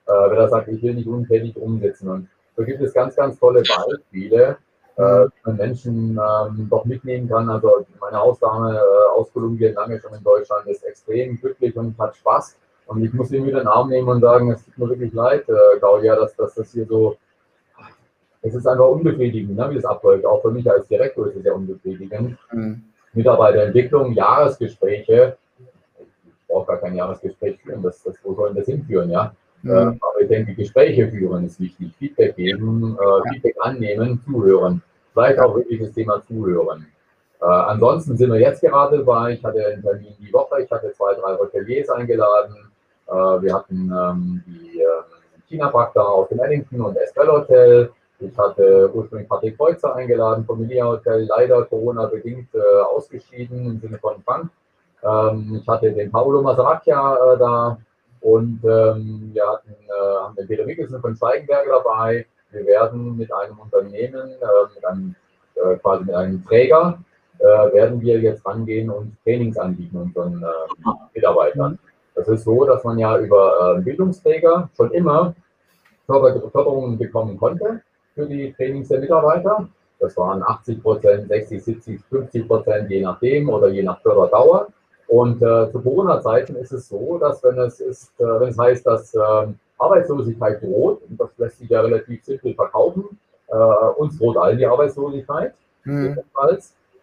äh, 0.06 0.30
wenn 0.30 0.38
er 0.38 0.48
sagt, 0.48 0.68
ich 0.68 0.82
will 0.82 0.94
nicht 0.94 1.08
untätig 1.08 1.56
umsetzen. 1.56 2.08
Und 2.08 2.28
so 2.56 2.64
gibt 2.64 2.80
es 2.82 2.92
ganz, 2.92 3.16
ganz 3.16 3.38
tolle 3.38 3.62
Beispiele, 3.62 4.56
äh, 4.96 5.02
wie 5.02 5.30
man 5.44 5.56
Menschen 5.56 6.18
ähm, 6.18 6.68
doch 6.70 6.84
mitnehmen 6.84 7.28
kann. 7.28 7.48
Also 7.48 7.86
meine 8.00 8.18
Hausdame 8.18 8.76
äh, 8.76 9.18
aus 9.18 9.32
Kolumbien, 9.32 9.74
lange 9.74 10.00
schon 10.00 10.14
in 10.14 10.22
Deutschland, 10.22 10.66
ist 10.66 10.84
extrem 10.84 11.38
glücklich 11.40 11.76
und 11.76 11.98
hat 11.98 12.16
Spaß. 12.16 12.56
Und 12.86 13.04
ich 13.04 13.12
muss 13.12 13.32
ihn 13.32 13.44
wieder 13.44 13.58
den 13.58 13.68
Arm 13.68 13.88
nehmen 13.88 14.08
und 14.08 14.20
sagen, 14.20 14.52
es 14.52 14.64
tut 14.64 14.78
mir 14.78 14.88
wirklich 14.88 15.12
leid, 15.12 15.48
äh, 15.48 15.78
Claudia, 15.78 16.14
dass, 16.16 16.36
dass 16.36 16.54
das 16.54 16.72
hier 16.72 16.86
so 16.86 17.16
es 18.46 18.54
ist 18.54 18.66
einfach 18.66 18.88
unbefriedigend, 18.88 19.56
ne, 19.56 19.70
wie 19.70 19.74
das 19.74 19.84
abläuft. 19.84 20.24
Auch 20.24 20.40
für 20.40 20.50
mich 20.50 20.70
als 20.70 20.86
Direktor 20.88 21.26
ist 21.26 21.36
es 21.36 21.44
ja 21.44 21.52
unbefriedigend. 21.52 22.36
Mhm. 22.52 22.82
Mitarbeiterentwicklung, 23.12 24.12
Jahresgespräche. 24.12 25.36
Ich 25.98 26.46
brauche 26.46 26.66
gar 26.66 26.78
kein 26.78 26.94
Jahresgespräch 26.94 27.58
führen. 27.60 27.82
Das, 27.82 28.02
das, 28.02 28.16
wo 28.22 28.34
sollen 28.34 28.54
das 28.54 28.66
hinführen? 28.66 29.10
Ja? 29.10 29.34
Mhm. 29.62 29.70
Äh, 29.70 29.74
aber 29.74 30.20
ich 30.20 30.28
denke, 30.28 30.54
Gespräche 30.54 31.08
führen 31.08 31.46
ist 31.46 31.60
wichtig. 31.60 31.92
Feedback 31.98 32.36
geben, 32.36 32.96
äh, 33.00 33.04
ja. 33.04 33.22
Feedback 33.32 33.56
annehmen, 33.60 34.20
zuhören. 34.24 34.82
Vielleicht 35.12 35.38
auch 35.40 35.56
wirklich 35.56 35.80
das 35.80 35.92
Thema 35.92 36.22
zuhören. 36.22 36.86
Äh, 37.40 37.44
ansonsten 37.46 38.16
sind 38.16 38.32
wir 38.32 38.40
jetzt 38.40 38.60
gerade 38.60 39.02
bei, 39.02 39.32
ich 39.32 39.44
hatte 39.44 39.64
einen 39.66 39.82
Termin 39.82 40.14
die 40.20 40.32
Woche, 40.32 40.62
ich 40.62 40.70
hatte 40.70 40.92
zwei, 40.92 41.14
drei 41.14 41.36
Hoteliers 41.36 41.88
eingeladen. 41.90 42.54
Äh, 43.08 43.12
wir 43.12 43.54
hatten 43.54 43.90
ähm, 43.92 44.42
die 44.46 44.80
ähm, 44.80 45.04
China-Bakter 45.48 46.06
aus 46.06 46.28
dem 46.28 46.40
Ellington 46.40 46.80
und 46.80 46.96
Estrell 46.96 47.28
Hotel. 47.28 47.90
Ich 48.18 48.36
hatte 48.38 48.90
ursprünglich 48.94 49.28
Patrick 49.28 49.58
Kreuzer 49.58 49.94
eingeladen 49.94 50.44
vom 50.46 50.66
Hotel, 50.66 51.26
leider 51.28 51.64
Corona-bedingt 51.64 52.54
äh, 52.54 52.80
ausgeschieden 52.82 53.66
im 53.66 53.80
Sinne 53.80 53.98
von 53.98 54.22
Frank. 54.22 54.50
Ähm, 55.02 55.60
ich 55.60 55.68
hatte 55.68 55.92
den 55.92 56.10
Paolo 56.10 56.40
Masaracchia 56.40 57.14
äh, 57.14 57.38
da 57.38 57.78
und 58.22 58.60
ähm, 58.64 59.30
wir 59.34 59.46
hatten, 59.46 59.70
äh, 59.70 60.16
haben 60.18 60.34
den 60.34 60.46
Peter 60.46 60.64
Mickelsen 60.64 60.98
von 61.00 61.14
Schweigenberger 61.14 61.82
dabei. 61.84 62.26
Wir 62.52 62.64
werden 62.64 63.18
mit 63.18 63.30
einem 63.34 63.58
Unternehmen, 63.58 64.30
äh, 64.30 64.74
mit 64.74 64.84
einem, 64.86 65.14
äh, 65.56 65.76
quasi 65.76 66.04
mit 66.04 66.14
einem 66.14 66.42
Träger, 66.46 66.98
äh, 67.38 67.44
werden 67.44 68.00
wir 68.00 68.18
jetzt 68.18 68.46
rangehen 68.46 68.88
und 68.88 69.14
Trainings 69.24 69.58
anbieten 69.58 69.98
unseren 69.98 70.42
Mitarbeitern. 71.14 71.78
Das 72.14 72.28
ist 72.28 72.44
so, 72.44 72.64
dass 72.64 72.82
man 72.82 72.98
ja 72.98 73.18
über 73.18 73.78
Bildungsträger 73.84 74.70
schon 74.74 74.90
immer 74.92 75.34
Förderungen 76.06 76.96
bekommen 76.96 77.36
konnte 77.36 77.82
für 78.16 78.26
die 78.26 78.52
Trainings 78.54 78.88
der 78.88 79.00
Mitarbeiter. 79.00 79.68
Das 80.00 80.16
waren 80.16 80.42
80 80.42 80.82
Prozent, 80.82 81.28
60, 81.28 81.62
70, 81.62 82.00
50 82.08 82.48
Prozent, 82.48 82.90
je 82.90 83.02
nachdem 83.02 83.48
oder 83.48 83.68
je 83.68 83.82
nach 83.82 84.00
Förderdauer. 84.00 84.68
Und 85.06 85.40
äh, 85.40 85.70
zu 85.70 85.80
Corona-Zeiten 85.80 86.56
ist 86.56 86.72
es 86.72 86.88
so, 86.88 87.18
dass 87.18 87.42
wenn 87.44 87.58
es 87.58 87.78
ist, 87.80 88.12
äh, 88.18 88.24
wenn 88.24 88.48
es 88.48 88.58
heißt, 88.58 88.84
dass 88.86 89.14
äh, 89.14 89.46
Arbeitslosigkeit 89.78 90.62
droht, 90.62 91.02
und 91.08 91.20
das 91.20 91.30
lässt 91.36 91.58
sich 91.58 91.68
ja 91.68 91.80
relativ 91.80 92.24
simpel 92.24 92.54
verkaufen, 92.54 93.04
äh, 93.48 93.54
uns 93.98 94.18
droht 94.18 94.36
allen 94.36 94.58
die 94.58 94.66
Arbeitslosigkeit, 94.66 95.54
mhm. 95.84 96.18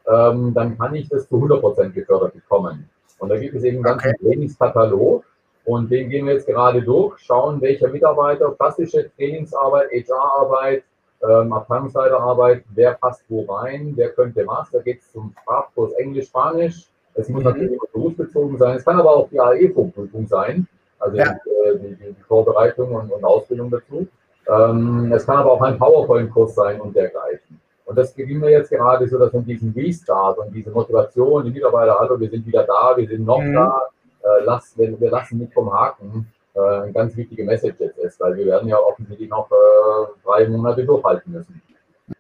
ähm, 0.08 0.54
dann 0.54 0.78
kann 0.78 0.96
ich 0.96 1.08
das 1.08 1.30
zu 1.30 1.36
100 1.36 1.62
Prozent 1.62 1.94
gefördert 1.94 2.34
bekommen. 2.34 2.90
Und 3.20 3.30
da 3.30 3.38
gibt 3.38 3.56
es 3.56 3.64
eben 3.64 3.78
einen 3.78 3.84
ganzen 3.84 4.10
okay. 4.10 4.18
Trainingskatalog, 4.22 5.24
und 5.66 5.90
den 5.90 6.10
gehen 6.10 6.26
wir 6.26 6.34
jetzt 6.34 6.48
gerade 6.48 6.82
durch, 6.82 7.20
schauen, 7.20 7.62
welcher 7.62 7.88
Mitarbeiter, 7.88 8.52
klassische 8.52 9.10
Trainingsarbeit, 9.16 9.90
HR-Arbeit, 9.92 10.84
ähm, 11.28 11.54
Abteilungsleiterarbeit, 11.54 12.64
wer 12.74 12.94
passt 12.94 13.24
wo 13.30 13.44
rein, 13.44 13.94
wer 13.96 14.10
könnte 14.10 14.46
was. 14.46 14.70
Da 14.72 14.80
geht 14.80 15.02
es 15.02 15.12
zum 15.12 15.34
Sprachkurs 15.42 15.94
Englisch, 15.94 16.28
Spanisch. 16.28 16.88
Es 17.16 17.30
muss 17.30 17.44
mhm. 17.44 17.50
natürlich 17.50 17.80
berufsbezogen 17.94 18.58
sein. 18.58 18.78
Es 18.78 18.86
kann 18.86 19.00
aber 19.00 19.16
auch 19.16 19.30
die 19.30 19.40
AE-Prüfung 19.40 20.28
sein, 20.28 20.68
also 21.00 21.18
ja. 21.18 21.36
die, 21.76 21.80
die, 21.80 21.96
die, 21.96 22.24
Vorbereitung 22.28 22.94
und, 22.94 23.12
und, 23.12 23.24
Ausbildung 23.24 23.70
dazu. 23.70 24.08
Ähm, 24.48 25.12
es 25.14 25.26
kann 25.26 25.38
aber 25.38 25.54
auch 25.54 25.62
ein 25.62 25.78
PowerPoint-Kurs 25.78 26.56
sein 26.56 26.82
und 26.82 26.96
dergleichen. 26.96 27.60
Und 27.86 27.98
das 27.98 28.14
beginnen 28.14 28.42
wir 28.42 28.50
jetzt 28.50 28.70
gerade 28.70 29.08
so, 29.08 29.18
dass 29.20 29.32
wir 29.34 29.42
diesen 29.42 29.72
Restart 29.74 30.38
und 30.40 30.54
diese 30.54 30.72
Motivation, 30.72 31.46
die 31.46 31.52
Mitarbeiter, 31.52 31.98
hallo, 32.00 32.20
wir 32.20 32.30
sind 32.30 32.46
wieder 32.46 32.64
da, 32.64 32.94
wir 32.96 33.08
sind 33.08 33.26
noch 33.26 33.42
mhm. 33.42 33.54
da, 33.54 33.82
äh, 34.24 34.44
lass, 34.44 34.78
wir, 34.78 35.00
wir 35.00 35.12
lassen 35.12 35.38
nicht 35.38 35.54
vom 35.54 35.72
Haken, 35.72 36.28
äh, 36.56 36.60
eine 36.60 36.94
ganz 36.94 37.16
wichtige 37.16 37.44
Message 37.44 37.76
jetzt 37.80 37.98
ist, 37.98 38.20
weil 38.20 38.36
wir 38.38 38.46
werden 38.46 38.68
ja 38.68 38.78
offensichtlich 38.78 39.30
noch 39.30 39.50
äh, 39.52 40.06
drei 40.24 40.48
Monate 40.48 40.86
durchhalten 40.86 41.34
müssen. 41.34 41.62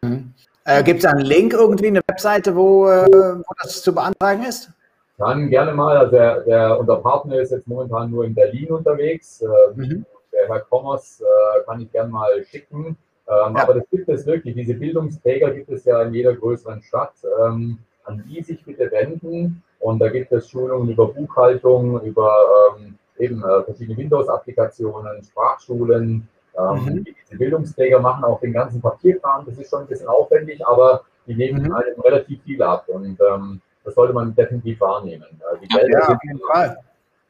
Mhm. 0.01 0.33
Äh, 0.65 0.83
Gibt 0.83 0.99
es 0.99 1.05
einen 1.05 1.21
Link 1.21 1.53
irgendwie, 1.53 1.87
eine 1.87 2.01
Webseite, 2.07 2.55
wo, 2.55 2.87
äh, 2.87 3.05
wo 3.11 3.53
das 3.61 3.81
zu 3.81 3.93
beantragen 3.93 4.43
ist? 4.43 4.69
Dann 5.17 5.49
gerne 5.49 5.73
mal. 5.73 5.97
Also 5.97 6.11
der, 6.11 6.41
der, 6.41 6.79
unser 6.79 6.97
Partner 6.97 7.39
ist 7.39 7.51
jetzt 7.51 7.67
momentan 7.67 8.09
nur 8.11 8.25
in 8.25 8.33
Berlin 8.33 8.71
unterwegs. 8.71 9.41
Äh, 9.41 9.47
mhm. 9.75 10.05
Der 10.31 10.47
Herr 10.47 10.61
Kommers 10.61 11.21
äh, 11.21 11.63
kann 11.65 11.81
ich 11.81 11.91
gerne 11.91 12.09
mal 12.09 12.43
schicken. 12.45 12.97
Ähm, 13.27 13.55
ja. 13.55 13.63
Aber 13.63 13.75
das 13.75 13.83
gibt 13.91 14.09
es 14.09 14.25
wirklich. 14.25 14.55
Diese 14.55 14.73
Bildungsträger 14.73 15.51
gibt 15.51 15.69
es 15.69 15.85
ja 15.85 16.01
in 16.01 16.13
jeder 16.13 16.33
größeren 16.33 16.81
Stadt. 16.81 17.13
Ähm, 17.41 17.79
an 18.05 18.23
die 18.27 18.41
sich 18.41 18.63
bitte 18.63 18.91
wenden. 18.91 19.63
Und 19.79 19.99
da 19.99 20.09
gibt 20.09 20.31
es 20.31 20.49
Schulungen 20.49 20.89
über 20.89 21.07
Buchhaltung, 21.07 22.01
über 22.01 22.31
ähm, 22.77 22.97
eben 23.23 23.43
äh, 23.43 23.63
verschiedene 23.63 23.97
Windows-Applikationen, 23.97 25.23
Sprachschulen. 25.23 26.27
Ähm, 26.57 26.85
mhm. 26.85 27.03
Diese 27.03 27.37
Bildungsträger 27.37 27.99
machen 27.99 28.23
auch 28.23 28.39
den 28.39 28.53
ganzen 28.53 28.81
Papierkram. 28.81 29.45
Das 29.45 29.57
ist 29.57 29.69
schon 29.69 29.81
ein 29.81 29.87
bisschen 29.87 30.07
aufwendig, 30.07 30.65
aber 30.65 31.03
die 31.25 31.35
nehmen 31.35 31.63
mhm. 31.63 31.73
einem 31.73 31.99
relativ 32.01 32.41
viel 32.43 32.61
ab. 32.61 32.85
Und 32.87 33.19
ähm, 33.19 33.61
das 33.83 33.95
sollte 33.95 34.13
man 34.13 34.35
definitiv 34.35 34.79
wahrnehmen. 34.79 35.25
Äh, 35.25 35.59
die 35.59 35.75
ja, 35.75 35.87
ja, 35.87 36.07
auf 36.09 36.17
jeden 36.23 36.39
Fall. 36.51 36.77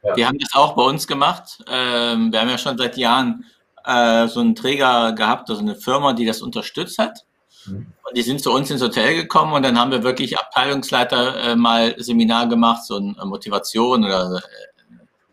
Ja. 0.02 0.12
Die 0.14 0.26
haben 0.26 0.38
das 0.38 0.54
auch 0.54 0.74
bei 0.74 0.82
uns 0.82 1.06
gemacht. 1.06 1.64
Ähm, 1.68 2.30
wir 2.30 2.40
haben 2.40 2.48
ja 2.48 2.58
schon 2.58 2.76
seit 2.76 2.96
Jahren 2.96 3.44
äh, 3.84 4.28
so 4.28 4.40
einen 4.40 4.54
Träger 4.54 5.12
gehabt, 5.12 5.48
also 5.48 5.62
eine 5.62 5.76
Firma, 5.76 6.12
die 6.12 6.26
das 6.26 6.42
unterstützt 6.42 6.98
hat. 6.98 7.24
Mhm. 7.66 7.86
Und 8.02 8.16
die 8.16 8.22
sind 8.22 8.42
zu 8.42 8.52
uns 8.52 8.70
ins 8.70 8.82
Hotel 8.82 9.14
gekommen 9.14 9.54
und 9.54 9.62
dann 9.62 9.78
haben 9.78 9.90
wir 9.90 10.02
wirklich 10.02 10.38
Abteilungsleiter 10.38 11.52
äh, 11.52 11.56
mal 11.56 11.94
Seminar 11.98 12.48
gemacht, 12.48 12.84
so 12.84 12.96
eine 12.96 13.14
Motivation 13.24 14.04
oder 14.04 14.36
äh, 14.36 14.73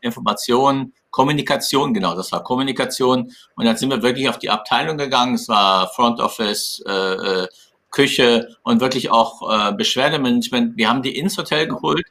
Information, 0.01 0.93
Kommunikation, 1.09 1.93
genau, 1.93 2.15
das 2.15 2.31
war 2.31 2.43
Kommunikation. 2.43 3.31
Und 3.55 3.65
dann 3.65 3.77
sind 3.77 3.89
wir 3.89 4.01
wirklich 4.01 4.29
auf 4.29 4.39
die 4.39 4.49
Abteilung 4.49 4.97
gegangen. 4.97 5.35
Es 5.35 5.47
war 5.47 5.89
Front 5.89 6.19
Office, 6.19 6.83
äh, 6.87 6.91
äh, 7.43 7.47
Küche 7.91 8.55
und 8.63 8.79
wirklich 8.79 9.11
auch 9.11 9.49
äh, 9.51 9.73
Beschwerdemanagement. 9.73 10.77
Wir 10.77 10.89
haben 10.89 11.01
die 11.01 11.17
ins 11.17 11.37
Hotel 11.37 11.67
geholt. 11.67 12.05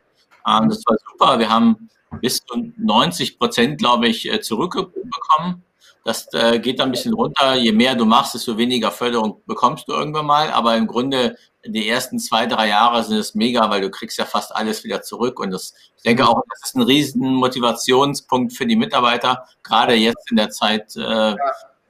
Ähm, 0.47 0.69
das 0.69 0.83
war 0.87 0.97
super. 1.11 1.39
Wir 1.39 1.49
haben 1.49 1.89
bis 2.21 2.45
zu 2.45 2.73
90 2.77 3.39
Prozent, 3.39 3.79
glaube 3.79 4.09
ich, 4.09 4.31
äh, 4.31 4.41
zurückbekommen. 4.41 5.65
Das 6.05 6.33
äh, 6.33 6.59
geht 6.59 6.81
dann 6.81 6.89
ein 6.89 6.93
bisschen 6.93 7.15
runter. 7.15 7.55
Je 7.55 7.73
mehr 7.73 7.95
du 7.95 8.05
machst, 8.05 8.35
desto 8.35 8.57
weniger 8.57 8.91
Förderung 8.91 9.43
bekommst 9.47 9.89
du 9.89 9.93
irgendwann 9.93 10.27
mal. 10.27 10.51
Aber 10.51 10.77
im 10.77 10.87
Grunde 10.87 11.37
die 11.65 11.89
ersten 11.89 12.19
zwei, 12.19 12.47
drei 12.47 12.69
Jahre 12.69 13.03
sind 13.03 13.19
es 13.19 13.35
mega, 13.35 13.69
weil 13.71 13.81
du 13.81 13.91
kriegst 13.91 14.19
ja 14.19 14.25
fast 14.25 14.55
alles 14.55 14.85
wieder 14.85 15.03
zurück. 15.03 15.41
Und 15.41 15.51
das, 15.51 15.75
ich 15.97 16.03
denke 16.03 16.27
auch, 16.27 16.43
das 16.51 16.71
ist 16.71 16.77
ein 16.77 16.83
riesen 16.83 17.35
Motivationspunkt 17.35 18.53
für 18.53 18.67
die 18.67 18.77
Mitarbeiter, 18.77 19.45
gerade 19.63 19.95
jetzt 19.95 20.31
in 20.31 20.37
der 20.37 20.51
Zeit, 20.51 20.97
äh, 20.97 21.01
ja. 21.01 21.37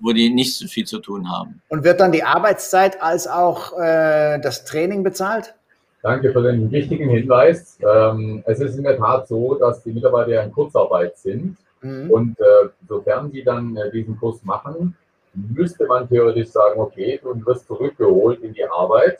wo 0.00 0.12
die 0.12 0.30
nicht 0.30 0.56
so 0.56 0.66
viel 0.66 0.86
zu 0.86 0.98
tun 0.98 1.30
haben. 1.30 1.62
Und 1.68 1.84
wird 1.84 2.00
dann 2.00 2.12
die 2.12 2.24
Arbeitszeit 2.24 3.00
als 3.00 3.28
auch 3.28 3.78
äh, 3.78 4.38
das 4.40 4.64
Training 4.64 5.02
bezahlt? 5.02 5.54
Danke 6.02 6.32
für 6.32 6.42
den 6.42 6.70
wichtigen 6.70 7.10
Hinweis. 7.10 7.78
Ähm, 7.80 8.42
es 8.46 8.58
ist 8.58 8.76
in 8.76 8.84
der 8.84 8.96
Tat 8.96 9.28
so, 9.28 9.54
dass 9.54 9.82
die 9.82 9.92
Mitarbeiter 9.92 10.30
ja 10.30 10.42
in 10.42 10.52
Kurzarbeit 10.52 11.16
sind. 11.18 11.56
Mhm. 11.82 12.10
Und 12.10 12.40
äh, 12.40 12.68
sofern 12.88 13.30
sie 13.30 13.44
dann 13.44 13.76
äh, 13.76 13.90
diesen 13.90 14.18
Kurs 14.18 14.42
machen, 14.42 14.96
müsste 15.34 15.86
man 15.86 16.08
theoretisch 16.08 16.48
sagen, 16.48 16.80
okay, 16.80 17.20
du 17.22 17.46
wirst 17.46 17.66
zurückgeholt 17.66 18.40
in 18.40 18.54
die 18.54 18.64
Arbeit 18.64 19.18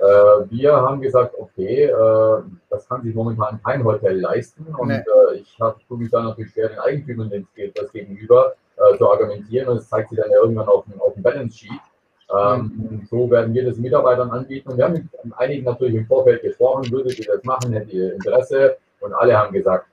wir 0.00 0.72
haben 0.76 1.00
gesagt, 1.00 1.34
okay, 1.38 1.84
äh, 1.84 2.42
das 2.70 2.88
kann 2.88 3.02
sich 3.02 3.14
momentan 3.14 3.60
kein 3.62 3.84
Hotel 3.84 4.20
leisten 4.20 4.66
und 4.78 4.88
nee. 4.88 4.94
Äh, 4.94 5.36
ich 5.36 5.58
habe 5.60 5.78
mich 5.90 6.10
da 6.10 6.22
natürlich 6.22 6.52
schwer 6.52 6.68
den 6.68 6.78
Eigentümern 6.78 7.46
das 7.74 7.92
gegenüber, 7.92 8.54
äh, 8.76 8.96
zu 8.96 9.10
argumentieren 9.10 9.68
und 9.68 9.78
es 9.78 9.88
zeigt 9.88 10.10
sich 10.10 10.18
dann 10.18 10.30
ja 10.30 10.38
irgendwann 10.38 10.68
auf 10.68 10.84
dem, 10.84 11.00
auf 11.00 11.14
dem 11.14 11.22
Balance 11.22 11.58
Sheet. 11.58 11.80
Ähm, 12.30 12.72
mhm. 12.76 13.06
So 13.10 13.30
werden 13.30 13.54
wir 13.54 13.64
das 13.64 13.78
Mitarbeitern 13.78 14.30
anbieten. 14.30 14.68
Und 14.68 14.76
wir 14.76 14.84
haben 14.84 14.94
mit 14.94 15.34
einigen 15.36 15.64
natürlich 15.64 15.94
im 15.94 16.06
Vorfeld 16.06 16.42
gesprochen, 16.42 16.90
würdet 16.92 17.18
ihr 17.18 17.26
das 17.26 17.42
machen, 17.44 17.72
hättet 17.72 17.92
ihr 17.92 18.14
Interesse? 18.14 18.76
Und 19.00 19.14
alle 19.14 19.36
haben 19.36 19.52
gesagt, 19.52 19.86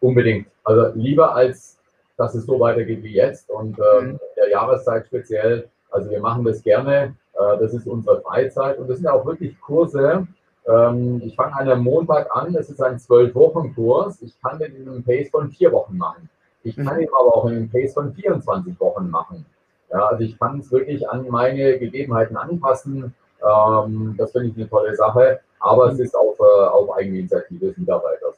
unbedingt. 0.00 0.48
Also 0.64 0.92
lieber 0.94 1.34
als, 1.34 1.78
dass 2.16 2.34
es 2.34 2.46
so 2.46 2.58
weitergeht 2.58 3.02
wie 3.02 3.14
jetzt 3.14 3.50
und 3.50 3.78
ähm, 3.78 4.12
mhm. 4.12 4.20
der 4.36 4.50
Jahreszeit 4.50 5.06
speziell. 5.06 5.68
Also 5.90 6.10
wir 6.10 6.20
machen 6.20 6.44
das 6.44 6.62
gerne. 6.62 7.14
Äh, 7.42 7.58
das 7.58 7.74
ist 7.74 7.86
unsere 7.86 8.20
Freizeit 8.20 8.78
und 8.78 8.88
das 8.88 8.98
sind 8.98 9.08
auch 9.08 9.24
wirklich 9.26 9.60
Kurse. 9.60 10.26
Ähm, 10.66 11.22
ich 11.24 11.34
fange 11.34 11.54
an 11.54 11.68
einem 11.68 11.82
Montag 11.82 12.34
an. 12.34 12.52
Das 12.52 12.70
ist 12.70 12.82
ein 12.82 12.98
Zwölf-Wochen-Kurs. 12.98 14.22
Ich 14.22 14.40
kann 14.40 14.58
den 14.58 14.76
in 14.76 14.88
einem 14.88 15.02
Pace 15.02 15.30
von 15.30 15.50
vier 15.50 15.72
Wochen 15.72 15.96
machen. 15.96 16.28
Ich 16.62 16.76
kann 16.76 17.00
ihn 17.00 17.08
aber 17.18 17.36
auch 17.36 17.46
in 17.46 17.56
einem 17.56 17.70
Pace 17.70 17.94
von 17.94 18.14
24 18.14 18.78
Wochen 18.80 19.10
machen. 19.10 19.44
Ja, 19.90 20.06
also 20.06 20.22
ich 20.22 20.38
kann 20.38 20.60
es 20.60 20.70
wirklich 20.70 21.08
an 21.08 21.26
meine 21.28 21.78
Gegebenheiten 21.78 22.36
anpassen. 22.36 23.14
Ähm, 23.42 24.14
das 24.16 24.32
finde 24.32 24.48
ich 24.48 24.56
eine 24.56 24.68
tolle 24.68 24.94
Sache. 24.94 25.40
Aber 25.58 25.92
es 25.92 25.98
ist 25.98 26.14
auf, 26.14 26.38
äh, 26.38 26.64
auf 26.66 26.96
eigene 26.96 27.18
Initiative 27.18 27.66
des 27.66 27.76
Mitarbeiters. 27.76 28.36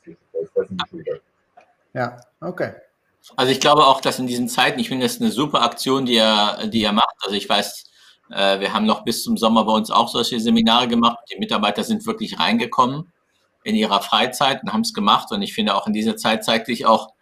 Ja, 1.92 2.16
okay. 2.40 2.72
Also 3.36 3.52
ich 3.52 3.61
glaube 3.61 3.86
auch, 3.86 4.00
dass 4.00 4.18
in 4.18 4.26
diesen 4.26 4.48
Zeiten, 4.48 4.78
ich 4.78 4.88
finde 4.88 5.07
das 5.07 5.20
eine 5.20 5.30
super 5.30 5.62
Aktion, 5.62 6.05
die 6.05 6.18
er, 6.18 6.66
die 6.66 6.82
er 6.84 6.92
macht. 6.92 7.14
Also 7.22 7.36
ich 7.36 7.48
weiß, 7.48 7.84
wir 8.28 8.72
haben 8.72 8.86
noch 8.86 9.04
bis 9.04 9.22
zum 9.22 9.36
Sommer 9.36 9.64
bei 9.64 9.72
uns 9.72 9.90
auch 9.90 10.08
solche 10.08 10.40
Seminare 10.40 10.88
gemacht. 10.88 11.18
Die 11.30 11.38
Mitarbeiter 11.38 11.84
sind 11.84 12.06
wirklich 12.06 12.40
reingekommen 12.40 13.12
in 13.64 13.74
ihrer 13.76 14.00
Freizeit 14.00 14.62
und 14.62 14.72
haben 14.72 14.80
es 14.80 14.94
gemacht. 14.94 15.30
Und 15.30 15.42
ich 15.42 15.54
finde 15.54 15.74
auch 15.74 15.86
in 15.86 15.92
dieser 15.92 16.16
Zeit 16.16 16.44
zeigt 16.44 16.66
sich 16.66 16.86
auch, 16.86 17.14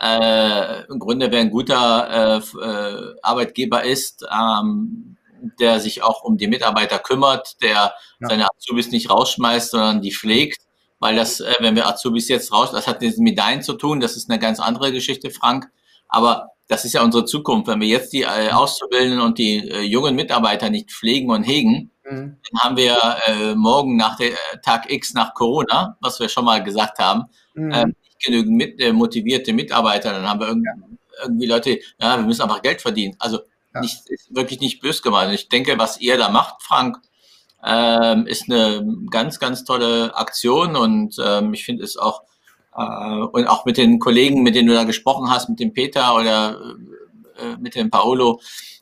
äh, 0.00 0.84
im 0.86 0.98
Grunde, 0.98 1.30
wer 1.30 1.40
ein 1.40 1.50
guter 1.50 2.40
äh, 2.40 2.58
äh, 2.58 3.14
Arbeitgeber 3.22 3.84
ist, 3.84 4.24
ähm, 4.32 5.16
der 5.60 5.78
sich 5.78 6.02
auch 6.02 6.22
um 6.22 6.38
die 6.38 6.48
Mitarbeiter 6.48 6.98
kümmert, 6.98 7.62
der 7.62 7.70
ja. 7.70 7.92
seine 8.20 8.48
Azubis 8.50 8.90
nicht 8.90 9.10
rausschmeißt, 9.10 9.72
sondern 9.72 10.00
die 10.00 10.12
pflegt, 10.12 10.62
weil 10.98 11.16
das, 11.16 11.40
äh, 11.40 11.54
wenn 11.60 11.76
wir 11.76 11.86
Azubis 11.86 12.28
jetzt 12.28 12.52
raus, 12.52 12.72
das 12.72 12.86
hat 12.86 13.02
mit 13.02 13.18
Medaillen 13.18 13.62
zu 13.62 13.74
tun, 13.74 14.00
das 14.00 14.16
ist 14.16 14.30
eine 14.30 14.38
ganz 14.38 14.58
andere 14.58 14.90
Geschichte, 14.90 15.30
Frank, 15.30 15.70
aber 16.08 16.48
das 16.70 16.84
ist 16.84 16.92
ja 16.92 17.02
unsere 17.02 17.24
Zukunft. 17.24 17.66
Wenn 17.66 17.80
wir 17.80 17.88
jetzt 17.88 18.12
die 18.12 18.22
äh, 18.22 18.50
Auszubildenden 18.52 19.20
und 19.20 19.38
die 19.38 19.56
äh, 19.56 19.80
jungen 19.80 20.14
Mitarbeiter 20.14 20.70
nicht 20.70 20.92
pflegen 20.92 21.28
und 21.30 21.42
hegen, 21.42 21.90
mhm. 22.08 22.36
dann 22.52 22.60
haben 22.60 22.76
wir 22.76 22.96
äh, 23.26 23.56
morgen 23.56 23.96
nach 23.96 24.16
der 24.16 24.30
äh, 24.30 24.34
Tag 24.64 24.90
X 24.90 25.12
nach 25.12 25.34
Corona, 25.34 25.98
was 26.00 26.20
wir 26.20 26.28
schon 26.28 26.44
mal 26.44 26.62
gesagt 26.62 27.00
haben, 27.00 27.24
mhm. 27.54 27.72
äh, 27.72 27.86
genügend 28.24 28.56
mit, 28.56 28.80
äh, 28.80 28.92
motivierte 28.92 29.52
Mitarbeiter, 29.52 30.12
dann 30.12 30.28
haben 30.28 30.38
wir 30.38 30.46
irgendwie, 30.46 30.70
irgendwie 31.24 31.46
Leute, 31.46 31.80
ja, 32.00 32.16
wir 32.16 32.24
müssen 32.24 32.42
einfach 32.42 32.62
Geld 32.62 32.80
verdienen. 32.80 33.16
Also 33.18 33.40
ja. 33.74 33.80
nicht, 33.80 34.08
ist 34.08 34.32
wirklich 34.32 34.60
nicht 34.60 34.80
bös 34.80 35.02
gemeint. 35.02 35.34
Ich 35.34 35.48
denke, 35.48 35.76
was 35.76 36.00
ihr 36.00 36.18
da 36.18 36.28
macht, 36.28 36.62
Frank, 36.62 36.98
ähm, 37.64 38.28
ist 38.28 38.48
eine 38.48 38.86
ganz, 39.10 39.40
ganz 39.40 39.64
tolle 39.64 40.14
Aktion 40.14 40.76
und 40.76 41.16
ähm, 41.20 41.52
ich 41.52 41.64
finde 41.64 41.82
es 41.82 41.96
auch 41.96 42.22
und 42.72 43.46
auch 43.46 43.64
mit 43.64 43.76
den 43.76 43.98
Kollegen, 43.98 44.42
mit 44.42 44.54
denen 44.54 44.68
du 44.68 44.74
da 44.74 44.84
gesprochen 44.84 45.30
hast, 45.30 45.48
mit 45.48 45.60
dem 45.60 45.72
Peter 45.72 46.14
oder 46.14 46.56
äh, 47.36 47.56
mit 47.58 47.74
dem 47.74 47.90
Paolo 47.90 48.40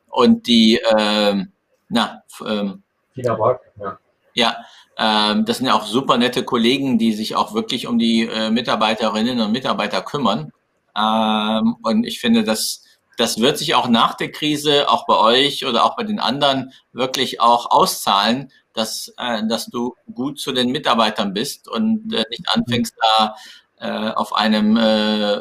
und 0.09 0.47
die, 0.47 0.79
äh, 0.79 1.45
na, 1.89 2.23
ähm, 2.47 2.83
Tina 3.15 3.35
Brock, 3.35 3.61
ja. 3.81 3.99
Ja, 4.35 4.57
ähm, 4.99 5.45
das 5.45 5.59
sind 5.59 5.67
ja 5.67 5.75
auch 5.75 5.87
super 5.87 6.17
nette 6.19 6.45
Kollegen, 6.45 6.99
die 6.99 7.13
sich 7.13 7.35
auch 7.35 7.55
wirklich 7.55 7.87
um 7.87 7.99
die 7.99 8.27
äh, 8.27 8.51
Mitarbeiterinnen 8.51 9.41
und 9.41 9.53
Mitarbeiter 9.53 10.03
kümmern. 10.03 10.53
Ähm, 10.97 11.77
und 11.83 12.05
ich 12.05 12.21
finde, 12.21 12.45
das, 12.45 12.85
das 13.17 13.41
wird 13.41 13.59
sich 13.59 13.75
auch 13.75 13.89
nach 13.89 14.15
der 14.15 14.31
Krise, 14.31 14.89
auch 14.89 15.07
bei 15.07 15.17
euch 15.17 15.67
oder 15.67 15.85
auch 15.85 15.97
bei 15.97 16.05
den 16.05 16.21
anderen, 16.21 16.73
wirklich 16.93 17.41
auch 17.41 17.71
auszahlen, 17.71 18.53
dass, 18.75 19.13
äh, 19.19 19.43
dass 19.49 19.67
du 19.67 19.95
gut 20.15 20.39
zu 20.39 20.53
den 20.53 20.71
Mitarbeitern 20.71 21.33
bist 21.33 21.69
und 21.69 22.13
äh, 22.13 22.25
nicht 22.31 22.49
anfängst 22.49 22.95
da 23.01 23.35
äh, 23.81 24.11
auf 24.15 24.35
einem 24.35 24.77
äh, 24.77 25.41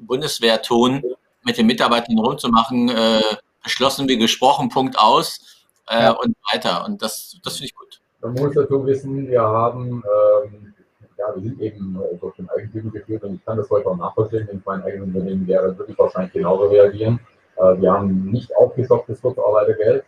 Bundeswehrton 0.00 1.02
mit 1.44 1.58
den 1.58 1.66
Mitarbeitern 1.66 2.18
rumzumachen, 2.18 2.88
äh, 2.88 3.20
beschlossen 3.62 4.08
wie 4.08 4.18
gesprochen, 4.18 4.68
Punkt 4.68 4.98
aus 4.98 5.40
äh, 5.88 6.02
ja. 6.02 6.10
und 6.12 6.36
weiter. 6.52 6.84
Und 6.84 7.02
das, 7.02 7.38
das 7.42 7.56
finde 7.56 7.66
ich 7.66 7.74
gut. 7.74 8.00
Man 8.20 8.32
muss 8.34 8.54
dazu 8.54 8.84
wissen, 8.84 9.28
wir 9.28 9.42
haben, 9.42 10.02
ähm, 10.44 10.74
ja, 11.16 11.34
wir 11.34 11.42
sind 11.42 11.60
eben 11.60 12.00
äh, 12.00 12.16
durch 12.16 12.36
den 12.36 12.48
Eigentümer 12.50 12.90
geführt 12.90 13.22
und 13.24 13.34
ich 13.34 13.44
kann 13.44 13.56
das 13.56 13.70
heute 13.70 13.88
auch 13.88 13.96
nachvollziehen. 13.96 14.48
In 14.50 14.62
meinem 14.64 14.82
eigenen 14.84 15.14
Unternehmen 15.14 15.46
wäre 15.46 15.76
würde 15.76 15.92
ich 15.92 15.98
wahrscheinlich 15.98 16.32
genauso 16.32 16.66
reagieren. 16.66 17.20
Äh, 17.56 17.80
wir 17.80 17.92
haben 17.92 18.24
nicht 18.24 18.54
aufgestocktes 18.56 19.20
Kurzarbeitergeld. 19.20 20.04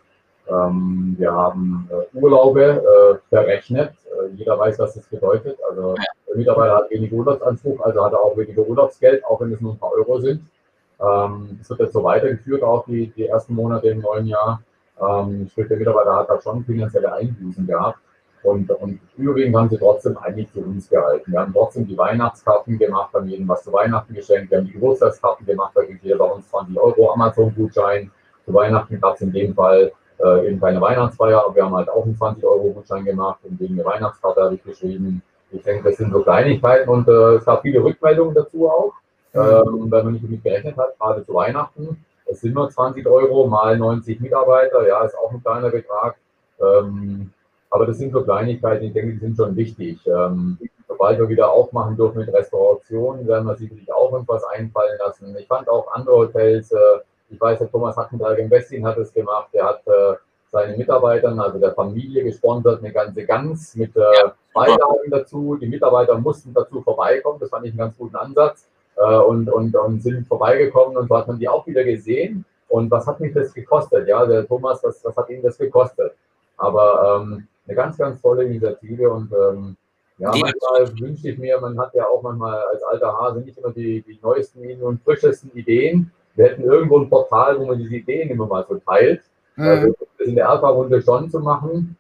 Ähm, 0.48 1.14
wir 1.18 1.32
haben 1.32 1.88
äh, 1.90 2.16
Urlaube 2.16 2.82
äh, 2.82 3.18
verrechnet. 3.28 3.92
Äh, 4.20 4.34
jeder 4.34 4.58
weiß, 4.58 4.78
was 4.78 4.94
das 4.94 5.06
bedeutet. 5.06 5.58
Also 5.68 5.94
der 6.28 6.36
Mitarbeiter 6.36 6.76
hat 6.76 6.90
weniger 6.90 7.16
Urlaubsanspruch, 7.16 7.80
also 7.80 8.04
hat 8.04 8.12
er 8.12 8.20
auch 8.20 8.36
weniger 8.36 8.62
Urlaubsgeld, 8.62 9.24
auch 9.24 9.40
wenn 9.40 9.52
es 9.52 9.60
nur 9.60 9.72
ein 9.72 9.78
paar 9.78 9.92
Euro 9.92 10.20
sind. 10.20 10.42
Ähm, 11.00 11.56
das 11.58 11.70
wird 11.70 11.80
jetzt 11.80 11.92
so 11.92 12.04
weitergeführt, 12.04 12.62
auch 12.62 12.84
die, 12.86 13.08
die 13.08 13.26
ersten 13.26 13.54
Monate 13.54 13.88
im 13.88 14.00
neuen 14.00 14.26
Jahr. 14.26 14.62
Ähm, 15.00 15.48
sprich, 15.50 15.68
der 15.68 15.78
Mitarbeiter 15.78 16.14
hat 16.14 16.28
da 16.28 16.40
schon 16.40 16.64
finanzielle 16.64 17.12
Einbußen 17.12 17.66
gehabt. 17.66 17.98
Und, 18.42 18.70
und 18.70 19.00
überwiegend 19.18 19.54
haben 19.56 19.68
sie 19.68 19.76
trotzdem 19.76 20.16
eigentlich 20.16 20.50
zu 20.50 20.60
uns 20.60 20.88
gehalten. 20.88 21.30
Wir 21.30 21.40
haben 21.40 21.52
trotzdem 21.52 21.86
die 21.86 21.96
Weihnachtskarten 21.96 22.78
gemacht, 22.78 23.12
haben 23.12 23.28
jedem 23.28 23.46
was 23.48 23.64
zu 23.64 23.72
Weihnachten 23.72 24.14
geschenkt. 24.14 24.50
Wir 24.50 24.58
haben 24.58 24.66
die 24.66 24.72
Geburtstagskarten 24.72 25.44
gemacht, 25.44 25.72
da 25.74 25.82
kriegt 25.82 26.02
jeder 26.02 26.18
bei 26.18 26.24
uns 26.24 26.48
20 26.48 26.78
Euro 26.78 27.12
Amazon-Gutschein. 27.12 28.10
Zu 28.46 28.54
Weihnachten 28.54 28.98
gab 28.98 29.16
es 29.16 29.20
in 29.20 29.32
dem 29.32 29.54
Fall 29.54 29.92
äh, 30.22 30.48
eben 30.48 30.60
keine 30.60 30.80
Weihnachtsfeier, 30.80 31.44
aber 31.44 31.54
wir 31.54 31.64
haben 31.64 31.74
halt 31.74 31.88
auch 31.88 32.04
einen 32.04 32.16
20-Euro-Gutschein 32.16 33.04
gemacht 33.04 33.40
und 33.44 33.58
wegen 33.60 33.76
der 33.76 33.84
Weihnachtskarte 33.84 34.42
habe 34.42 34.54
ich 34.54 34.62
geschrieben. 34.62 35.22
Ich 35.50 35.62
denke, 35.62 35.88
das 35.88 35.98
sind 35.98 36.12
so 36.12 36.22
Kleinigkeiten 36.22 36.88
und 36.88 37.08
äh, 37.08 37.34
es 37.34 37.44
gab 37.44 37.62
viele 37.62 37.82
Rückmeldungen 37.82 38.34
dazu 38.34 38.68
auch, 38.68 38.92
mhm. 39.32 39.40
ähm, 39.40 39.90
weil 39.90 40.04
man 40.04 40.12
nicht 40.12 40.24
damit 40.24 40.44
gerechnet 40.44 40.76
hat, 40.76 40.98
gerade 40.98 41.24
zu 41.24 41.34
Weihnachten. 41.34 42.04
Es 42.26 42.40
sind 42.40 42.54
nur 42.54 42.70
20 42.70 43.06
Euro 43.06 43.48
mal 43.48 43.76
90 43.76 44.20
Mitarbeiter, 44.20 44.86
ja, 44.86 45.02
ist 45.04 45.18
auch 45.18 45.32
ein 45.32 45.42
kleiner 45.42 45.70
Betrag. 45.70 46.16
Ähm, 46.60 47.32
aber 47.70 47.86
das 47.86 47.98
sind 47.98 48.12
so 48.12 48.22
Kleinigkeiten, 48.22 48.84
ich 48.84 48.92
denke, 48.92 49.12
die 49.12 49.18
sind 49.18 49.36
schon 49.36 49.56
wichtig. 49.56 49.98
Ähm, 50.06 50.58
sobald 50.86 51.18
wir 51.18 51.28
wieder 51.28 51.50
aufmachen 51.50 51.96
dürfen 51.96 52.18
mit 52.18 52.32
Restauration, 52.32 53.26
werden 53.26 53.46
wir 53.46 53.56
sicherlich 53.56 53.92
auch 53.92 54.12
irgendwas 54.12 54.44
einfallen 54.44 54.98
lassen. 54.98 55.36
Ich 55.38 55.46
fand 55.46 55.68
auch 55.68 55.92
andere 55.92 56.16
Hotels, 56.16 56.72
äh, 56.72 56.76
ich 57.30 57.40
weiß, 57.40 57.58
der 57.58 57.70
Thomas 57.70 57.96
Hackenberg 57.96 58.38
im 58.38 58.50
Westin 58.50 58.86
hat 58.86 58.98
es 58.98 59.12
gemacht, 59.12 59.48
der 59.54 59.64
hat 59.64 59.86
äh, 59.86 60.14
seinen 60.50 60.76
Mitarbeitern, 60.76 61.38
also 61.38 61.58
der 61.58 61.72
Familie 61.72 62.24
gesponsert, 62.24 62.82
eine 62.82 62.92
ganze 62.92 63.24
Gans 63.24 63.74
mit 63.76 63.96
äh, 63.96 64.02
Beilagen 64.52 65.10
dazu. 65.10 65.56
Die 65.60 65.68
Mitarbeiter 65.68 66.18
mussten 66.18 66.52
dazu 66.52 66.82
vorbeikommen, 66.82 67.38
das 67.38 67.50
fand 67.50 67.66
ich 67.66 67.72
einen 67.72 67.78
ganz 67.78 67.96
guten 67.96 68.16
Ansatz 68.16 68.68
äh, 68.96 69.16
und, 69.16 69.48
und, 69.48 69.74
und 69.76 70.02
sind 70.02 70.26
vorbeigekommen 70.26 70.96
und 70.96 71.08
so 71.08 71.16
hat 71.16 71.28
man 71.28 71.38
die 71.38 71.48
auch 71.48 71.66
wieder 71.66 71.84
gesehen. 71.84 72.44
Und 72.68 72.90
was 72.90 73.06
hat 73.06 73.20
mich 73.20 73.32
das 73.32 73.52
gekostet? 73.52 74.06
Ja, 74.06 74.24
der 74.26 74.46
Thomas, 74.46 74.82
was, 74.84 75.04
was 75.04 75.16
hat 75.16 75.28
ihn 75.30 75.42
das 75.42 75.58
gekostet? 75.58 76.12
Aber 76.56 77.20
ähm, 77.22 77.46
eine 77.66 77.76
ganz, 77.76 77.96
ganz 77.96 78.20
tolle 78.20 78.44
Initiative 78.44 79.10
und 79.10 79.32
ähm, 79.32 79.76
ja, 80.18 80.30
manchmal 80.30 81.00
wünsche 81.00 81.30
ich 81.30 81.38
mir, 81.38 81.58
man 81.60 81.78
hat 81.78 81.94
ja 81.94 82.06
auch 82.06 82.22
manchmal 82.22 82.62
als 82.70 82.82
alter 82.82 83.18
Hase 83.18 83.40
nicht 83.40 83.56
immer 83.56 83.72
die, 83.72 84.02
die 84.02 84.18
neuesten 84.22 84.82
und 84.82 85.02
frischesten 85.02 85.50
Ideen. 85.54 86.12
Wir 86.34 86.46
hätten 86.46 86.62
irgendwo 86.62 86.98
ein 86.98 87.10
Portal, 87.10 87.58
wo 87.58 87.66
man 87.66 87.78
diese 87.78 87.96
Ideen 87.96 88.30
immer 88.30 88.46
mal 88.46 88.64
so 88.68 88.76
teilt. 88.76 89.22
Mhm. 89.56 89.68
Also, 89.68 89.94
das 90.18 90.26
in 90.26 90.34
der 90.34 90.48
Alpha-Runde 90.48 91.02
schon 91.02 91.30
zu 91.30 91.40
machen. 91.40 91.96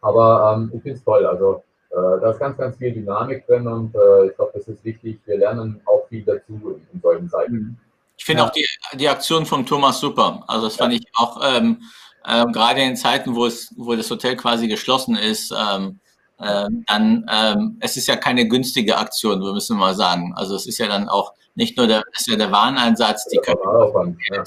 Aber 0.00 0.54
ähm, 0.56 0.70
ich 0.74 0.82
finde 0.82 0.98
es 0.98 1.04
toll. 1.04 1.26
Also 1.26 1.62
äh, 1.90 2.20
da 2.20 2.30
ist 2.30 2.38
ganz, 2.38 2.56
ganz 2.56 2.76
viel 2.76 2.92
Dynamik 2.92 3.46
drin 3.46 3.66
und 3.66 3.94
äh, 3.94 4.28
ich 4.28 4.36
glaube, 4.36 4.52
das 4.54 4.68
ist 4.68 4.84
wichtig. 4.84 5.20
Wir 5.26 5.38
lernen 5.38 5.80
auch 5.86 6.06
viel 6.08 6.22
dazu 6.22 6.52
in, 6.52 6.86
in 6.92 7.00
solchen 7.00 7.28
Zeiten. 7.28 7.52
Mhm. 7.52 7.76
Ich 8.16 8.24
finde 8.24 8.42
ja. 8.42 8.48
auch 8.48 8.52
die, 8.52 8.66
die 8.94 9.08
Aktion 9.08 9.46
von 9.46 9.64
Thomas 9.64 10.00
super. 10.00 10.42
Also 10.48 10.66
das 10.66 10.76
fand 10.76 10.92
ich 10.92 11.06
auch 11.14 11.40
ähm, 11.42 11.82
äh, 12.24 12.44
gerade 12.46 12.82
in 12.82 12.96
Zeiten, 12.96 13.34
wo 13.34 13.46
es, 13.46 13.72
wo 13.76 13.94
das 13.94 14.10
Hotel 14.10 14.36
quasi 14.36 14.66
geschlossen 14.66 15.16
ist. 15.16 15.52
Ähm, 15.52 16.00
äh, 16.38 16.68
dann 16.86 17.26
ähm, 17.30 17.78
es 17.80 17.96
ist 17.96 18.06
ja 18.06 18.16
keine 18.16 18.48
günstige 18.48 18.96
Aktion, 18.96 19.40
wir 19.40 19.52
müssen 19.52 19.76
mal 19.76 19.94
sagen. 19.94 20.32
Also 20.36 20.54
es 20.54 20.66
ist 20.66 20.78
ja 20.78 20.88
dann 20.88 21.08
auch 21.08 21.34
nicht 21.54 21.76
nur 21.76 21.86
der, 21.86 22.02
ist 22.12 22.28
ja 22.28 22.36
der 22.36 22.52
Wareneinsatz, 22.52 23.26
die 23.26 23.38
Personalaufwand, 23.38 24.18
ja. 24.30 24.44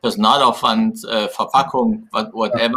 Personalaufwand 0.00 1.04
äh, 1.04 1.28
Verpackung, 1.28 2.08
whatever. 2.12 2.74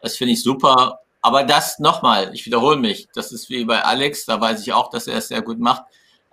Das 0.00 0.16
finde 0.16 0.34
ich 0.34 0.42
super 0.42 1.00
aber 1.24 1.42
das 1.42 1.78
nochmal, 1.78 2.34
ich 2.34 2.44
wiederhole 2.44 2.76
mich, 2.76 3.08
das 3.14 3.32
ist 3.32 3.48
wie 3.48 3.64
bei 3.64 3.82
Alex, 3.82 4.26
da 4.26 4.38
weiß 4.38 4.60
ich 4.60 4.74
auch, 4.74 4.90
dass 4.90 5.06
er 5.06 5.16
es 5.16 5.28
sehr 5.28 5.40
gut 5.40 5.58
macht. 5.58 5.84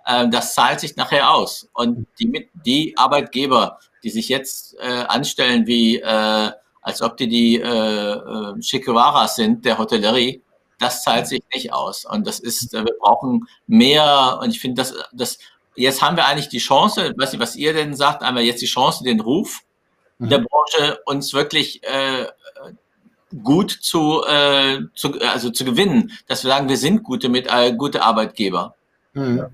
Äh, 0.04 0.28
das 0.28 0.52
zahlt 0.52 0.80
sich 0.80 0.96
nachher 0.96 1.30
aus. 1.30 1.66
Und 1.72 2.06
die, 2.20 2.50
die 2.66 2.94
Arbeitgeber, 2.98 3.78
die 4.04 4.10
sich 4.10 4.28
jetzt 4.28 4.76
äh, 4.80 5.04
anstellen 5.08 5.66
wie, 5.66 5.96
äh, 5.98 6.50
als 6.82 7.00
ob 7.00 7.16
die 7.16 7.26
die 7.26 7.58
äh, 7.58 7.66
äh, 7.66 8.60
Chikewaras 8.60 9.36
sind, 9.36 9.64
der 9.64 9.78
Hotellerie, 9.78 10.42
das 10.82 11.02
zahlt 11.02 11.26
sich 11.26 11.42
nicht 11.54 11.72
aus. 11.72 12.04
Und 12.04 12.26
das 12.26 12.40
ist, 12.40 12.74
äh, 12.74 12.84
wir 12.84 12.94
brauchen 13.00 13.46
mehr. 13.66 14.38
Und 14.42 14.50
ich 14.50 14.60
finde, 14.60 14.82
das, 14.82 14.94
das, 15.12 15.38
jetzt 15.74 16.02
haben 16.02 16.16
wir 16.16 16.26
eigentlich 16.26 16.48
die 16.48 16.58
Chance, 16.58 17.12
weiß 17.16 17.32
nicht, 17.32 17.42
was 17.42 17.56
ihr 17.56 17.72
denn 17.72 17.94
sagt, 17.94 18.22
einmal 18.22 18.42
jetzt 18.42 18.62
die 18.62 18.66
Chance, 18.66 19.04
den 19.04 19.20
Ruf 19.20 19.62
mhm. 20.22 20.28
der 20.28 20.38
Branche 20.38 20.98
uns 21.04 21.34
wirklich 21.34 21.82
äh, 21.84 22.26
gut 23.42 23.70
zu, 23.70 24.22
äh, 24.26 24.80
zu, 24.94 25.12
also 25.20 25.50
zu 25.50 25.64
gewinnen, 25.64 26.12
dass 26.28 26.44
wir 26.44 26.50
sagen, 26.50 26.68
wir 26.68 26.76
sind 26.76 27.02
gute, 27.02 27.28
mit, 27.28 27.46
äh, 27.48 27.72
gute 27.72 28.02
Arbeitgeber. 28.02 28.74
Mhm. 29.14 29.46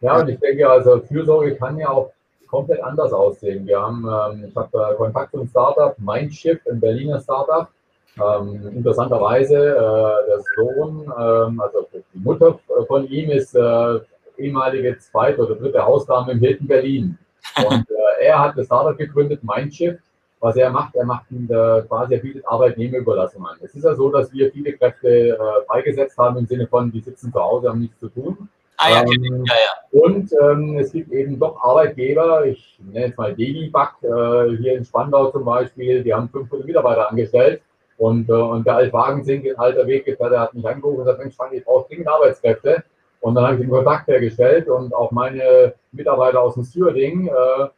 Ja, 0.00 0.18
und 0.18 0.28
ich 0.28 0.38
denke, 0.38 0.68
also 0.68 1.00
Fürsorge 1.00 1.56
kann 1.56 1.78
ja 1.78 1.88
auch 1.88 2.12
komplett 2.48 2.82
anders 2.82 3.12
aussehen. 3.12 3.66
Wir 3.66 3.80
haben, 3.80 4.06
ähm, 4.06 4.44
ich 4.48 4.54
habe 4.54 4.92
äh, 4.92 4.94
Kontakt 4.96 5.32
zum 5.32 5.48
Startup 5.48 5.98
Mindshift, 5.98 6.68
ein 6.68 6.78
Berliner 6.78 7.20
Startup. 7.20 7.68
Ähm, 8.16 8.68
interessanterweise, 8.76 9.56
äh, 9.56 10.26
der 10.28 10.40
Sohn, 10.56 11.02
ähm, 11.18 11.60
also 11.60 11.86
die 11.92 12.18
Mutter 12.18 12.58
von 12.86 13.08
ihm 13.08 13.30
ist 13.30 13.54
äh, 13.54 13.98
ehemalige 14.38 14.98
zweite 14.98 15.42
oder 15.42 15.56
dritte 15.56 15.84
Hausdame 15.84 16.32
im 16.32 16.38
Hilton 16.38 16.66
Berlin. 16.66 17.18
Und 17.56 17.90
äh, 17.90 18.24
er 18.24 18.38
hat 18.38 18.56
das 18.56 18.66
Startup 18.66 18.96
gegründet, 18.96 19.42
Mindshift. 19.42 20.00
Was 20.40 20.56
er 20.56 20.70
macht, 20.70 20.94
er 20.94 21.06
macht 21.06 21.24
äh, 21.32 21.82
quasi, 21.88 22.14
er 22.14 22.20
bietet 22.20 22.46
Arbeitnehmerüberlassung 22.46 23.46
an. 23.46 23.56
Es 23.62 23.74
ist 23.74 23.84
ja 23.84 23.94
so, 23.94 24.10
dass 24.10 24.30
wir 24.30 24.52
viele 24.52 24.74
Kräfte 24.74 25.30
äh, 25.30 25.66
freigesetzt 25.66 26.18
haben 26.18 26.36
im 26.36 26.46
Sinne 26.46 26.66
von, 26.66 26.92
die 26.92 27.00
sitzen 27.00 27.32
zu 27.32 27.40
Hause, 27.40 27.70
haben 27.70 27.80
nichts 27.80 27.98
zu 27.98 28.08
tun. 28.10 28.48
Ah, 28.76 28.90
ja, 28.90 29.00
ähm, 29.02 29.44
ja, 29.46 29.54
ja. 29.54 30.00
Und 30.00 30.30
ähm, 30.42 30.78
es 30.78 30.92
gibt 30.92 31.10
eben 31.12 31.38
doch 31.38 31.62
Arbeitgeber, 31.62 32.44
ich 32.44 32.78
nenne 32.78 33.06
jetzt 33.06 33.16
mal 33.16 33.34
Delibak, 33.34 33.94
äh, 34.02 34.56
hier 34.58 34.76
in 34.76 34.84
Spandau 34.84 35.30
zum 35.30 35.44
Beispiel, 35.44 36.02
die 36.02 36.12
haben 36.12 36.28
500 36.28 36.66
Mitarbeiter 36.66 37.08
angestellt. 37.08 37.62
Und, 37.96 38.28
äh, 38.28 38.32
und 38.32 38.66
der 38.66 38.76
Altwagensink, 38.76 39.46
ein 39.46 39.56
alter 39.56 39.86
Weggefährte, 39.86 40.38
hat 40.38 40.54
mich 40.54 40.66
angerufen 40.66 40.98
und 40.98 41.04
gesagt, 41.04 41.20
Mensch, 41.20 41.36
Frank, 41.36 41.52
ich 41.52 41.64
brauche 41.64 41.88
dringend 41.88 42.08
Arbeitskräfte. 42.08 42.82
Und 43.20 43.36
dann 43.36 43.44
habe 43.44 43.54
ich 43.54 43.60
den 43.60 43.70
Kontakt 43.70 44.06
hergestellt 44.08 44.68
und 44.68 44.92
auch 44.94 45.10
meine 45.10 45.74
Mitarbeiter 45.92 46.42
aus 46.42 46.54
dem 46.54 46.64
Stewarding 46.64 47.28
äh, 47.28 47.68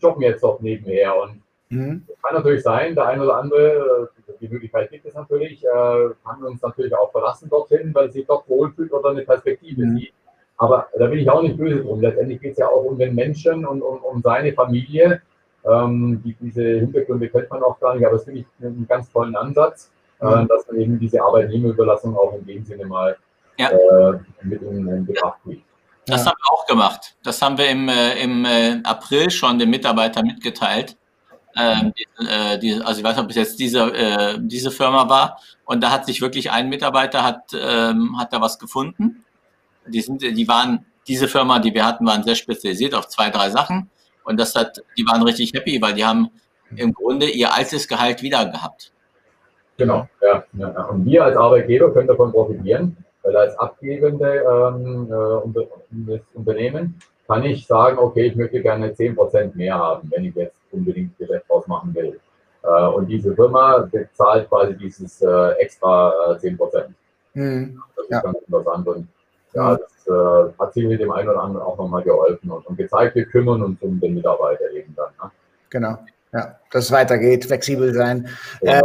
jobben 0.00 0.22
jetzt 0.22 0.44
dort 0.44 0.62
nebenher. 0.62 1.20
Und 1.20 1.42
mhm. 1.70 2.06
kann 2.22 2.34
natürlich 2.34 2.62
sein, 2.62 2.94
der 2.94 3.06
eine 3.06 3.24
oder 3.24 3.36
andere, 3.36 4.10
äh, 4.28 4.32
die 4.40 4.48
Möglichkeit 4.48 4.90
gibt 4.90 5.04
es 5.04 5.14
natürlich, 5.14 5.64
äh, 5.64 6.10
kann 6.24 6.44
uns 6.44 6.62
natürlich 6.62 6.94
auch 6.94 7.10
verlassen 7.10 7.48
dorthin, 7.50 7.92
weil 7.92 8.12
sich 8.12 8.26
dort 8.26 8.48
wohlfühlt 8.48 8.92
oder 8.92 9.10
eine 9.10 9.22
Perspektive 9.22 9.84
mhm. 9.84 9.98
sieht. 9.98 10.12
Aber 10.56 10.86
da 10.96 11.06
bin 11.08 11.18
ich 11.18 11.28
auch 11.28 11.42
nicht 11.42 11.56
böse 11.56 11.82
drum. 11.82 12.00
Letztendlich 12.00 12.40
geht 12.40 12.52
es 12.52 12.58
ja 12.58 12.68
auch 12.68 12.84
um 12.84 12.96
den 12.96 13.16
Menschen 13.16 13.66
und 13.66 13.82
um, 13.82 13.98
um 14.04 14.22
seine 14.22 14.52
Familie. 14.52 15.20
Ähm, 15.64 16.20
die, 16.24 16.34
diese 16.40 16.62
Hintergründe 16.62 17.28
kennt 17.28 17.50
man 17.50 17.62
auch 17.62 17.78
gar 17.80 17.94
nicht, 17.94 18.04
aber 18.04 18.16
das 18.16 18.24
finde 18.24 18.40
ich 18.40 18.46
einen 18.60 18.86
ganz 18.88 19.10
tollen 19.10 19.36
Ansatz, 19.36 19.90
äh, 20.20 20.26
mhm. 20.26 20.44
äh, 20.44 20.46
dass 20.48 20.66
man 20.66 20.80
eben 20.80 20.98
diese 20.98 21.22
Arbeitnehmerüberlassung 21.22 22.16
auch 22.16 22.34
in 22.34 22.46
dem 22.46 22.64
Sinne 22.64 22.86
mal 22.86 23.16
ja. 23.58 23.70
äh, 23.70 24.18
mit 24.42 24.62
in, 24.62 24.88
in 24.88 25.06
Betracht 25.06 25.38
zieht. 25.44 25.62
Das 26.06 26.24
ja. 26.24 26.30
haben 26.30 26.38
wir 26.38 26.52
auch 26.52 26.66
gemacht. 26.66 27.16
Das 27.22 27.40
haben 27.40 27.58
wir 27.58 27.68
im, 27.68 27.88
äh, 27.88 28.20
im 28.22 28.44
äh, 28.44 28.80
April 28.82 29.30
schon 29.30 29.58
den 29.58 29.70
Mitarbeitern 29.70 30.26
mitgeteilt. 30.26 30.96
Ähm, 31.54 31.92
die, 31.96 32.26
äh, 32.26 32.58
die, 32.58 32.72
also 32.82 32.98
ich 32.98 33.04
weiß 33.04 33.16
nicht, 33.16 33.24
ob 33.24 33.30
es 33.30 33.36
jetzt 33.36 33.60
diese, 33.60 33.80
äh, 33.94 34.38
diese 34.40 34.70
Firma 34.70 35.08
war. 35.08 35.38
Und 35.64 35.82
da 35.82 35.90
hat 35.90 36.06
sich 36.06 36.20
wirklich 36.20 36.50
ein 36.50 36.68
Mitarbeiter 36.68 37.22
hat, 37.22 37.52
ähm, 37.54 38.18
hat 38.18 38.32
da 38.32 38.40
was 38.40 38.58
gefunden 38.58 39.24
die 39.86 40.00
sind, 40.00 40.22
die 40.22 40.48
waren, 40.48 40.86
diese 41.08 41.28
Firma, 41.28 41.58
die 41.58 41.74
wir 41.74 41.84
hatten, 41.84 42.06
waren 42.06 42.22
sehr 42.22 42.34
spezialisiert 42.34 42.94
auf 42.94 43.08
zwei, 43.08 43.30
drei 43.30 43.50
Sachen. 43.50 43.90
Und 44.24 44.38
das 44.38 44.54
hat, 44.54 44.82
die 44.96 45.04
waren 45.06 45.22
richtig 45.22 45.52
happy, 45.54 45.80
weil 45.80 45.94
die 45.94 46.04
haben 46.04 46.30
im 46.76 46.92
Grunde 46.92 47.26
ihr 47.26 47.52
altes 47.52 47.86
Gehalt 47.86 48.22
wieder 48.22 48.46
gehabt. 48.46 48.92
Genau, 49.76 50.08
ja. 50.20 50.44
ja. 50.52 50.84
Und 50.86 51.04
wir 51.04 51.24
als 51.24 51.36
Arbeitgeber 51.36 51.92
können 51.92 52.08
davon 52.08 52.32
profitieren, 52.32 52.96
weil 53.22 53.36
als 53.36 53.58
abgebende 53.58 54.44
ähm, 54.44 55.08
äh, 55.10 56.18
Unternehmen 56.34 56.98
kann 57.26 57.44
ich 57.44 57.66
sagen, 57.66 57.98
okay, 57.98 58.26
ich 58.26 58.36
möchte 58.36 58.60
gerne 58.60 58.88
10% 58.88 59.56
mehr 59.56 59.74
haben, 59.74 60.10
wenn 60.10 60.24
ich 60.24 60.34
jetzt 60.34 60.56
unbedingt 60.70 61.16
Geschäft 61.18 61.48
ausmachen 61.50 61.94
will. 61.94 62.20
Äh, 62.62 62.86
und 62.88 63.06
diese 63.06 63.34
Firma 63.34 63.78
bezahlt 63.90 64.48
quasi 64.48 64.76
dieses 64.76 65.20
äh, 65.22 65.50
extra 65.58 66.36
10%. 66.36 66.86
Mhm. 67.34 67.82
Das 67.96 68.04
ist 68.04 68.10
ja. 68.10 68.20
ganz 68.20 68.38
interessant. 68.46 68.86
Und 68.88 69.08
ja, 69.54 69.76
das 69.76 70.06
äh, 70.06 70.52
hat 70.58 70.74
sicherlich 70.74 70.98
dem 70.98 71.12
einen 71.12 71.28
oder 71.28 71.42
anderen 71.42 71.66
auch 71.66 71.78
nochmal 71.78 72.02
geholfen 72.02 72.50
und, 72.50 72.66
und, 72.66 72.76
gezeigt, 72.76 73.14
wir 73.14 73.26
kümmern 73.26 73.62
uns 73.62 73.80
um 73.82 74.00
den 74.00 74.14
Mitarbeiter 74.14 74.70
eben 74.72 74.94
dann. 74.96 75.10
Ne? 75.22 75.30
Genau, 75.70 75.98
ja, 76.32 76.56
dass 76.70 76.84
es 76.84 76.92
weitergeht, 76.92 77.44
flexibel 77.44 77.92
sein. 77.94 78.28
Genau. 78.60 78.72
Äh, 78.72 78.82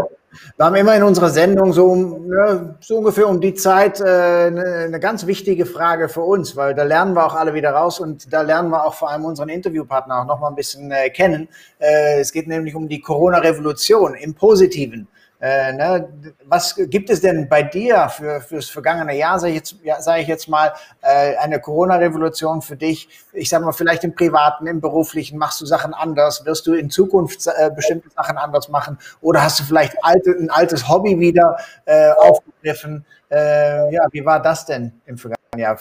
wir 0.57 0.65
haben 0.65 0.75
immer 0.75 0.95
in 0.95 1.03
unserer 1.03 1.29
Sendung 1.29 1.73
so, 1.73 1.95
ne, 1.95 2.75
so 2.79 2.97
ungefähr 2.97 3.27
um 3.27 3.39
die 3.39 3.53
Zeit 3.53 3.99
äh, 3.99 4.03
eine, 4.03 4.85
eine, 4.85 4.99
ganz 4.99 5.25
wichtige 5.25 5.65
Frage 5.65 6.09
für 6.09 6.21
uns, 6.21 6.55
weil 6.55 6.73
da 6.75 6.83
lernen 6.83 7.15
wir 7.15 7.25
auch 7.25 7.35
alle 7.35 7.53
wieder 7.53 7.71
raus 7.71 7.99
und 7.99 8.31
da 8.31 8.41
lernen 8.41 8.69
wir 8.69 8.85
auch 8.85 8.93
vor 8.93 9.09
allem 9.09 9.25
unseren 9.25 9.49
Interviewpartner 9.49 10.21
auch 10.21 10.25
noch 10.25 10.39
mal 10.39 10.49
ein 10.49 10.55
bisschen 10.55 10.91
äh, 10.91 11.09
kennen. 11.09 11.47
Äh, 11.79 12.19
es 12.19 12.31
geht 12.31 12.47
nämlich 12.47 12.75
um 12.75 12.87
die 12.87 12.99
Corona-Revolution 12.99 14.15
im 14.15 14.33
Positiven. 14.33 15.07
Äh, 15.39 15.73
ne, 15.73 16.09
was 16.45 16.75
gibt 16.75 17.11
es 17.11 17.21
denn 17.21 17.47
bei 17.47 17.61
dir 17.61 18.09
für 18.09 18.41
fürs 18.41 18.69
vergangene 18.69 19.15
Jahr, 19.15 19.39
sage 19.39 19.51
ich 19.51 19.57
jetzt, 19.59 19.75
ja, 19.83 20.01
sag 20.01 20.19
ich 20.19 20.27
jetzt 20.27 20.49
mal, 20.49 20.73
äh, 21.01 21.35
eine 21.37 21.59
Corona-Revolution 21.59 22.63
für 22.63 22.75
dich? 22.75 23.07
Ich 23.33 23.49
sage 23.49 23.63
mal, 23.63 23.71
vielleicht 23.71 24.03
im 24.03 24.15
Privaten, 24.15 24.65
im 24.65 24.81
Beruflichen, 24.81 25.37
machst 25.37 25.61
du 25.61 25.67
Sachen 25.67 25.93
anders? 25.93 26.43
Wirst 26.45 26.65
du 26.65 26.73
in 26.73 26.89
Zukunft 26.89 27.45
äh, 27.45 27.69
bestimmte 27.69 28.09
Sachen 28.09 28.37
anders 28.37 28.69
machen? 28.69 28.97
Oder 29.21 29.43
hast 29.43 29.59
du 29.59 29.63
vielleicht 29.63 29.95
alte, 30.01 30.31
ein 30.31 30.49
altes 30.49 30.89
Hobby 30.89 31.19
wieder 31.19 31.57
äh, 31.85 32.11
aufgegriffen? 32.13 33.05
Äh, 33.29 33.93
ja, 33.93 34.07
wie 34.11 34.25
war 34.25 34.41
das 34.41 34.65
denn 34.65 34.91
im 35.05 35.19
vergangenen 35.19 35.59
Jahr? 35.59 35.79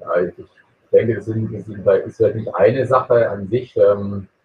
Ja, 0.00 0.16
ich 0.22 0.34
denke, 0.90 1.14
das, 1.14 1.26
sind, 1.26 1.52
das 1.84 2.06
ist 2.06 2.18
ja 2.18 2.30
nicht 2.30 2.52
eine 2.52 2.84
Sache 2.84 3.30
an 3.30 3.48
sich. 3.48 3.76
Ähm, 3.76 4.26
äh, 4.26 4.39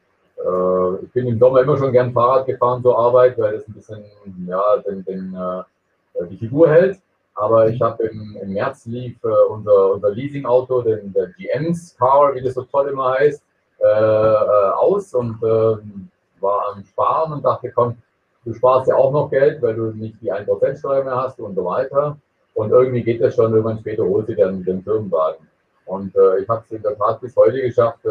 ich 1.03 1.11
bin 1.11 1.27
im 1.27 1.39
Sommer 1.39 1.61
immer 1.61 1.77
schon 1.77 1.91
gern 1.91 2.13
Fahrrad 2.13 2.45
gefahren 2.45 2.81
zur 2.81 2.97
Arbeit, 2.97 3.37
weil 3.37 3.53
das 3.53 3.67
ein 3.67 3.73
bisschen 3.73 4.03
ja, 4.47 4.77
den, 4.77 5.03
den, 5.03 5.35
äh, 5.35 6.27
die 6.27 6.37
Figur 6.37 6.69
hält. 6.69 6.99
Aber 7.35 7.67
ich 7.67 7.81
habe 7.81 8.05
im, 8.05 8.37
im, 8.41 8.53
März 8.53 8.85
lief 8.85 9.21
äh, 9.23 9.49
unser, 9.49 9.93
unser 9.93 10.11
Leasing-Auto, 10.11 10.81
den, 10.83 11.11
der 11.11 11.27
GM's 11.37 11.95
Car, 11.97 12.33
wie 12.33 12.41
das 12.41 12.53
so 12.53 12.63
toll 12.63 12.89
immer 12.89 13.15
heißt, 13.15 13.43
äh, 13.79 13.87
äh, 13.87 14.71
aus 14.71 15.13
und 15.13 15.37
ähm, 15.43 16.09
war 16.39 16.73
am 16.73 16.85
Sparen 16.85 17.33
und 17.33 17.43
dachte, 17.43 17.71
komm, 17.71 17.97
du 18.45 18.53
sparst 18.53 18.87
ja 18.87 18.95
auch 18.95 19.11
noch 19.11 19.29
Geld, 19.29 19.61
weil 19.61 19.75
du 19.75 19.91
nicht 19.91 20.21
die 20.21 20.31
1% 20.31 20.77
Steuer 20.77 21.03
mehr 21.03 21.17
hast 21.17 21.39
und 21.39 21.55
so 21.55 21.65
weiter. 21.65 22.17
Und 22.53 22.71
irgendwie 22.71 23.03
geht 23.03 23.21
das 23.21 23.35
schon, 23.35 23.51
irgendwann 23.51 23.79
später 23.79 24.05
holt 24.05 24.27
sie 24.27 24.35
dann 24.35 24.63
den 24.63 24.81
Firmenwagen. 24.81 25.45
Und 25.85 26.15
äh, 26.15 26.39
ich 26.39 26.49
habe 26.49 26.63
es 26.65 26.71
in 26.71 26.81
der 26.81 26.97
Tat 26.97 27.21
bis 27.21 27.35
heute 27.35 27.61
geschafft, 27.61 28.05
äh, 28.05 28.09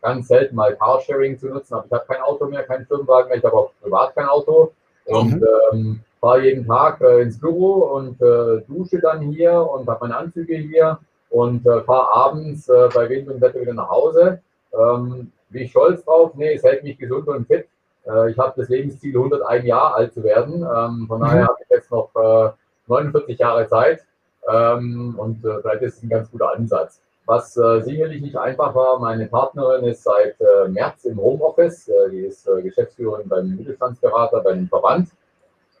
ganz 0.00 0.28
selten 0.28 0.54
mal 0.54 0.76
Carsharing 0.76 1.38
zu 1.38 1.48
nutzen. 1.48 1.74
Aber 1.74 1.86
ich 1.86 1.92
habe 1.92 2.04
kein 2.06 2.22
Auto 2.22 2.46
mehr, 2.46 2.62
keinen 2.62 2.86
Firmenwagen 2.86 3.28
mehr, 3.28 3.38
ich 3.38 3.44
habe 3.44 3.56
auch 3.56 3.72
privat 3.82 4.14
kein 4.14 4.26
Auto. 4.26 4.72
Und 5.06 5.40
mhm. 5.40 5.46
ähm, 5.72 6.00
fahre 6.20 6.44
jeden 6.44 6.66
Tag 6.66 7.00
äh, 7.00 7.22
ins 7.22 7.40
Büro 7.40 7.96
und 7.96 8.20
äh, 8.20 8.62
dusche 8.68 9.00
dann 9.00 9.22
hier 9.22 9.52
und 9.54 9.88
habe 9.88 9.98
meine 10.02 10.16
Anzüge 10.16 10.56
hier 10.56 10.98
und 11.30 11.66
äh, 11.66 11.80
fahre 11.82 12.12
abends 12.14 12.68
äh, 12.68 12.88
bei 12.94 13.08
Wind 13.08 13.28
und 13.28 13.40
Wetter 13.40 13.60
wieder 13.60 13.74
nach 13.74 13.88
Hause. 13.88 14.40
Ähm, 14.72 15.32
bin 15.48 15.62
ich 15.62 15.70
stolz 15.70 16.04
drauf? 16.04 16.32
Nee, 16.34 16.54
es 16.54 16.62
hält 16.62 16.84
mich 16.84 16.98
gesund 16.98 17.26
und 17.28 17.46
fit. 17.46 17.66
Äh, 18.06 18.30
ich 18.30 18.38
habe 18.38 18.52
das 18.56 18.68
Lebensziel, 18.68 19.16
101 19.16 19.64
Jahre 19.64 19.94
alt 19.94 20.14
zu 20.14 20.22
werden. 20.22 20.62
Ähm, 20.62 21.06
von 21.08 21.18
mhm. 21.18 21.24
daher 21.24 21.46
habe 21.46 21.58
ich 21.62 21.70
jetzt 21.70 21.90
noch 21.90 22.10
äh, 22.14 22.50
49 22.86 23.38
Jahre 23.38 23.66
Zeit. 23.68 24.04
Ähm, 24.48 25.14
und 25.18 25.44
äh, 25.44 25.60
vielleicht 25.60 25.82
ist 25.82 25.96
es 25.98 26.02
ein 26.02 26.08
ganz 26.08 26.30
guter 26.30 26.52
Ansatz. 26.54 27.00
Was 27.26 27.56
äh, 27.56 27.80
sicherlich 27.82 28.22
nicht 28.22 28.36
einfach 28.36 28.74
war, 28.74 28.98
meine 28.98 29.26
Partnerin 29.26 29.84
ist 29.84 30.02
seit 30.02 30.36
äh, 30.40 30.68
März 30.68 31.04
im 31.04 31.20
Homeoffice. 31.20 31.88
Äh, 31.88 32.10
die 32.10 32.20
ist 32.20 32.48
äh, 32.48 32.62
Geschäftsführerin 32.62 33.28
beim 33.28 33.54
Mittelstandsberater, 33.54 34.40
beim 34.40 34.66
Verband. 34.68 35.10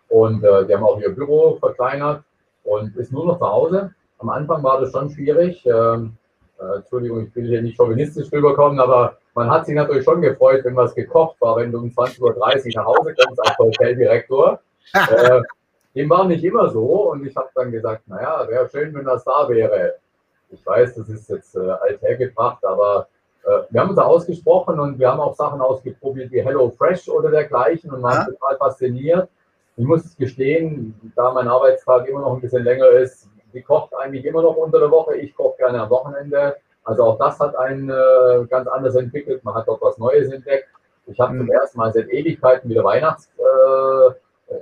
Und 0.08 0.44
äh, 0.44 0.66
die 0.66 0.74
haben 0.74 0.84
auch 0.84 1.00
ihr 1.00 1.10
Büro 1.10 1.56
verkleinert 1.56 2.22
und 2.64 2.96
ist 2.96 3.12
nur 3.12 3.26
noch 3.26 3.38
zu 3.38 3.46
Hause. 3.46 3.94
Am 4.18 4.28
Anfang 4.28 4.62
war 4.62 4.80
das 4.80 4.92
schon 4.92 5.10
schwierig. 5.10 5.64
Ähm, 5.66 6.16
Entschuldigung, 6.76 7.26
ich 7.26 7.34
will 7.34 7.48
hier 7.48 7.62
nicht 7.62 7.78
chauvinistisch 7.78 8.30
rüberkommen, 8.30 8.80
aber 8.80 9.16
man 9.34 9.50
hat 9.50 9.64
sich 9.64 9.74
natürlich 9.74 10.04
schon 10.04 10.20
gefreut, 10.20 10.62
wenn 10.64 10.76
was 10.76 10.94
gekocht 10.94 11.40
war, 11.40 11.56
wenn 11.56 11.72
du 11.72 11.78
um 11.78 11.88
20.30 11.88 12.20
Uhr 12.20 12.34
nach 12.74 12.84
Hause 12.84 13.14
kommst 13.14 13.40
als 13.40 13.58
Hoteldirektor. 13.58 14.60
Dem 15.94 16.08
war 16.08 16.26
nicht 16.26 16.44
immer 16.44 16.68
so 16.68 17.10
und 17.10 17.26
ich 17.26 17.34
habe 17.36 17.48
dann 17.54 17.72
gesagt, 17.72 18.06
naja, 18.06 18.46
wäre 18.48 18.68
schön, 18.68 18.94
wenn 18.94 19.04
das 19.04 19.24
da 19.24 19.48
wäre. 19.48 19.96
Ich 20.50 20.64
weiß, 20.64 20.94
das 20.96 21.08
ist 21.08 21.28
jetzt 21.28 21.56
äh, 21.56 21.70
althergebracht, 21.70 22.64
aber 22.64 23.08
äh, 23.44 23.62
wir 23.70 23.80
haben 23.80 23.90
uns 23.90 23.96
da 23.96 24.04
ausgesprochen 24.04 24.78
und 24.78 24.98
wir 24.98 25.10
haben 25.10 25.20
auch 25.20 25.34
Sachen 25.34 25.60
ausgeprobiert 25.60 26.30
wie 26.30 26.42
Hello 26.42 26.70
Fresh 26.70 27.08
oder 27.08 27.30
dergleichen 27.30 27.90
und 27.92 28.02
waren 28.02 28.26
ja. 28.26 28.32
total 28.32 28.56
fasziniert. 28.56 29.28
Ich 29.76 29.84
muss 29.84 30.16
gestehen, 30.16 31.12
da 31.16 31.32
mein 31.32 31.48
Arbeitstag 31.48 32.06
immer 32.08 32.20
noch 32.20 32.34
ein 32.34 32.40
bisschen 32.40 32.64
länger 32.64 32.88
ist, 32.88 33.28
sie 33.52 33.62
kocht 33.62 33.94
eigentlich 33.94 34.24
immer 34.24 34.42
noch 34.42 34.56
unter 34.56 34.78
der 34.78 34.90
Woche, 34.90 35.16
ich 35.16 35.34
koche 35.34 35.56
gerne 35.58 35.82
am 35.82 35.90
Wochenende. 35.90 36.56
Also 36.84 37.04
auch 37.04 37.18
das 37.18 37.38
hat 37.38 37.56
ein 37.56 37.90
äh, 37.90 38.44
ganz 38.48 38.66
anders 38.68 38.94
entwickelt. 38.94 39.44
Man 39.44 39.54
hat 39.54 39.68
dort 39.68 39.82
was 39.82 39.98
Neues 39.98 40.32
entdeckt. 40.32 40.68
Ich 41.06 41.18
habe 41.20 41.34
mhm. 41.34 41.40
zum 41.40 41.50
ersten 41.50 41.78
Mal 41.78 41.92
seit 41.92 42.08
Ewigkeiten 42.08 42.70
wieder 42.70 42.84
Weihnachts, 42.84 43.30
äh, 43.38 44.12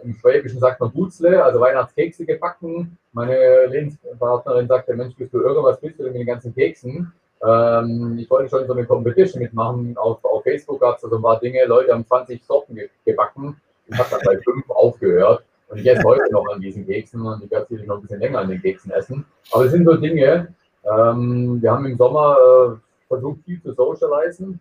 im 0.03 0.15
Schwäbischen 0.15 0.61
sagt 0.61 0.81
man 0.81 0.93
Butzle, 0.93 1.43
also 1.43 1.61
Weihnachtskekse 1.61 2.27
gebacken. 2.27 2.99
Meine 3.13 3.67
Lebenspartnerin 3.67 4.69
sagte, 4.69 4.95
Mensch, 4.95 5.15
bist 5.17 5.33
du 5.33 5.41
irgendwas 5.41 5.81
bist 5.81 5.99
du 5.99 6.05
denn 6.05 6.13
mit 6.13 6.21
den 6.21 6.27
ganzen 6.27 6.55
Keksen? 6.55 7.13
Ähm, 7.47 8.19
ich 8.19 8.29
wollte 8.31 8.51
schon 8.51 8.67
so 8.67 8.73
eine 8.73 8.85
Competition 8.85 9.43
mitmachen. 9.43 9.97
Auf, 9.97 10.25
auf 10.25 10.43
Facebook 10.43 10.81
gab 10.81 10.97
es 10.97 11.03
so 11.03 11.15
ein 11.15 11.23
paar 11.23 11.41
Dinge. 11.41 11.65
Leute 11.65 11.93
haben 11.93 12.07
20 12.07 12.45
Sorten 12.45 12.75
ge 12.75 12.89
gebacken. 13.05 13.61
Ich 13.87 13.99
habe 13.99 14.11
dann 14.11 14.21
bei 14.25 14.39
fünf 14.39 14.69
aufgehört. 14.71 15.45
Und 15.69 15.79
ich 15.79 15.87
esse 15.87 16.03
heute 16.03 16.33
noch 16.33 16.47
an 16.53 16.61
diesen 16.61 16.87
Keksen 16.87 17.21
und 17.27 17.45
ich 17.45 17.51
werde 17.51 17.67
sicherlich 17.67 17.89
noch 17.89 17.97
ein 17.97 18.03
bisschen 18.03 18.21
länger 18.21 18.39
an 18.39 18.49
den 18.49 18.61
Keksen 18.61 18.91
essen. 18.91 19.25
Aber 19.53 19.67
es 19.67 19.73
sind 19.73 19.85
so 19.85 19.97
Dinge, 19.97 20.55
ähm, 20.85 21.61
wir 21.61 21.71
haben 21.71 21.85
im 21.85 21.97
Sommer 21.99 22.37
äh, 22.39 23.07
versucht, 23.07 23.41
viel 23.45 23.61
zu 23.63 23.75
socialisen. 23.75 24.61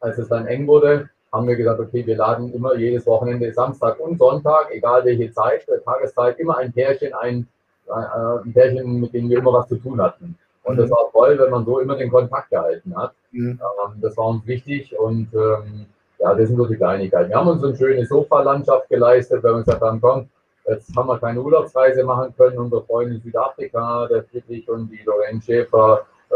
Als 0.00 0.18
es 0.18 0.28
dann 0.28 0.46
eng 0.46 0.66
wurde, 0.66 1.08
haben 1.34 1.48
wir 1.48 1.56
gesagt, 1.56 1.80
okay, 1.80 2.06
wir 2.06 2.16
laden 2.16 2.52
immer 2.54 2.76
jedes 2.76 3.06
Wochenende, 3.06 3.52
Samstag 3.52 3.98
und 3.98 4.18
Sonntag, 4.18 4.68
egal 4.70 5.04
welche 5.04 5.32
Zeit, 5.32 5.68
äh, 5.68 5.80
Tageszeit, 5.80 6.38
immer 6.38 6.58
ein 6.58 6.72
Pärchen, 6.72 7.12
ein, 7.14 7.46
äh, 7.88 7.92
ein 7.92 8.52
Pärchen, 8.52 9.00
mit 9.00 9.12
dem 9.12 9.28
wir 9.28 9.38
immer 9.38 9.52
was 9.52 9.68
zu 9.68 9.76
tun 9.76 10.00
hatten. 10.00 10.38
Und 10.62 10.76
das 10.78 10.88
mhm. 10.88 10.92
war 10.92 11.10
toll, 11.12 11.38
wenn 11.38 11.50
man 11.50 11.64
so 11.64 11.80
immer 11.80 11.96
den 11.96 12.10
Kontakt 12.10 12.50
gehalten 12.50 12.96
hat. 12.96 13.12
Mhm. 13.32 13.60
Ähm, 13.60 14.00
das 14.00 14.16
war 14.16 14.26
uns 14.28 14.46
wichtig 14.46 14.96
und 14.98 15.28
ähm, 15.34 15.86
ja, 16.20 16.34
das 16.34 16.48
sind 16.48 16.56
so 16.56 16.66
die 16.66 16.76
Kleinigkeiten. 16.76 17.30
Wir 17.30 17.36
haben 17.36 17.48
uns 17.48 17.64
eine 17.64 17.76
schöne 17.76 18.06
Sofalandschaft 18.06 18.88
geleistet, 18.88 19.42
weil 19.42 19.52
wir 19.52 19.56
uns 19.56 19.66
gesagt 19.66 19.82
haben, 19.82 20.00
komm, 20.00 20.28
jetzt 20.66 20.96
haben 20.96 21.08
wir 21.08 21.18
keine 21.18 21.42
Urlaubsreise 21.42 22.04
machen 22.04 22.32
können. 22.36 22.58
Unsere 22.58 22.82
Freunde 22.84 23.16
in 23.16 23.20
Südafrika, 23.20 24.06
der 24.06 24.22
Friedrich 24.24 24.68
und 24.68 24.88
die 24.90 25.02
Lorraine 25.04 25.42
Schäfer, 25.42 26.06
äh, 26.30 26.34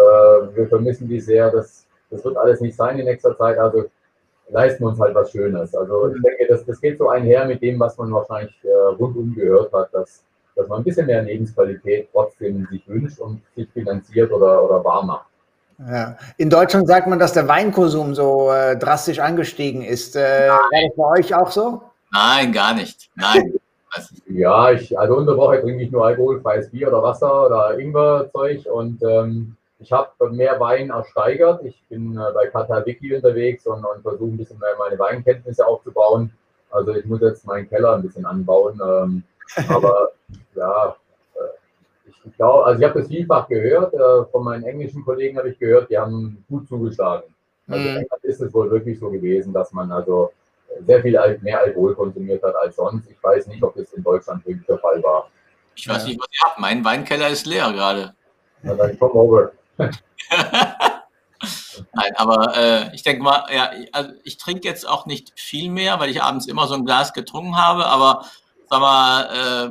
wir 0.56 0.68
vermissen 0.68 1.08
die 1.08 1.20
sehr. 1.20 1.50
Das, 1.50 1.86
das 2.10 2.24
wird 2.24 2.36
alles 2.36 2.60
nicht 2.60 2.76
sein 2.76 2.98
in 2.98 3.06
nächster 3.06 3.36
Zeit. 3.38 3.58
Also 3.58 3.86
leisten 4.50 4.84
wir 4.84 4.88
uns 4.88 5.00
halt 5.00 5.14
was 5.14 5.30
Schönes. 5.30 5.74
Also 5.74 6.08
ich 6.14 6.22
denke, 6.22 6.46
das, 6.48 6.64
das 6.64 6.80
geht 6.80 6.98
so 6.98 7.08
einher 7.08 7.44
mit 7.46 7.62
dem, 7.62 7.78
was 7.78 7.96
man 7.98 8.12
wahrscheinlich 8.12 8.54
äh, 8.64 8.94
rundum 8.98 9.34
gehört 9.34 9.72
hat, 9.72 9.92
dass, 9.92 10.24
dass 10.56 10.68
man 10.68 10.80
ein 10.80 10.84
bisschen 10.84 11.06
mehr 11.06 11.22
Lebensqualität 11.22 12.08
trotzdem 12.12 12.66
sich 12.70 12.86
wünscht 12.88 13.18
und 13.18 13.40
sich 13.54 13.68
finanziert 13.70 14.32
oder, 14.32 14.64
oder 14.64 14.84
wahr 14.84 15.04
macht. 15.04 15.26
Ja. 15.78 16.16
In 16.38 16.50
Deutschland 16.50 16.88
sagt 16.88 17.06
man, 17.06 17.18
dass 17.18 17.32
der 17.32 17.46
Weinkonsum 17.46 18.14
so 18.14 18.50
äh, 18.50 18.76
drastisch 18.76 19.20
angestiegen 19.20 19.82
ist. 19.82 20.16
Äh, 20.16 20.48
war 20.48 20.60
das 20.72 20.96
bei 20.96 21.04
euch 21.18 21.34
auch 21.34 21.50
so? 21.50 21.82
Nein, 22.12 22.52
gar 22.52 22.74
nicht. 22.74 23.10
Nein. 23.14 23.54
ja, 24.28 24.72
ich, 24.72 24.98
also 24.98 25.16
unter 25.16 25.36
Woche 25.36 25.60
trinke 25.60 25.84
ich 25.84 25.90
nur 25.90 26.06
alkoholfreies 26.06 26.70
Bier 26.70 26.88
oder 26.88 27.02
Wasser 27.02 27.46
oder 27.46 27.78
Ingwerzeug 27.78 28.66
und 28.66 29.00
ähm, 29.02 29.56
ich 29.80 29.92
habe 29.92 30.30
mehr 30.30 30.58
Wein 30.58 30.90
ersteigert. 30.90 31.64
Ich 31.64 31.82
bin 31.88 32.16
äh, 32.16 32.32
bei 32.34 32.48
Kata 32.48 32.84
Wiki 32.84 33.14
unterwegs 33.14 33.66
und, 33.66 33.84
und 33.84 34.02
versuche 34.02 34.30
ein 34.30 34.36
bisschen 34.36 34.58
mehr 34.58 34.74
meine 34.78 34.98
Weinkenntnisse 34.98 35.66
aufzubauen. 35.66 36.32
Also 36.70 36.94
ich 36.94 37.04
muss 37.06 37.20
jetzt 37.20 37.46
meinen 37.46 37.68
Keller 37.68 37.94
ein 37.94 38.02
bisschen 38.02 38.26
anbauen. 38.26 38.80
Ähm, 38.84 39.22
aber 39.68 40.10
ja, 40.54 40.96
äh, 41.34 42.08
ich 42.26 42.36
glaube, 42.36 42.66
also 42.66 42.80
ich 42.80 42.88
habe 42.88 43.00
das 43.00 43.08
vielfach 43.08 43.48
gehört. 43.48 43.94
Äh, 43.94 44.30
von 44.30 44.44
meinen 44.44 44.64
englischen 44.64 45.04
Kollegen 45.04 45.38
habe 45.38 45.50
ich 45.50 45.58
gehört, 45.58 45.90
die 45.90 45.98
haben 45.98 46.44
gut 46.48 46.68
zugeschlagen. 46.68 47.34
Also 47.68 47.88
mhm. 47.88 48.06
ist 48.22 48.40
es 48.40 48.52
wohl 48.52 48.70
wirklich 48.70 48.98
so 48.98 49.10
gewesen, 49.10 49.52
dass 49.52 49.72
man 49.72 49.92
also 49.92 50.32
sehr 50.86 51.02
viel 51.02 51.18
mehr 51.42 51.60
Alkohol 51.60 51.94
konsumiert 51.94 52.42
hat 52.42 52.54
als 52.56 52.76
sonst. 52.76 53.08
Ich 53.10 53.22
weiß 53.22 53.46
nicht, 53.46 53.62
ob 53.62 53.74
das 53.76 53.92
in 53.92 54.02
Deutschland 54.02 54.44
wirklich 54.46 54.66
der 54.66 54.78
Fall 54.78 55.02
war. 55.02 55.30
Ich 55.74 55.88
weiß 55.88 56.06
nicht, 56.06 56.18
was 56.18 56.26
ihr 56.32 56.48
habt. 56.48 56.58
Mein 56.58 56.84
Weinkeller 56.84 57.28
ist 57.28 57.46
leer 57.46 57.70
gerade. 57.72 58.14
Na 58.62 58.74
dann 58.74 58.98
komm 58.98 59.12
over. 59.12 59.52
Nein, 61.92 62.12
aber 62.16 62.56
äh, 62.56 62.94
ich 62.94 63.02
denke 63.02 63.22
mal, 63.22 63.46
ja, 63.54 63.70
also 63.92 64.10
ich 64.24 64.36
trinke 64.38 64.66
jetzt 64.66 64.88
auch 64.88 65.06
nicht 65.06 65.32
viel 65.38 65.70
mehr, 65.70 66.00
weil 66.00 66.10
ich 66.10 66.22
abends 66.22 66.46
immer 66.46 66.66
so 66.66 66.74
ein 66.74 66.84
Glas 66.84 67.12
getrunken 67.12 67.56
habe, 67.56 67.86
aber 67.86 68.24
sag 68.68 68.80
mal, 68.80 69.70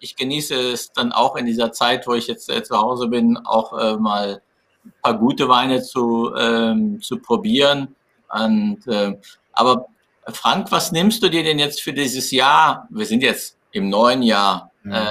ich 0.00 0.16
genieße 0.16 0.54
es 0.54 0.92
dann 0.92 1.12
auch 1.12 1.36
in 1.36 1.46
dieser 1.46 1.72
Zeit, 1.72 2.06
wo 2.06 2.14
ich 2.14 2.26
jetzt 2.26 2.50
äh, 2.50 2.62
zu 2.62 2.76
Hause 2.76 3.08
bin, 3.08 3.36
auch 3.36 3.78
äh, 3.78 3.96
mal 3.96 4.42
ein 4.84 4.92
paar 5.02 5.14
gute 5.18 5.48
Weine 5.48 5.82
zu, 5.82 6.34
ähm, 6.36 7.00
zu 7.00 7.18
probieren. 7.18 7.94
Und, 8.30 8.86
äh, 8.86 9.18
aber 9.52 9.86
Frank, 10.28 10.70
was 10.70 10.92
nimmst 10.92 11.22
du 11.22 11.28
dir 11.28 11.42
denn 11.42 11.58
jetzt 11.58 11.82
für 11.82 11.92
dieses 11.92 12.30
Jahr? 12.30 12.86
Wir 12.90 13.06
sind 13.06 13.22
jetzt 13.22 13.56
im 13.72 13.88
neuen 13.88 14.22
Jahr. 14.22 14.70
Mhm. 14.82 15.08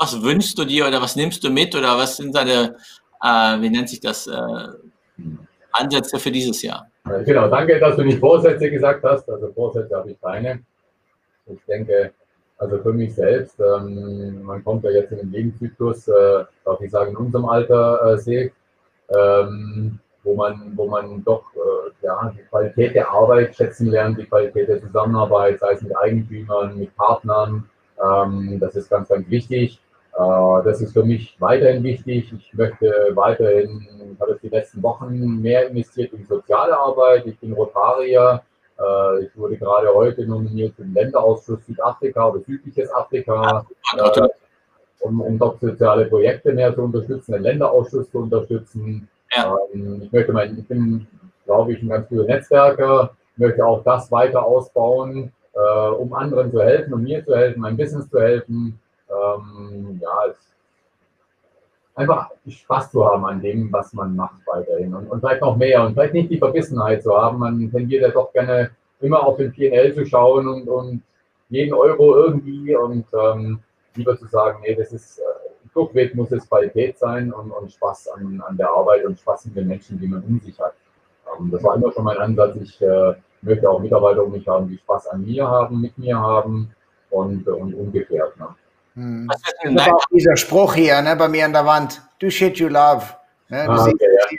Äh, 0.00 0.04
was 0.04 0.22
wünschst 0.22 0.58
du 0.58 0.64
dir 0.64 0.86
oder 0.86 1.00
was 1.00 1.16
nimmst 1.16 1.44
du 1.44 1.50
mit 1.50 1.74
oder 1.74 1.96
was 1.96 2.16
sind 2.16 2.34
deine, 2.34 2.76
äh, 3.22 3.60
wie 3.60 3.70
nennt 3.70 3.88
sich 3.88 4.00
das, 4.00 4.26
äh, 4.26 4.68
Ansätze 5.72 6.18
für 6.18 6.30
dieses 6.30 6.62
Jahr? 6.62 6.86
Genau, 7.24 7.48
danke, 7.48 7.78
dass 7.78 7.96
du 7.96 8.02
nicht 8.02 8.18
Vorsätze 8.18 8.70
gesagt 8.70 9.04
hast. 9.04 9.28
Also 9.28 9.52
Vorsätze 9.52 9.96
habe 9.96 10.10
ich 10.10 10.20
keine. 10.20 10.60
Ich 11.46 11.60
denke, 11.66 12.12
also 12.58 12.78
für 12.78 12.92
mich 12.92 13.14
selbst, 13.14 13.58
ähm, 13.60 14.42
man 14.42 14.62
kommt 14.64 14.84
ja 14.84 14.90
jetzt 14.90 15.12
in 15.12 15.18
den 15.18 15.32
Lebenszyklus, 15.32 16.08
äh, 16.08 16.44
darf 16.64 16.80
ich 16.80 16.90
sagen, 16.90 17.12
in 17.12 17.16
unserem 17.16 17.46
Alter 17.46 18.14
äh, 18.14 18.18
sehe, 18.18 18.52
ähm, 19.08 19.98
wo 20.22 20.34
man, 20.34 20.72
wo 20.76 20.86
man 20.86 21.24
doch 21.24 21.44
äh, 21.54 22.04
ja, 22.04 22.32
die 22.36 22.42
Qualität 22.42 22.94
der 22.94 23.10
Arbeit 23.10 23.56
schätzen 23.56 23.88
lernt, 23.88 24.18
die 24.18 24.26
Qualität 24.26 24.68
der 24.68 24.80
Zusammenarbeit, 24.80 25.58
sei 25.60 25.72
es 25.72 25.82
mit 25.82 25.96
Eigentümern, 25.96 26.78
mit 26.78 26.94
Partnern. 26.96 27.68
Ähm, 28.04 28.58
das 28.60 28.76
ist 28.76 28.90
ganz, 28.90 29.08
ganz 29.08 29.28
wichtig. 29.30 29.80
Äh, 30.20 30.64
das 30.64 30.80
ist 30.80 30.92
für 30.92 31.04
mich 31.04 31.36
weiterhin 31.38 31.82
wichtig. 31.82 32.32
Ich 32.32 32.54
möchte 32.54 33.10
weiterhin, 33.14 33.86
ich 34.12 34.20
habe 34.20 34.32
jetzt 34.32 34.42
die 34.42 34.48
letzten 34.48 34.82
Wochen 34.82 35.40
mehr 35.40 35.68
investiert 35.68 36.12
in 36.12 36.26
soziale 36.26 36.76
Arbeit. 36.76 37.26
Ich 37.26 37.38
bin 37.38 37.52
Rotarier. 37.52 38.42
Äh, 38.78 39.24
ich 39.24 39.36
wurde 39.36 39.56
gerade 39.56 39.88
heute 39.94 40.26
nominiert 40.26 40.74
für 40.74 40.82
den 40.82 40.94
Länderausschuss 40.94 41.64
Südafrika 41.64 42.28
oder 42.28 42.40
südliches 42.40 42.92
Afrika, 42.92 43.64
äh, 43.96 44.28
um, 45.00 45.20
um 45.22 45.38
dort 45.38 45.60
soziale 45.60 46.06
Projekte 46.06 46.52
mehr 46.52 46.74
zu 46.74 46.82
unterstützen, 46.82 47.32
den 47.32 47.42
Länderausschuss 47.42 48.10
zu 48.10 48.18
unterstützen. 48.18 49.08
Ja. 49.34 49.56
Ähm, 49.72 50.02
ich 50.02 50.12
möchte 50.12 50.32
mein, 50.32 50.58
ich 50.58 50.68
bin, 50.68 51.06
glaube 51.46 51.72
ich, 51.72 51.82
ein 51.82 51.88
ganz 51.88 52.08
guter 52.08 52.24
Netzwerker, 52.24 53.16
möchte 53.36 53.64
auch 53.64 53.82
das 53.84 54.12
weiter 54.12 54.44
ausbauen, 54.44 55.32
um 55.98 56.12
anderen 56.14 56.52
zu 56.52 56.62
helfen, 56.62 56.94
um 56.94 57.02
mir 57.02 57.24
zu 57.24 57.34
helfen, 57.34 57.60
mein 57.60 57.76
Business 57.76 58.08
zu 58.08 58.20
helfen 58.20 58.79
ähm, 59.10 59.98
ja, 60.00 60.34
einfach 61.94 62.30
Spaß 62.48 62.92
zu 62.92 63.04
haben 63.04 63.24
an 63.26 63.40
dem, 63.40 63.72
was 63.72 63.92
man 63.92 64.16
macht 64.16 64.40
weiterhin 64.46 64.94
und, 64.94 65.08
und 65.08 65.20
vielleicht 65.20 65.42
noch 65.42 65.56
mehr 65.56 65.84
und 65.84 65.94
vielleicht 65.94 66.14
nicht 66.14 66.30
die 66.30 66.38
Verbissenheit 66.38 67.02
zu 67.02 67.16
haben. 67.16 67.38
Man 67.38 67.70
tendiert 67.70 68.02
ja 68.02 68.08
doch 68.08 68.32
gerne 68.32 68.70
immer 69.00 69.24
auf 69.26 69.36
den 69.36 69.52
PNL 69.52 69.94
zu 69.94 70.06
schauen 70.06 70.48
und, 70.48 70.68
und 70.68 71.02
jeden 71.48 71.74
Euro 71.74 72.16
irgendwie 72.16 72.74
und 72.76 73.06
ähm, 73.12 73.60
lieber 73.94 74.16
zu 74.16 74.26
sagen, 74.26 74.60
nee, 74.62 74.74
das 74.74 74.92
ist, 74.92 75.18
äh, 75.18 75.22
durchweg 75.74 76.14
muss 76.14 76.32
es 76.32 76.48
Qualität 76.48 76.98
sein 76.98 77.32
und, 77.32 77.50
und 77.50 77.72
Spaß 77.72 78.08
an, 78.08 78.42
an 78.46 78.56
der 78.56 78.70
Arbeit 78.70 79.04
und 79.04 79.18
Spaß 79.18 79.46
mit 79.46 79.56
den 79.56 79.68
Menschen, 79.68 79.98
die 80.00 80.06
man 80.06 80.22
um 80.22 80.40
sich 80.40 80.58
hat. 80.60 80.74
Ähm, 81.38 81.50
das 81.50 81.62
war 81.62 81.76
immer 81.76 81.92
schon 81.92 82.04
mein 82.04 82.18
Ansatz. 82.18 82.56
Ich 82.56 82.80
äh, 82.82 83.14
möchte 83.42 83.68
auch 83.68 83.80
Mitarbeiter 83.80 84.24
um 84.24 84.32
mich 84.32 84.46
haben, 84.46 84.68
die 84.68 84.78
Spaß 84.78 85.08
an 85.08 85.24
mir 85.24 85.46
haben, 85.46 85.80
mit 85.80 85.96
mir 85.98 86.18
haben 86.18 86.70
und, 87.10 87.46
und 87.48 87.74
umgekehrt. 87.74 88.38
Ne? 88.38 88.46
Hm. 88.94 89.28
Das 89.28 89.40
ist 89.62 89.92
auch 89.92 90.04
dieser 90.12 90.36
Spruch 90.36 90.74
hier 90.74 91.00
ne, 91.02 91.16
bei 91.16 91.28
mir 91.28 91.44
an 91.44 91.52
der 91.52 91.66
Wand. 91.66 92.02
Do 92.18 92.30
shit 92.30 92.58
you 92.58 92.68
love. 92.68 93.04
Ne, 93.48 93.68
ah, 93.68 93.84
okay, 93.84 93.96
ja. 94.00 94.38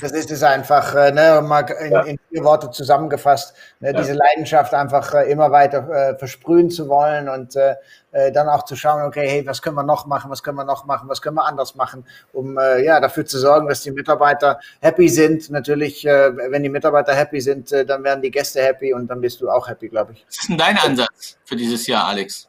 Das 0.00 0.12
ist 0.12 0.30
es 0.30 0.42
einfach, 0.42 0.94
äh, 0.94 1.12
ne, 1.12 1.42
mal 1.42 1.60
in, 1.60 1.92
ja. 1.92 2.00
in, 2.02 2.18
vier 2.30 2.42
Worte 2.44 2.70
zusammengefasst, 2.70 3.54
ne, 3.80 3.92
ja. 3.92 4.00
diese 4.00 4.14
Leidenschaft 4.14 4.72
einfach 4.72 5.12
äh, 5.12 5.30
immer 5.30 5.50
weiter 5.50 5.88
äh, 5.90 6.18
versprühen 6.18 6.70
zu 6.70 6.88
wollen 6.88 7.28
und 7.28 7.54
äh, 7.56 7.74
äh, 8.12 8.32
dann 8.32 8.48
auch 8.48 8.64
zu 8.64 8.74
schauen, 8.74 9.02
okay, 9.02 9.28
hey, 9.28 9.46
was 9.46 9.60
können 9.60 9.76
wir 9.76 9.82
noch 9.82 10.06
machen, 10.06 10.30
was 10.30 10.42
können 10.42 10.56
wir 10.56 10.64
noch 10.64 10.86
machen, 10.86 11.08
was 11.08 11.20
können 11.20 11.36
wir 11.36 11.44
anders 11.44 11.74
machen, 11.74 12.06
um 12.32 12.56
äh, 12.56 12.82
ja 12.82 12.98
dafür 12.98 13.26
zu 13.26 13.38
sorgen, 13.38 13.68
dass 13.68 13.82
die 13.82 13.90
Mitarbeiter 13.90 14.58
happy 14.80 15.10
sind. 15.10 15.50
Natürlich, 15.50 16.04
wenn 16.04 16.62
die 16.62 16.70
Mitarbeiter 16.70 17.14
happy 17.14 17.40
sind, 17.40 17.72
dann 17.72 18.02
werden 18.04 18.22
die 18.22 18.30
Gäste 18.30 18.62
happy 18.62 18.94
und 18.94 19.08
dann 19.08 19.20
bist 19.20 19.40
du 19.40 19.50
auch 19.50 19.68
happy, 19.68 19.88
glaube 19.88 20.12
ich. 20.12 20.24
Was 20.26 20.40
ist 20.40 20.48
denn 20.48 20.58
dein 20.58 20.78
Ansatz 20.78 21.36
für 21.44 21.56
dieses 21.56 21.86
Jahr, 21.86 22.06
Alex? 22.06 22.48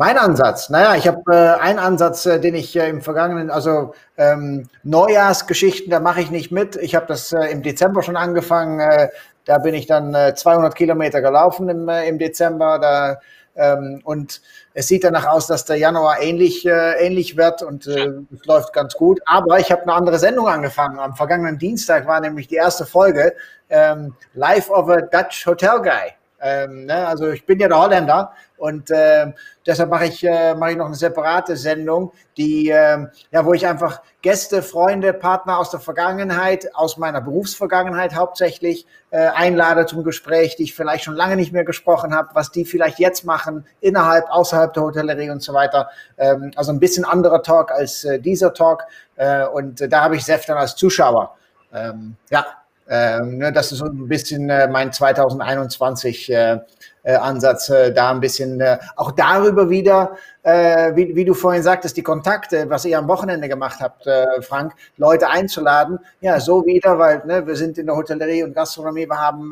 Mein 0.00 0.16
Ansatz, 0.16 0.70
naja, 0.70 0.94
ich 0.94 1.06
habe 1.06 1.20
äh, 1.30 1.60
einen 1.60 1.78
Ansatz, 1.78 2.24
äh, 2.24 2.40
den 2.40 2.54
ich 2.54 2.74
äh, 2.74 2.88
im 2.88 3.02
vergangenen, 3.02 3.50
also 3.50 3.92
ähm, 4.16 4.66
Neujahrsgeschichten, 4.82 5.90
da 5.90 6.00
mache 6.00 6.22
ich 6.22 6.30
nicht 6.30 6.50
mit. 6.50 6.76
Ich 6.76 6.94
habe 6.94 7.04
das 7.04 7.34
äh, 7.34 7.48
im 7.48 7.62
Dezember 7.62 8.02
schon 8.02 8.16
angefangen. 8.16 8.80
Äh, 8.80 9.10
da 9.44 9.58
bin 9.58 9.74
ich 9.74 9.86
dann 9.86 10.16
200 10.34 10.72
äh, 10.72 10.74
Kilometer 10.74 11.20
gelaufen 11.20 11.68
im, 11.68 11.86
im 11.90 12.18
Dezember. 12.18 12.78
Da, 12.78 13.20
ähm, 13.54 14.00
und 14.04 14.40
es 14.72 14.88
sieht 14.88 15.04
danach 15.04 15.26
aus, 15.26 15.46
dass 15.48 15.66
der 15.66 15.76
Januar 15.76 16.22
ähnlich, 16.22 16.64
ähnlich 16.64 17.36
wird 17.36 17.62
und 17.62 17.86
es 17.86 18.46
läuft 18.46 18.72
ganz 18.72 18.94
gut. 18.94 19.20
Aber 19.26 19.60
ich 19.60 19.70
habe 19.70 19.82
eine 19.82 19.92
andere 19.92 20.18
Sendung 20.18 20.48
angefangen. 20.48 20.98
Am 20.98 21.14
vergangenen 21.14 21.58
Dienstag 21.58 22.06
war 22.06 22.20
nämlich 22.20 22.48
die 22.48 22.54
erste 22.54 22.86
Folge 22.86 23.34
ähm, 23.68 24.14
Life 24.32 24.72
of 24.72 24.88
a 24.88 25.02
Dutch 25.02 25.44
Hotel 25.44 25.82
Guy. 25.82 26.14
Ähm, 26.40 26.86
ne? 26.86 27.06
Also 27.06 27.28
ich 27.28 27.44
bin 27.44 27.58
ja 27.60 27.68
der 27.68 27.78
Holländer 27.78 28.32
und 28.60 28.90
äh, 28.90 29.32
deshalb 29.66 29.88
mache 29.88 30.04
ich, 30.04 30.22
äh, 30.22 30.54
mache 30.54 30.72
ich 30.72 30.76
noch 30.76 30.84
eine 30.84 30.94
separate 30.94 31.56
Sendung, 31.56 32.12
die, 32.36 32.68
äh, 32.68 33.06
ja, 33.30 33.46
wo 33.46 33.54
ich 33.54 33.66
einfach 33.66 34.02
Gäste, 34.20 34.62
Freunde, 34.62 35.14
Partner 35.14 35.58
aus 35.58 35.70
der 35.70 35.80
Vergangenheit, 35.80 36.74
aus 36.74 36.98
meiner 36.98 37.22
Berufsvergangenheit 37.22 38.14
hauptsächlich 38.14 38.86
äh, 39.12 39.28
einlade 39.28 39.86
zum 39.86 40.04
Gespräch, 40.04 40.56
die 40.56 40.64
ich 40.64 40.74
vielleicht 40.74 41.04
schon 41.04 41.16
lange 41.16 41.36
nicht 41.36 41.52
mehr 41.52 41.64
gesprochen 41.64 42.14
habe, 42.14 42.28
was 42.34 42.52
die 42.52 42.66
vielleicht 42.66 42.98
jetzt 42.98 43.24
machen, 43.24 43.64
innerhalb, 43.80 44.28
außerhalb 44.28 44.74
der 44.74 44.82
Hotellerie 44.82 45.30
und 45.30 45.42
so 45.42 45.54
weiter. 45.54 45.88
Ähm, 46.18 46.50
also 46.54 46.70
ein 46.70 46.80
bisschen 46.80 47.06
anderer 47.06 47.42
Talk 47.42 47.72
als 47.72 48.04
äh, 48.04 48.20
dieser 48.20 48.52
Talk. 48.52 48.84
Äh, 49.16 49.46
und 49.46 49.80
äh, 49.80 49.88
da 49.88 50.02
habe 50.02 50.16
ich 50.16 50.24
Sef 50.26 50.44
dann 50.44 50.58
als 50.58 50.76
Zuschauer. 50.76 51.34
Ähm, 51.72 52.16
ja, 52.28 52.44
ähm, 52.90 53.38
ne, 53.38 53.52
das 53.52 53.70
ist 53.70 53.78
so 53.78 53.86
ein 53.86 54.08
bisschen 54.08 54.50
äh, 54.50 54.66
mein 54.66 54.92
2021 54.92 56.30
äh, 56.32 56.58
äh, 57.02 57.14
Ansatz, 57.14 57.68
äh, 57.70 57.92
da 57.92 58.10
ein 58.10 58.20
bisschen 58.20 58.60
äh, 58.60 58.78
auch 58.96 59.12
darüber 59.12 59.70
wieder, 59.70 60.16
wie, 60.42 61.14
wie 61.14 61.26
du 61.26 61.34
vorhin 61.34 61.62
sagtest, 61.62 61.98
die 61.98 62.02
Kontakte, 62.02 62.70
was 62.70 62.86
ihr 62.86 62.98
am 62.98 63.08
Wochenende 63.08 63.46
gemacht 63.46 63.80
habt, 63.80 64.08
Frank, 64.40 64.72
Leute 64.96 65.28
einzuladen. 65.28 65.98
Ja, 66.22 66.40
so 66.40 66.64
wieder, 66.64 66.98
weil 66.98 67.22
ne, 67.26 67.46
wir 67.46 67.56
sind 67.56 67.76
in 67.76 67.84
der 67.84 67.94
Hotellerie 67.94 68.42
und 68.44 68.54
Gastronomie, 68.54 69.06
wir 69.06 69.20
haben 69.20 69.50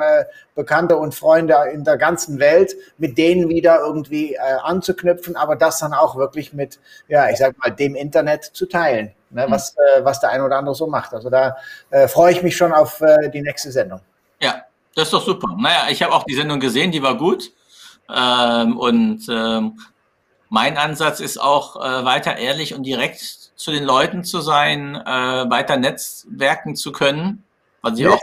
Bekannte 0.54 0.96
und 0.96 1.14
Freunde 1.14 1.56
in 1.74 1.84
der 1.84 1.98
ganzen 1.98 2.38
Welt, 2.38 2.74
mit 2.96 3.18
denen 3.18 3.50
wieder 3.50 3.80
irgendwie 3.80 4.38
anzuknüpfen, 4.38 5.36
aber 5.36 5.56
das 5.56 5.78
dann 5.78 5.92
auch 5.92 6.16
wirklich 6.16 6.54
mit, 6.54 6.80
ja, 7.06 7.28
ich 7.28 7.36
sag 7.36 7.58
mal, 7.58 7.68
dem 7.68 7.94
Internet 7.94 8.44
zu 8.44 8.64
teilen 8.64 9.12
ne, 9.28 9.46
mhm. 9.46 9.50
was, 9.50 9.76
äh, 9.76 10.02
was 10.02 10.20
der 10.20 10.30
eine 10.30 10.42
oder 10.42 10.56
andere 10.56 10.74
so 10.74 10.86
macht. 10.86 11.12
Also 11.12 11.28
da 11.28 11.58
freue 12.06 12.32
ich 12.32 12.42
mich 12.42 12.56
schon 12.56 12.72
auf 12.72 13.02
die 13.34 13.42
nächste 13.42 13.70
Sendung. 13.72 14.00
Ja, 14.40 14.62
das 14.98 15.08
ist 15.08 15.12
doch 15.12 15.24
super. 15.24 15.54
Naja, 15.56 15.86
ich 15.90 16.02
habe 16.02 16.12
auch 16.12 16.24
die 16.24 16.34
Sendung 16.34 16.58
gesehen, 16.58 16.90
die 16.90 17.02
war 17.02 17.16
gut. 17.16 17.52
Ähm, 18.12 18.76
und 18.76 19.26
ähm, 19.30 19.78
mein 20.48 20.76
Ansatz 20.76 21.20
ist 21.20 21.40
auch 21.40 21.76
äh, 21.76 22.04
weiter 22.04 22.36
ehrlich 22.36 22.74
und 22.74 22.82
direkt 22.82 23.20
zu 23.20 23.70
den 23.70 23.84
Leuten 23.84 24.24
zu 24.24 24.40
sein, 24.40 24.96
äh, 24.96 25.50
weiter 25.50 25.76
netzwerken 25.76 26.74
zu 26.74 26.90
können. 26.90 27.44
Was 27.82 27.98
ich 27.98 28.08
auch 28.08 28.18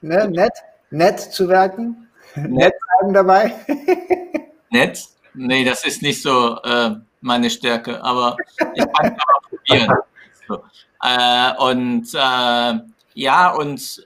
ne, 0.00 0.26
nett, 0.28 0.52
nett 0.90 1.20
zu 1.20 1.48
werken. 1.48 2.08
Nett, 2.34 2.72
nett 3.02 3.14
dabei. 3.14 3.54
nett? 4.70 5.04
Nee, 5.34 5.64
das 5.64 5.84
ist 5.84 6.00
nicht 6.00 6.22
so 6.22 6.56
äh, 6.62 6.92
meine 7.20 7.50
Stärke, 7.50 8.02
aber 8.02 8.36
ich 8.74 8.84
kann 8.92 9.06
es 9.06 9.22
aber 9.22 9.48
probieren. 9.48 9.98
Äh, 11.02 11.54
und 11.56 12.12
äh, 12.12 12.78
ja, 13.14 13.50
und 13.54 14.04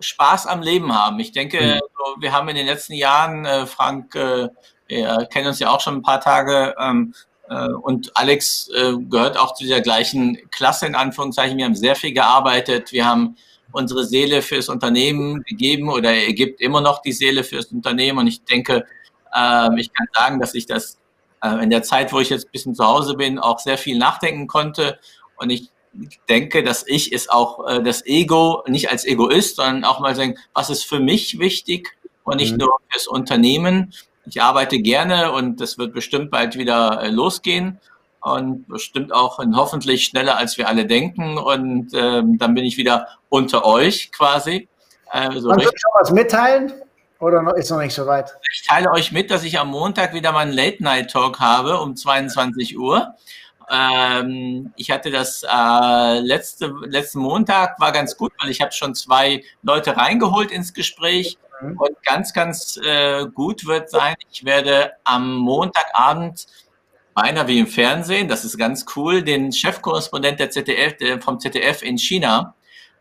Spaß 0.00 0.46
am 0.46 0.62
Leben 0.62 0.94
haben. 0.94 1.18
Ich 1.20 1.32
denke, 1.32 1.60
mhm. 1.60 1.80
so, 1.96 2.20
wir 2.20 2.32
haben 2.32 2.48
in 2.48 2.56
den 2.56 2.66
letzten 2.66 2.94
Jahren, 2.94 3.44
äh, 3.44 3.66
Frank, 3.66 4.14
äh, 4.14 4.48
wir 4.86 5.26
kennen 5.30 5.48
uns 5.48 5.58
ja 5.58 5.70
auch 5.70 5.80
schon 5.80 5.96
ein 5.96 6.02
paar 6.02 6.20
Tage, 6.20 6.74
ähm, 6.80 7.14
äh, 7.48 7.68
und 7.68 8.16
Alex 8.16 8.68
äh, 8.74 8.94
gehört 8.98 9.38
auch 9.38 9.54
zu 9.54 9.64
dieser 9.64 9.80
gleichen 9.80 10.38
Klasse, 10.50 10.86
in 10.86 10.94
Anführungszeichen. 10.94 11.56
Wir 11.56 11.64
haben 11.64 11.74
sehr 11.74 11.96
viel 11.96 12.12
gearbeitet. 12.12 12.92
Wir 12.92 13.06
haben 13.06 13.36
unsere 13.72 14.04
Seele 14.04 14.42
fürs 14.42 14.68
Unternehmen 14.68 15.42
gegeben 15.42 15.90
oder 15.90 16.12
er 16.12 16.32
gibt 16.32 16.60
immer 16.60 16.80
noch 16.80 17.02
die 17.02 17.12
Seele 17.12 17.44
fürs 17.44 17.66
Unternehmen. 17.66 18.18
Und 18.18 18.26
ich 18.26 18.44
denke, 18.44 18.86
äh, 19.34 19.80
ich 19.80 19.92
kann 19.92 20.06
sagen, 20.14 20.40
dass 20.40 20.54
ich 20.54 20.66
das 20.66 20.98
äh, 21.42 21.62
in 21.62 21.70
der 21.70 21.82
Zeit, 21.82 22.12
wo 22.12 22.20
ich 22.20 22.30
jetzt 22.30 22.46
ein 22.46 22.52
bisschen 22.52 22.74
zu 22.74 22.84
Hause 22.84 23.14
bin, 23.14 23.38
auch 23.38 23.58
sehr 23.58 23.78
viel 23.78 23.98
nachdenken 23.98 24.46
konnte 24.46 24.98
und 25.36 25.50
ich 25.50 25.70
denke, 26.28 26.62
dass 26.62 26.84
ich 26.86 27.12
es 27.12 27.28
auch 27.28 27.66
äh, 27.66 27.82
das 27.82 28.04
Ego 28.06 28.64
nicht 28.66 28.90
als 28.90 29.04
Egoist, 29.04 29.56
sondern 29.56 29.84
auch 29.84 30.00
mal 30.00 30.14
sagen, 30.14 30.36
was 30.54 30.70
ist 30.70 30.84
für 30.84 31.00
mich 31.00 31.38
wichtig 31.38 31.96
und 32.24 32.36
nicht 32.36 32.52
mhm. 32.52 32.58
nur 32.58 32.76
fürs 32.88 33.06
Unternehmen. 33.06 33.92
Ich 34.26 34.42
arbeite 34.42 34.78
gerne 34.78 35.32
und 35.32 35.60
das 35.60 35.78
wird 35.78 35.94
bestimmt 35.94 36.30
bald 36.30 36.56
wieder 36.56 37.02
äh, 37.02 37.10
losgehen 37.10 37.80
und 38.20 38.68
bestimmt 38.68 39.12
auch 39.12 39.38
hoffentlich 39.38 40.04
schneller, 40.04 40.36
als 40.36 40.58
wir 40.58 40.68
alle 40.68 40.86
denken. 40.86 41.38
Und 41.38 41.92
ähm, 41.94 42.38
dann 42.38 42.54
bin 42.54 42.64
ich 42.64 42.76
wieder 42.76 43.08
unter 43.28 43.64
euch 43.64 44.12
quasi. 44.12 44.68
Äh, 45.12 45.32
so 45.38 45.50
Kannst 45.50 45.66
du 45.66 45.70
schon 45.76 45.90
was 45.94 46.10
mitteilen? 46.10 46.72
Oder 47.20 47.56
ist 47.56 47.70
noch 47.70 47.78
nicht 47.78 47.94
so 47.94 48.06
weit? 48.06 48.30
Ich 48.52 48.66
teile 48.66 48.92
euch 48.92 49.10
mit, 49.10 49.30
dass 49.30 49.42
ich 49.42 49.58
am 49.58 49.70
Montag 49.70 50.14
wieder 50.14 50.30
meinen 50.30 50.52
Late-Night-Talk 50.52 51.40
habe 51.40 51.80
um 51.80 51.96
22 51.96 52.78
Uhr. 52.78 53.14
Ähm, 53.70 54.72
ich 54.76 54.90
hatte 54.90 55.10
das 55.10 55.42
äh, 55.42 56.20
letzte, 56.20 56.72
letzten 56.86 57.20
Montag, 57.20 57.78
war 57.80 57.92
ganz 57.92 58.16
gut, 58.16 58.32
weil 58.40 58.50
ich 58.50 58.60
habe 58.60 58.72
schon 58.72 58.94
zwei 58.94 59.42
Leute 59.62 59.96
reingeholt 59.96 60.50
ins 60.50 60.72
Gespräch. 60.72 61.38
Mhm. 61.60 61.78
Und 61.78 62.02
ganz, 62.04 62.32
ganz 62.32 62.78
äh, 62.84 63.26
gut 63.26 63.66
wird 63.66 63.90
sein, 63.90 64.14
ich 64.30 64.44
werde 64.44 64.92
am 65.04 65.36
Montagabend 65.36 66.46
beinahe 67.14 67.48
wie 67.48 67.58
im 67.58 67.66
Fernsehen, 67.66 68.28
das 68.28 68.44
ist 68.44 68.56
ganz 68.58 68.86
cool, 68.94 69.22
den 69.22 69.50
Chefkorrespondent 69.50 70.38
der 70.38 70.50
ZDF, 70.50 70.96
der, 70.98 71.20
vom 71.20 71.40
ZDF 71.40 71.82
in 71.82 71.98
China 71.98 72.54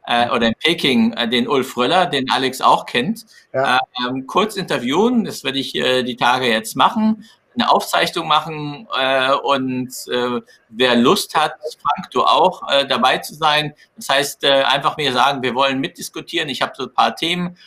äh, 0.08 0.30
oder 0.32 0.48
in 0.48 0.56
Peking, 0.56 1.14
äh, 1.14 1.30
den 1.30 1.48
Ulf 1.48 1.78
Röller, 1.78 2.08
den 2.08 2.30
Alex 2.32 2.60
auch 2.62 2.88
kennt, 2.88 3.26
ja. 3.54 3.80
ähm, 4.08 4.26
kurz 4.26 4.56
interviewen. 4.56 5.24
Das 5.24 5.44
werde 5.44 5.60
ich 5.60 5.76
äh, 5.76 6.02
die 6.02 6.16
Tage 6.16 6.48
jetzt 6.48 6.76
machen 6.76 7.26
eine 7.58 7.70
Aufzeichnung 7.72 8.28
machen 8.28 8.88
äh, 8.98 9.32
und 9.34 9.90
äh, 10.12 10.42
wer 10.70 10.96
Lust 10.96 11.36
hat, 11.36 11.56
Frank, 11.82 12.12
du 12.12 12.24
auch, 12.24 12.62
äh, 12.70 12.86
dabei 12.86 13.18
zu 13.18 13.34
sein. 13.34 13.74
Das 13.96 14.10
heißt, 14.10 14.44
äh, 14.44 14.64
einfach 14.64 14.98
mir 14.98 15.12
sagen, 15.12 15.42
wir 15.42 15.56
wollen 15.56 15.80
mitdiskutieren. 15.80 16.50
Ich 16.50 16.62
habe 16.62 16.74
so 16.76 16.84
ein 16.84 16.94
paar 16.94 17.16
Themen. 17.16 17.58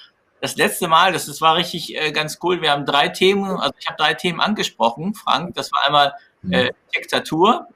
Das 0.41 0.57
letzte 0.57 0.89
Mal, 0.89 1.13
das, 1.13 1.27
das 1.27 1.41
war 1.41 1.57
richtig 1.57 1.97
äh, 1.97 2.13
ganz 2.13 2.39
cool. 2.43 2.63
Wir 2.63 2.71
haben 2.71 2.87
drei 2.87 3.09
Themen, 3.09 3.45
also 3.45 3.75
ich 3.79 3.87
habe 3.87 3.97
drei 3.99 4.15
Themen 4.15 4.41
angesprochen, 4.41 5.15
Frank. 5.15 5.55
Das 5.55 5.71
war 5.73 5.87
einmal 5.87 6.15
äh, 6.51 6.67
mhm. 6.67 6.71
Diktatur. 6.95 7.67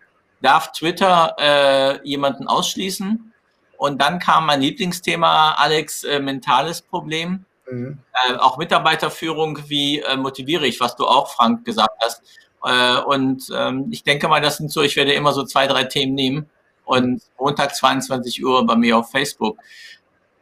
Darf 0.40 0.72
Twitter 0.72 1.34
äh, 1.38 2.06
jemanden 2.06 2.46
ausschließen? 2.46 3.32
Und 3.76 4.00
dann 4.00 4.18
kam 4.18 4.46
mein 4.46 4.60
Lieblingsthema, 4.60 5.52
Alex, 5.52 6.04
äh, 6.04 6.20
mentales 6.20 6.80
Problem. 6.80 7.44
Mhm. 7.70 7.98
Äh, 8.12 8.36
auch 8.36 8.58
Mitarbeiterführung, 8.58 9.58
wie 9.68 10.00
äh, 10.00 10.16
motiviere 10.16 10.66
ich, 10.66 10.80
was 10.80 10.96
du 10.96 11.06
auch, 11.06 11.28
Frank, 11.28 11.64
gesagt 11.64 11.96
hast. 12.04 12.22
Äh, 12.64 13.00
und 13.02 13.50
ähm, 13.54 13.88
ich 13.90 14.02
denke 14.02 14.28
mal, 14.28 14.40
das 14.40 14.56
sind 14.56 14.70
so, 14.70 14.82
ich 14.82 14.96
werde 14.96 15.12
immer 15.12 15.32
so 15.32 15.44
zwei, 15.44 15.66
drei 15.66 15.84
Themen 15.84 16.14
nehmen 16.14 16.50
und 16.84 17.22
Montag 17.38 17.74
22 17.74 18.44
Uhr 18.44 18.66
bei 18.66 18.76
mir 18.76 18.98
auf 18.98 19.10
Facebook. 19.10 19.58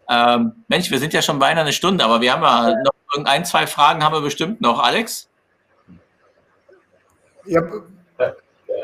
Ähm, 0.09 0.65
Mensch, 0.69 0.91
wir 0.91 0.99
sind 0.99 1.13
ja 1.13 1.23
schon 1.23 1.39
beinahe 1.39 1.63
eine 1.63 1.73
Stunde, 1.73 2.05
aber 2.05 2.21
wir 2.21 2.33
haben 2.33 2.43
ja 2.43 2.83
noch 2.83 3.25
ein, 3.25 3.45
zwei 3.45 3.67
Fragen 3.67 4.03
haben 4.03 4.15
wir 4.15 4.21
bestimmt 4.21 4.61
noch. 4.61 4.83
Alex? 4.83 5.29
Ja. 7.47 7.63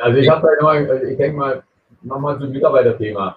Also 0.01 0.19
ich 0.19 0.29
habe 0.29 0.47
da 0.47 0.55
immer, 0.61 1.03
ich 1.03 1.17
denke 1.17 1.37
mal, 1.37 1.63
nochmal 2.03 2.39
zum 2.39 2.51
Mitarbeiterthema. 2.51 3.37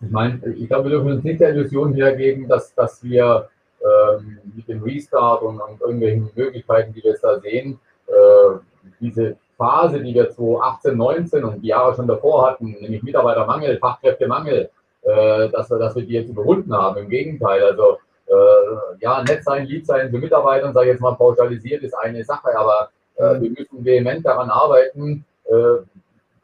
Ich 0.00 0.10
meine, 0.10 0.40
ich 0.54 0.68
glaube, 0.68 0.84
wir 0.84 0.90
dürfen 0.90 1.12
uns 1.12 1.24
nicht 1.24 1.40
der 1.40 1.50
Illusion 1.50 1.94
hergeben, 1.94 2.46
dass, 2.48 2.74
dass 2.74 3.02
wir 3.02 3.48
ähm, 3.88 4.38
mit 4.54 4.68
dem 4.68 4.82
Restart 4.82 5.42
und, 5.42 5.60
und, 5.60 5.80
irgendwelchen 5.80 6.30
Möglichkeiten, 6.34 6.92
die 6.92 7.02
wir 7.02 7.12
jetzt 7.12 7.24
da 7.24 7.38
sehen, 7.40 7.78
äh, 8.06 8.58
diese 9.00 9.36
Phase, 9.56 10.00
die 10.00 10.14
wir 10.14 10.30
2018, 10.30 10.96
19 10.96 11.44
und 11.44 11.62
die 11.62 11.68
Jahre 11.68 11.94
schon 11.94 12.06
davor 12.06 12.48
hatten, 12.48 12.76
nämlich 12.80 13.02
Mitarbeitermangel, 13.02 13.78
Fachkräftemangel, 13.78 14.70
äh, 15.02 15.48
dass, 15.48 15.70
wir, 15.70 15.78
dass 15.78 15.96
wir 15.96 16.04
die 16.04 16.12
jetzt 16.12 16.30
überwunden 16.30 16.72
haben. 16.74 16.98
Im 16.98 17.08
Gegenteil, 17.08 17.62
also 17.64 17.98
äh, 18.26 19.00
ja, 19.00 19.22
nett 19.22 19.42
sein, 19.42 19.66
lieb 19.66 19.86
sein 19.86 20.10
für 20.10 20.18
Mitarbeitern, 20.18 20.72
sage 20.72 20.86
ich 20.86 20.92
jetzt 20.92 21.02
mal 21.02 21.14
pauschalisiert, 21.14 21.82
ist 21.82 21.94
eine 21.94 22.24
Sache, 22.24 22.56
aber 22.56 22.90
äh, 23.16 23.34
mhm. 23.34 23.42
wir 23.42 23.50
müssen 23.50 23.84
vehement 23.84 24.24
daran 24.24 24.50
arbeiten, 24.50 25.24
äh, 25.46 25.82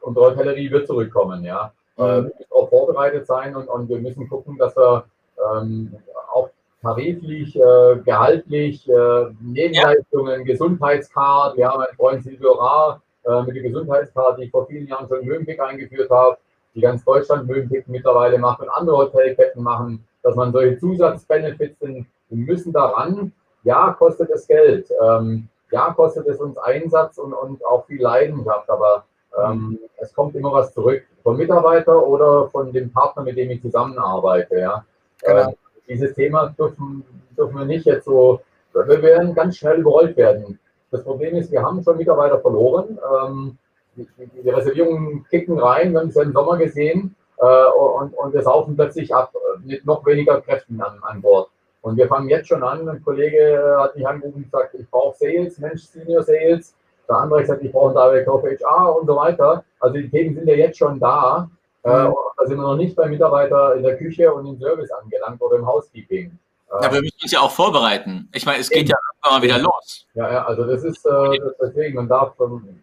unsere 0.01 0.25
Hotellerie 0.27 0.71
wird 0.71 0.87
zurückkommen, 0.87 1.43
ja. 1.43 1.71
Äh, 1.97 2.01
mhm. 2.01 2.07
wir 2.07 2.21
müssen 2.23 2.51
auch 2.51 2.69
vorbereitet 2.69 3.27
sein 3.27 3.55
und, 3.55 3.67
und 3.67 3.87
wir 3.87 3.99
müssen 3.99 4.27
gucken, 4.27 4.57
dass 4.57 4.75
wir 4.75 5.05
ähm, 5.53 5.95
auch 6.33 6.49
tariflich, 6.85 7.55
äh, 7.55 7.95
gehaltlich, 8.05 8.87
äh, 8.87 9.25
Nebenleistungen, 9.41 10.39
ja. 10.41 10.45
Gesundheitskarte. 10.45 11.57
Wir 11.57 11.67
haben 11.67 11.81
einen 11.81 11.95
Freund 11.95 12.23
Silvio 12.23 12.53
Ra 12.53 13.01
äh, 13.25 13.41
mit 13.41 13.55
der 13.55 13.63
Gesundheitskarte, 13.63 14.39
die 14.39 14.45
ich 14.45 14.51
vor 14.51 14.67
vielen 14.67 14.87
Jahren 14.87 15.07
schon 15.07 15.21
in 15.21 15.27
Mövenpick 15.27 15.59
eingeführt 15.59 16.11
habe, 16.11 16.37
die 16.75 16.81
ganz 16.81 17.03
Deutschland 17.03 17.47
Mövenpick 17.47 17.87
mittlerweile 17.87 18.37
macht 18.37 18.61
und 18.61 18.69
andere 18.69 18.97
Hotelketten 18.97 19.63
machen, 19.63 20.05
dass 20.21 20.35
man 20.35 20.51
solche 20.51 20.77
Zusatzbenefits 20.77 21.79
sind. 21.79 22.05
Wir 22.29 22.45
müssen 22.45 22.71
daran, 22.71 23.31
ja, 23.63 23.95
kostet 23.97 24.29
es 24.29 24.45
Geld, 24.45 24.87
ähm, 25.03 25.47
ja, 25.71 25.91
kostet 25.93 26.27
es 26.27 26.39
uns 26.39 26.57
Einsatz 26.59 27.17
und, 27.17 27.33
und 27.33 27.65
auch 27.65 27.87
viel 27.87 28.01
Leidenschaft, 28.01 28.69
aber 28.69 29.05
ähm, 29.43 29.79
es 29.97 30.13
kommt 30.13 30.35
immer 30.35 30.51
was 30.51 30.71
zurück 30.71 31.03
vom 31.23 31.37
Mitarbeiter 31.37 32.05
oder 32.05 32.47
von 32.49 32.71
dem 32.71 32.91
Partner, 32.91 33.23
mit 33.23 33.37
dem 33.37 33.49
ich 33.49 33.61
zusammenarbeite. 33.61 34.59
Ja. 34.59 34.85
Genau. 35.23 35.49
Ähm, 35.49 35.55
dieses 35.87 36.13
Thema 36.13 36.53
dürfen, 36.57 37.03
dürfen 37.37 37.57
wir 37.57 37.65
nicht 37.65 37.85
jetzt 37.85 38.05
so, 38.05 38.41
wir 38.73 39.01
werden 39.01 39.33
ganz 39.33 39.57
schnell 39.57 39.79
überrollt 39.79 40.17
werden. 40.17 40.59
Das 40.91 41.03
Problem 41.03 41.35
ist, 41.35 41.51
wir 41.51 41.61
haben 41.61 41.83
schon 41.83 41.97
Mitarbeiter 41.97 42.39
verloren. 42.39 42.99
Ähm, 43.21 43.57
die, 43.95 44.07
die, 44.43 44.49
Reservierungen 44.49 45.25
kicken 45.29 45.57
rein, 45.57 45.93
wir 45.93 46.01
haben 46.01 46.09
es 46.09 46.15
ja 46.15 46.23
im 46.23 46.33
Sommer 46.33 46.57
gesehen, 46.57 47.15
äh, 47.37 47.65
und, 47.77 48.13
und 48.13 48.33
wir 48.33 48.41
saufen 48.41 48.75
plötzlich 48.75 49.13
ab 49.13 49.33
mit 49.63 49.85
noch 49.85 50.05
weniger 50.05 50.41
Kräften 50.41 50.81
an, 50.81 50.99
an 51.01 51.21
Bord. 51.21 51.49
Und 51.81 51.97
wir 51.97 52.07
fangen 52.07 52.29
jetzt 52.29 52.47
schon 52.47 52.63
an. 52.63 52.89
Ein 52.89 53.03
Kollege 53.03 53.77
hat 53.77 53.95
mich 53.95 54.07
angerufen 54.07 54.37
und 54.37 54.43
gesagt, 54.45 54.73
ich 54.73 54.89
brauche 54.89 55.15
Sales, 55.17 55.59
Mensch, 55.59 55.83
Senior 55.83 56.23
Sales. 56.23 56.75
Der 57.07 57.17
andere 57.17 57.39
hat 57.39 57.45
gesagt, 57.45 57.63
ich 57.63 57.71
brauche 57.71 57.99
einen 57.99 58.11
Director 58.11 58.35
of 58.35 58.43
HR 58.43 58.99
und 58.99 59.07
so 59.07 59.15
weiter. 59.15 59.63
Also 59.79 59.95
die 59.95 60.09
Themen 60.09 60.35
sind 60.35 60.47
ja 60.47 60.55
jetzt 60.55 60.77
schon 60.77 60.99
da. 60.99 61.49
Mhm. 61.85 61.91
Äh, 61.91 62.13
da 62.37 62.45
sind 62.45 62.57
wir 62.57 62.63
noch 62.63 62.75
nicht 62.75 62.95
bei 62.95 63.07
Mitarbeiter 63.07 63.75
in 63.75 63.83
der 63.83 63.97
Küche 63.97 64.33
und 64.33 64.47
im 64.47 64.59
Service 64.59 64.91
angelangt 64.91 65.41
oder 65.41 65.57
im 65.57 65.67
Housekeeping. 65.67 66.37
Ja, 66.81 66.91
wir 66.91 67.01
müssen 67.01 67.19
uns 67.21 67.31
ja 67.31 67.39
auch 67.39 67.51
vorbereiten. 67.51 68.27
Ich 68.33 68.45
meine, 68.45 68.59
es 68.59 68.69
geht 68.69 68.89
ja 68.89 68.97
immer 69.25 69.41
wieder 69.41 69.59
los. 69.59 70.07
Ja, 70.15 70.31
ja, 70.31 70.45
also 70.45 70.65
das 70.65 70.83
ist 70.83 71.05
äh, 71.05 71.39
deswegen, 71.61 71.95
man 71.95 72.09
darf, 72.09 72.33
ähm, 72.41 72.81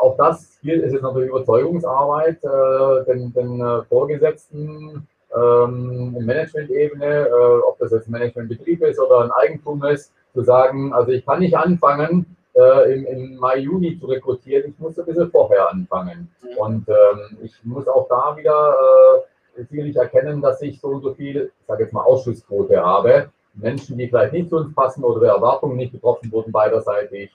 auch 0.00 0.16
das 0.16 0.58
hier 0.62 0.82
ist 0.82 0.92
jetzt 0.92 1.02
natürlich 1.02 1.28
Überzeugungsarbeit, 1.28 2.42
äh, 2.44 3.04
den, 3.06 3.32
den 3.32 3.60
äh, 3.60 3.82
Vorgesetzten 3.84 5.06
ähm, 5.36 6.14
in 6.16 6.24
Management-Ebene, 6.24 7.26
äh, 7.26 7.60
ob 7.68 7.78
das 7.78 7.90
jetzt 7.90 8.08
ein 8.08 8.12
Managementbetrieb 8.12 8.82
ist 8.82 9.00
oder 9.00 9.20
ein 9.22 9.32
Eigentum 9.32 9.84
ist, 9.84 10.12
zu 10.32 10.42
sagen, 10.42 10.92
also 10.94 11.10
ich 11.10 11.26
kann 11.26 11.40
nicht 11.40 11.56
anfangen, 11.56 12.36
äh, 12.58 12.92
im, 12.92 13.06
im, 13.06 13.36
Mai, 13.36 13.58
Juni 13.58 13.98
zu 13.98 14.06
rekrutieren, 14.06 14.70
ich 14.70 14.78
muss 14.78 14.98
ein 14.98 15.06
bisschen 15.06 15.30
vorher 15.30 15.70
anfangen. 15.70 16.30
Mhm. 16.42 16.56
Und 16.58 16.88
ähm, 16.88 17.38
ich 17.42 17.54
muss 17.64 17.86
auch 17.88 18.08
da 18.08 18.36
wieder 18.36 18.74
äh, 19.56 19.62
sicherlich 19.64 19.96
erkennen, 19.96 20.40
dass 20.40 20.60
ich 20.62 20.80
so 20.80 20.88
und 20.88 21.02
so 21.02 21.14
viel, 21.14 21.52
ich 21.60 21.66
sage 21.66 21.84
jetzt 21.84 21.92
mal, 21.92 22.02
Ausschussquote 22.02 22.80
habe. 22.80 23.30
Menschen, 23.54 23.98
die 23.98 24.08
vielleicht 24.08 24.32
nicht 24.32 24.50
zu 24.50 24.56
uns 24.56 24.74
passen 24.74 25.02
oder 25.02 25.20
der 25.20 25.32
Erwartungen 25.32 25.76
nicht 25.76 25.92
getroffen 25.92 26.30
wurden 26.30 26.52
beiderseitig. 26.52 27.30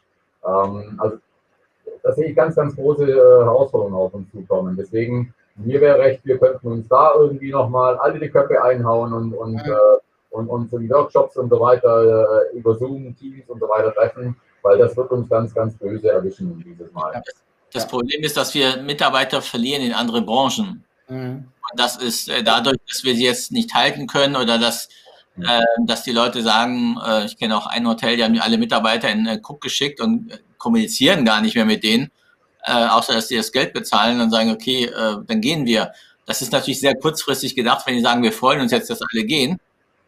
Ähm, 0.46 0.98
also 0.98 1.18
da 2.02 2.12
sehe 2.14 2.28
ich 2.28 2.36
ganz, 2.36 2.56
ganz 2.56 2.76
große 2.76 3.10
äh, 3.10 3.16
Herausforderungen 3.16 3.96
auf 3.96 4.14
uns 4.14 4.32
zukommen. 4.32 4.76
Deswegen 4.78 5.34
mir 5.56 5.82
wäre 5.82 6.00
recht, 6.00 6.26
wir 6.26 6.38
könnten 6.38 6.68
uns 6.68 6.88
da 6.88 7.14
irgendwie 7.16 7.52
nochmal 7.52 7.98
alle 7.98 8.20
die 8.20 8.30
Köpfe 8.30 8.62
einhauen 8.62 9.14
und, 9.14 9.34
und, 9.34 9.54
mhm. 9.54 9.60
äh, 9.60 10.00
und 10.32 10.48
uns 10.48 10.74
in 10.74 10.90
Workshops 10.90 11.38
und 11.38 11.50
so 11.50 11.60
weiter 11.60 12.50
äh, 12.52 12.58
über 12.58 12.76
Zoom, 12.76 13.16
Teams 13.16 13.48
und 13.50 13.60
so 13.60 13.70
weiter 13.70 13.94
treffen, 13.94 14.36
weil 14.64 14.78
das 14.80 14.98
wird 14.98 15.12
uns 15.12 15.30
ganz, 15.30 15.54
ganz 15.54 15.76
böse 15.78 16.10
erwischen 16.10 16.64
dieses 16.64 16.92
Mal. 16.92 17.22
Das 17.72 17.88
Problem 17.88 18.24
ist, 18.24 18.38
dass 18.38 18.54
wir 18.54 18.78
Mitarbeiter 18.78 19.42
verlieren 19.42 19.82
in 19.84 19.94
andere 19.94 20.22
Branchen. 20.22 20.84
Mhm. 21.08 21.46
Und 21.72 21.80
das 21.80 21.98
ist 21.98 22.30
äh, 22.30 22.44
dadurch, 22.44 22.78
dass 22.88 23.04
wir 23.04 23.16
sie 23.16 23.26
jetzt 23.26 23.52
nicht 23.52 23.74
halten 23.74 24.08
können 24.08 24.36
oder 24.36 24.58
dass, 24.58 24.90
mhm. 25.36 25.46
äh, 25.46 25.62
dass 25.86 26.04
die 26.04 26.12
Leute 26.12 26.42
sagen, 26.42 26.98
äh, 27.06 27.26
ich 27.26 27.38
kenne 27.38 27.58
auch 27.58 27.68
ein 27.68 27.88
Hotel, 27.88 28.18
die 28.18 28.24
haben 28.24 28.40
alle 28.40 28.58
Mitarbeiter 28.58 29.10
in 29.10 29.26
äh, 29.26 29.40
Cook 29.42 29.62
geschickt 29.62 30.02
und 30.02 30.32
äh, 30.32 30.38
kommunizieren 30.58 31.26
gar 31.26 31.42
nicht 31.42 31.56
mehr 31.56 31.66
mit 31.66 31.84
denen 31.84 32.12
äh, 32.64 32.72
außer 32.72 33.14
dass 33.14 33.28
sie 33.28 33.36
das 33.36 33.52
Geld 33.52 33.74
bezahlen 33.74 34.22
und 34.22 34.32
sagen, 34.32 34.52
okay, 34.52 34.86
äh, 34.86 35.18
dann 35.26 35.42
gehen 35.42 35.66
wir. 35.66 35.92
Das 36.26 36.42
ist 36.42 36.54
natürlich 36.54 36.80
sehr 36.80 36.96
kurzfristig 36.96 37.56
gedacht, 37.56 37.86
wenn 37.86 37.96
die 37.96 38.02
sagen, 38.02 38.24
wir 38.24 38.32
freuen 38.32 38.62
uns 38.62 38.72
jetzt, 38.72 38.90
dass 38.90 39.02
alle 39.02 39.26
gehen. 39.26 39.60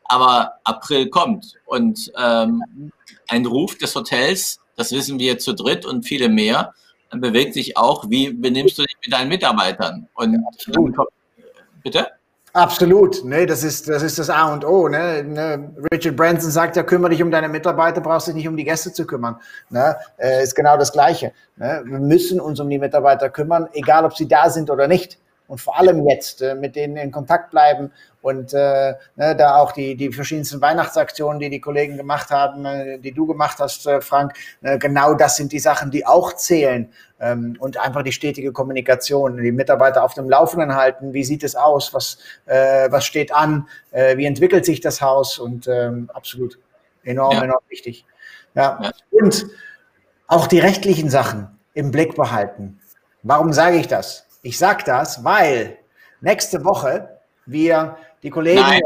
Aber 0.08 0.54
April 0.64 1.10
kommt 1.10 1.54
und 1.66 2.12
ähm, 2.18 2.92
ein 3.28 3.46
Ruf 3.46 3.78
des 3.78 3.96
Hotels, 3.96 4.60
das 4.76 4.92
wissen 4.92 5.20
wir 5.20 5.40
zu 5.40 5.54
dritt 5.54 5.86
und 5.86 6.04
viele 6.04 6.30
mehr, 6.30 6.74
bewegt 7.12 7.54
sich 7.54 7.78
auch, 7.78 8.10
wie 8.10 8.32
benimmst 8.34 8.78
du 8.78 8.84
dich 8.84 8.96
mit 9.04 9.14
deinen 9.14 9.30
Mitarbeitern? 9.30 10.08
Und 10.16 10.34
ja, 10.68 11.06
bitte? 11.84 12.08
Absolut, 12.56 13.26
ne, 13.26 13.46
das 13.46 13.66
ist 13.66 13.90
das 13.90 14.02
ist 14.02 14.18
das 14.18 14.30
A 14.30 14.54
und 14.54 14.64
O. 14.64 14.88
Ne? 14.88 15.26
ne? 15.26 15.76
Richard 15.92 16.16
Branson 16.16 16.50
sagt 16.50 16.78
ja, 16.78 16.84
kümmere 16.84 17.12
dich 17.12 17.22
um 17.22 17.30
deine 17.30 17.50
Mitarbeiter, 17.50 18.00
brauchst 18.00 18.28
dich 18.28 18.36
nicht 18.36 18.48
um 18.48 18.56
die 18.56 18.64
Gäste 18.64 18.94
zu 18.94 19.06
kümmern. 19.06 19.36
Ne? 19.70 19.98
Äh, 20.18 20.42
ist 20.42 20.56
genau 20.56 20.78
das 20.78 20.94
Gleiche. 20.94 21.34
Ne? 21.58 21.84
Wir 21.86 22.00
müssen 22.00 22.40
uns 22.40 22.62
um 22.62 22.70
die 22.70 22.80
Mitarbeiter 22.80 23.30
kümmern, 23.30 23.68
egal 23.74 24.06
ob 24.06 24.16
sie 24.16 24.30
da 24.30 24.50
sind 24.50 24.70
oder 24.70 24.88
nicht 24.88 25.20
und 25.48 25.60
vor 25.60 25.78
allem 25.78 26.08
jetzt 26.08 26.42
äh, 26.42 26.56
mit 26.56 26.76
denen 26.76 26.98
in 26.98 27.12
Kontakt 27.12 27.52
bleiben 27.52 27.92
und 28.22 28.54
äh, 28.54 28.96
ne, 29.16 29.36
da 29.36 29.58
auch 29.58 29.72
die, 29.72 29.96
die 29.96 30.12
verschiedensten 30.12 30.60
Weihnachtsaktionen, 30.62 31.40
die 31.40 31.50
die 31.50 31.60
Kollegen 31.60 31.98
gemacht 31.98 32.32
haben, 32.32 32.66
äh, 32.66 32.98
die 32.98 33.12
du 33.12 33.28
gemacht 33.28 33.60
hast, 33.60 33.86
äh, 33.86 34.02
Frank, 34.02 34.34
äh, 34.64 34.78
genau 34.80 35.14
das 35.14 35.38
sind 35.38 35.52
die 35.52 35.60
Sachen, 35.60 35.92
die 35.92 36.06
auch 36.06 36.34
zählen 36.34 36.92
ähm, 37.20 37.56
und 37.60 37.78
einfach 37.78 38.02
die 38.02 38.12
stetige 38.12 38.52
Kommunikation, 38.52 39.38
die 39.38 39.52
Mitarbeiter 39.52 40.04
auf 40.04 40.16
dem 40.16 40.30
Laufenden 40.30 40.76
halten, 40.76 41.14
wie 41.14 41.24
sieht 41.24 41.44
es 41.44 41.56
aus, 41.56 41.94
was, 41.94 42.18
äh, 42.46 42.90
was 42.92 43.06
steht 43.06 43.34
an, 43.34 43.68
äh, 43.92 44.18
wie 44.18 44.26
entwickelt 44.26 44.66
sich 44.66 44.82
das 44.82 45.02
Haus 45.02 45.38
und 45.38 45.68
ähm, 45.68 46.10
absolut 46.14 46.58
enorm, 47.04 47.34
ja. 47.34 47.44
enorm 47.44 47.64
wichtig. 47.70 48.06
Ja. 48.56 48.80
ja. 48.82 48.92
Und 49.12 49.46
auch 50.28 50.48
die 50.48 50.60
rechtlichen 50.60 51.10
Sachen 51.10 51.60
im 51.74 51.92
Blick 51.92 52.16
behalten. 52.16 52.80
Warum 53.22 53.54
sage 53.54 53.78
ich 53.78 53.88
das? 53.88 54.25
Ich 54.46 54.60
sage 54.60 54.84
das, 54.86 55.24
weil 55.24 55.80
nächste 56.22 56.64
Woche 56.64 57.18
wir 57.48 57.98
die 58.22 58.30
Kollegen. 58.30 58.62
Nein. 58.62 58.82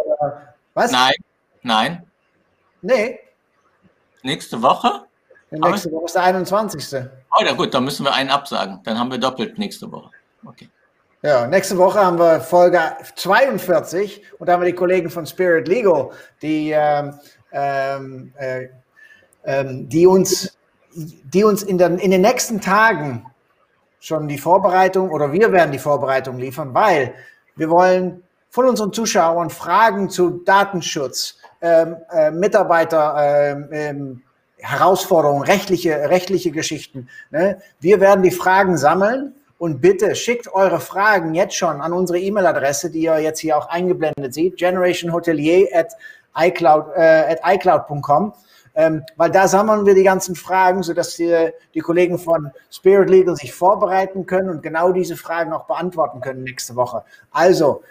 was? 0.74 0.90
Nein, 0.90 1.16
nein. 1.64 2.08
Nee. 2.82 3.20
Nächste 4.24 4.62
Woche? 4.62 5.04
Nächste 5.52 5.92
Woche 5.92 6.06
ist 6.06 6.16
der 6.16 6.24
21. 6.24 7.02
Oh 7.38 7.44
ja, 7.44 7.52
gut, 7.52 7.74
dann 7.74 7.84
müssen 7.84 8.06
wir 8.06 8.14
einen 8.14 8.30
absagen. 8.30 8.80
Dann 8.86 8.98
haben 8.98 9.12
wir 9.12 9.18
doppelt 9.18 9.58
nächste 9.58 9.92
Woche. 9.92 10.12
Okay. 10.46 10.70
Ja, 11.24 11.46
nächste 11.46 11.78
Woche 11.78 12.00
haben 12.00 12.20
wir 12.20 12.40
Folge 12.40 12.80
42 13.18 14.24
und 14.40 14.48
da 14.48 14.54
haben 14.54 14.62
wir 14.62 14.68
die 14.68 14.76
Kollegen 14.76 15.10
von 15.10 15.26
Spirit 15.26 15.68
Legal, 15.68 16.12
die, 16.42 16.72
ähm, 16.72 17.20
ähm, 17.52 18.34
äh, 18.38 18.70
ähm, 19.44 19.90
die 19.90 20.08
uns, 20.08 20.58
die 20.94 21.44
uns 21.44 21.64
in, 21.64 21.78
den, 21.78 21.98
in 21.98 22.12
den 22.12 22.22
nächsten 22.22 22.62
Tagen 22.62 23.26
schon 24.00 24.28
die 24.28 24.38
Vorbereitung 24.38 25.12
oder 25.12 25.32
wir 25.32 25.52
werden 25.52 25.72
die 25.72 25.80
Vorbereitung 25.80 26.38
liefern, 26.38 26.74
weil 26.74 27.14
wir 27.56 27.70
wollen 27.70 28.24
von 28.50 28.66
unseren 28.66 28.94
Zuschauern 28.94 29.50
Fragen 29.50 30.10
zu 30.10 30.42
Datenschutz, 30.44 31.38
ähm, 31.62 31.98
äh, 32.12 32.32
Mitarbeiter, 32.32 33.16
ähm, 33.20 33.70
ähm, 33.72 34.22
Herausforderungen, 34.58 35.44
rechtliche, 35.44 36.10
rechtliche 36.10 36.52
Geschichten. 36.52 37.10
Ne? 37.32 37.62
Wir 37.80 38.00
werden 38.00 38.24
die 38.24 38.32
Fragen 38.32 38.78
sammeln 38.78 39.36
und 39.58 39.82
bitte 39.82 40.16
schickt 40.16 40.52
eure 40.54 40.80
Fragen 40.80 41.34
jetzt 41.34 41.56
schon 41.56 41.82
an 41.82 41.94
unsere 41.94 42.20
E-Mail-Adresse, 42.20 42.90
die 42.90 43.02
ihr 43.02 43.20
jetzt 43.20 43.40
hier 43.40 43.58
auch 43.58 43.70
eingeblendet 43.70 44.34
seht, 44.34 44.58
generationhotelier 44.58 45.68
at 45.74 45.94
icloud, 46.36 46.88
äh, 46.96 47.36
at 47.36 47.40
icloud.com 47.46 48.34
ähm, 48.80 49.04
weil 49.18 49.30
da 49.30 49.46
sammeln 49.46 49.86
wir 49.86 49.94
die 49.94 50.04
ganzen 50.04 50.36
Fragen, 50.36 50.84
sodass 50.84 51.18
die, 51.18 51.50
die 51.74 51.82
Kollegen 51.82 52.18
von 52.18 52.50
Spirit 52.72 53.10
Legal 53.10 53.36
sich 53.36 53.52
vorbereiten 53.54 54.26
können 54.26 54.50
und 54.50 54.64
genau 54.64 54.94
diese 54.94 55.18
Fragen 55.18 55.52
auch 55.52 55.66
beantworten 55.66 56.22
können 56.22 56.46
nächste 56.46 56.78
Woche. 56.78 57.04
Also 57.30 57.84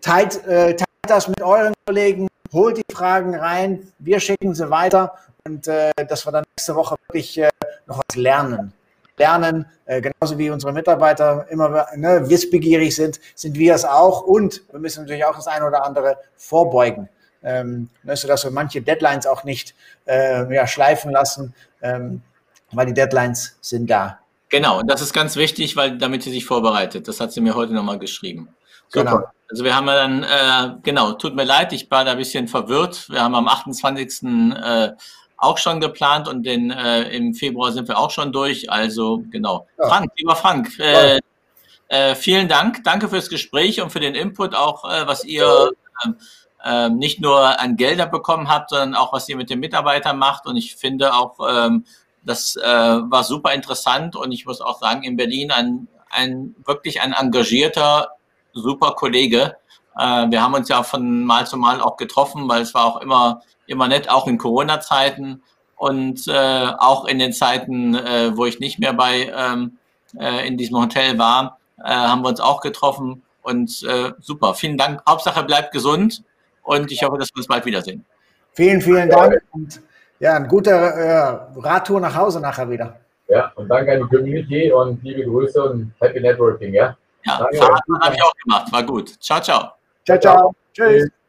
teilt, 0.00 0.44
äh, 0.44 0.74
teilt 0.74 0.88
das 1.06 1.28
mit 1.28 1.40
euren 1.40 1.72
Kollegen, 1.86 2.26
holt 2.52 2.78
die 2.78 2.92
Fragen 2.92 3.36
rein, 3.36 3.86
wir 4.00 4.18
schicken 4.18 4.56
sie 4.56 4.68
weiter 4.70 5.14
und 5.46 5.68
äh, 5.68 5.92
dass 6.08 6.26
wir 6.26 6.32
dann 6.32 6.44
nächste 6.56 6.74
Woche 6.74 6.96
wirklich 7.06 7.38
äh, 7.38 7.50
noch 7.86 7.98
was 7.98 8.16
lernen 8.16 8.72
lernen, 9.16 9.66
äh, 9.84 10.00
genauso 10.00 10.36
wie 10.36 10.50
unsere 10.50 10.72
Mitarbeiter 10.72 11.46
immer 11.48 11.86
ne, 11.94 12.28
wissbegierig 12.28 12.96
sind, 12.96 13.20
sind 13.36 13.56
wir 13.56 13.76
es 13.76 13.84
auch 13.84 14.22
und 14.22 14.64
wir 14.72 14.80
müssen 14.80 15.02
natürlich 15.02 15.24
auch 15.24 15.36
das 15.36 15.46
eine 15.46 15.64
oder 15.64 15.84
andere 15.84 16.16
vorbeugen 16.34 17.08
ähm, 17.44 17.88
ne, 18.02 18.16
sodass 18.16 18.44
wir 18.44 18.50
manche 18.50 18.82
Deadlines 18.82 19.26
auch 19.26 19.44
nicht 19.44 19.74
äh, 20.06 20.52
ja, 20.54 20.66
schleifen 20.66 21.12
lassen, 21.12 21.54
ähm, 21.82 22.22
weil 22.72 22.86
die 22.86 22.94
Deadlines 22.94 23.56
sind 23.60 23.88
da. 23.88 24.18
Genau, 24.48 24.80
und 24.80 24.90
das 24.90 25.02
ist 25.02 25.12
ganz 25.12 25.36
wichtig, 25.36 25.76
weil 25.76 25.98
damit 25.98 26.22
sie 26.22 26.30
sich 26.30 26.44
vorbereitet. 26.44 27.08
Das 27.08 27.20
hat 27.20 27.32
sie 27.32 27.40
mir 27.40 27.54
heute 27.54 27.72
nochmal 27.72 27.98
geschrieben. 27.98 28.54
Super. 28.88 29.04
Genau. 29.04 29.24
Also 29.50 29.64
wir 29.64 29.76
haben 29.76 29.86
ja 29.86 29.94
dann, 29.94 30.22
äh, 30.22 30.76
genau, 30.82 31.12
tut 31.12 31.34
mir 31.34 31.44
leid, 31.44 31.72
ich 31.72 31.90
war 31.90 32.04
da 32.04 32.12
ein 32.12 32.18
bisschen 32.18 32.48
verwirrt. 32.48 33.08
Wir 33.10 33.22
haben 33.22 33.34
am 33.34 33.48
28. 33.48 34.22
Äh, 34.22 34.92
auch 35.36 35.58
schon 35.58 35.80
geplant 35.80 36.28
und 36.28 36.44
den, 36.44 36.70
äh, 36.70 37.02
im 37.14 37.34
Februar 37.34 37.72
sind 37.72 37.88
wir 37.88 37.98
auch 37.98 38.10
schon 38.10 38.32
durch. 38.32 38.70
Also 38.70 39.22
genau. 39.30 39.66
Ja. 39.78 39.88
Frank, 39.88 40.10
lieber 40.16 40.36
Frank, 40.36 40.78
äh, 40.78 41.20
äh, 41.88 42.14
vielen 42.14 42.48
Dank. 42.48 42.82
Danke 42.84 43.08
fürs 43.08 43.28
Gespräch 43.28 43.80
und 43.80 43.90
für 43.90 44.00
den 44.00 44.14
Input 44.14 44.54
auch, 44.54 44.84
äh, 44.84 45.06
was 45.06 45.24
ihr 45.24 45.70
äh, 46.04 46.08
ähm, 46.64 46.96
nicht 46.96 47.20
nur 47.20 47.60
an 47.60 47.76
Gelder 47.76 48.06
bekommen 48.06 48.48
habt, 48.48 48.70
sondern 48.70 48.94
auch, 48.94 49.12
was 49.12 49.28
ihr 49.28 49.36
mit 49.36 49.50
den 49.50 49.60
Mitarbeitern 49.60 50.18
macht. 50.18 50.46
Und 50.46 50.56
ich 50.56 50.76
finde 50.76 51.14
auch, 51.14 51.38
ähm, 51.46 51.84
das 52.22 52.56
äh, 52.56 52.62
war 52.64 53.22
super 53.22 53.52
interessant 53.52 54.16
und 54.16 54.32
ich 54.32 54.46
muss 54.46 54.62
auch 54.62 54.80
sagen, 54.80 55.02
in 55.02 55.16
Berlin 55.16 55.50
ein, 55.50 55.88
ein 56.08 56.54
wirklich 56.64 57.02
ein 57.02 57.12
engagierter, 57.12 58.12
super 58.54 58.92
Kollege. 58.92 59.56
Äh, 59.98 60.30
wir 60.30 60.42
haben 60.42 60.54
uns 60.54 60.68
ja 60.70 60.82
von 60.82 61.24
Mal 61.24 61.46
zu 61.46 61.58
Mal 61.58 61.82
auch 61.82 61.98
getroffen, 61.98 62.48
weil 62.48 62.62
es 62.62 62.72
war 62.72 62.86
auch 62.86 63.00
immer, 63.02 63.42
immer 63.66 63.88
nett, 63.88 64.08
auch 64.08 64.26
in 64.26 64.38
Corona-Zeiten 64.38 65.42
und 65.76 66.26
äh, 66.28 66.68
auch 66.78 67.04
in 67.04 67.18
den 67.18 67.34
Zeiten, 67.34 67.94
äh, 67.94 68.34
wo 68.36 68.46
ich 68.46 68.58
nicht 68.58 68.78
mehr 68.78 68.94
bei 68.94 69.30
ähm, 69.36 69.78
äh, 70.18 70.48
in 70.48 70.56
diesem 70.56 70.78
Hotel 70.78 71.18
war, 71.18 71.58
äh, 71.78 71.90
haben 71.90 72.22
wir 72.22 72.28
uns 72.28 72.40
auch 72.40 72.62
getroffen 72.62 73.22
und 73.42 73.82
äh, 73.82 74.12
super. 74.18 74.54
Vielen 74.54 74.78
Dank. 74.78 75.02
Hauptsache 75.06 75.42
bleibt 75.42 75.72
gesund 75.72 76.22
und 76.64 76.90
ich 76.90 77.02
hoffe, 77.02 77.18
dass 77.18 77.30
wir 77.32 77.38
uns 77.38 77.46
bald 77.46 77.64
wiedersehen. 77.64 78.04
Vielen, 78.52 78.80
vielen 78.80 79.08
Dank 79.08 79.40
und 79.52 79.80
ja, 80.20 80.34
ein 80.34 80.48
guter 80.48 80.72
äh, 80.72 81.38
Radtour 81.56 82.00
nach 82.00 82.14
Hause 82.14 82.40
nachher 82.40 82.68
wieder. 82.68 82.98
Ja, 83.28 83.52
und 83.56 83.68
danke 83.68 83.92
an 83.92 83.98
die 84.00 84.16
Community 84.16 84.72
und 84.72 85.02
liebe 85.02 85.24
Grüße 85.24 85.62
und 85.62 85.92
Happy 86.00 86.20
Networking, 86.20 86.72
ja? 86.72 86.96
Ja, 87.24 87.38
habe 87.38 87.54
ich 87.54 88.22
auch 88.22 88.32
gemacht, 88.44 88.72
war 88.72 88.82
gut. 88.82 89.08
Ciao, 89.20 89.40
ciao. 89.40 89.72
Ciao, 90.04 90.18
ciao. 90.18 90.36
ciao. 90.36 90.54
Tschüss. 90.72 91.23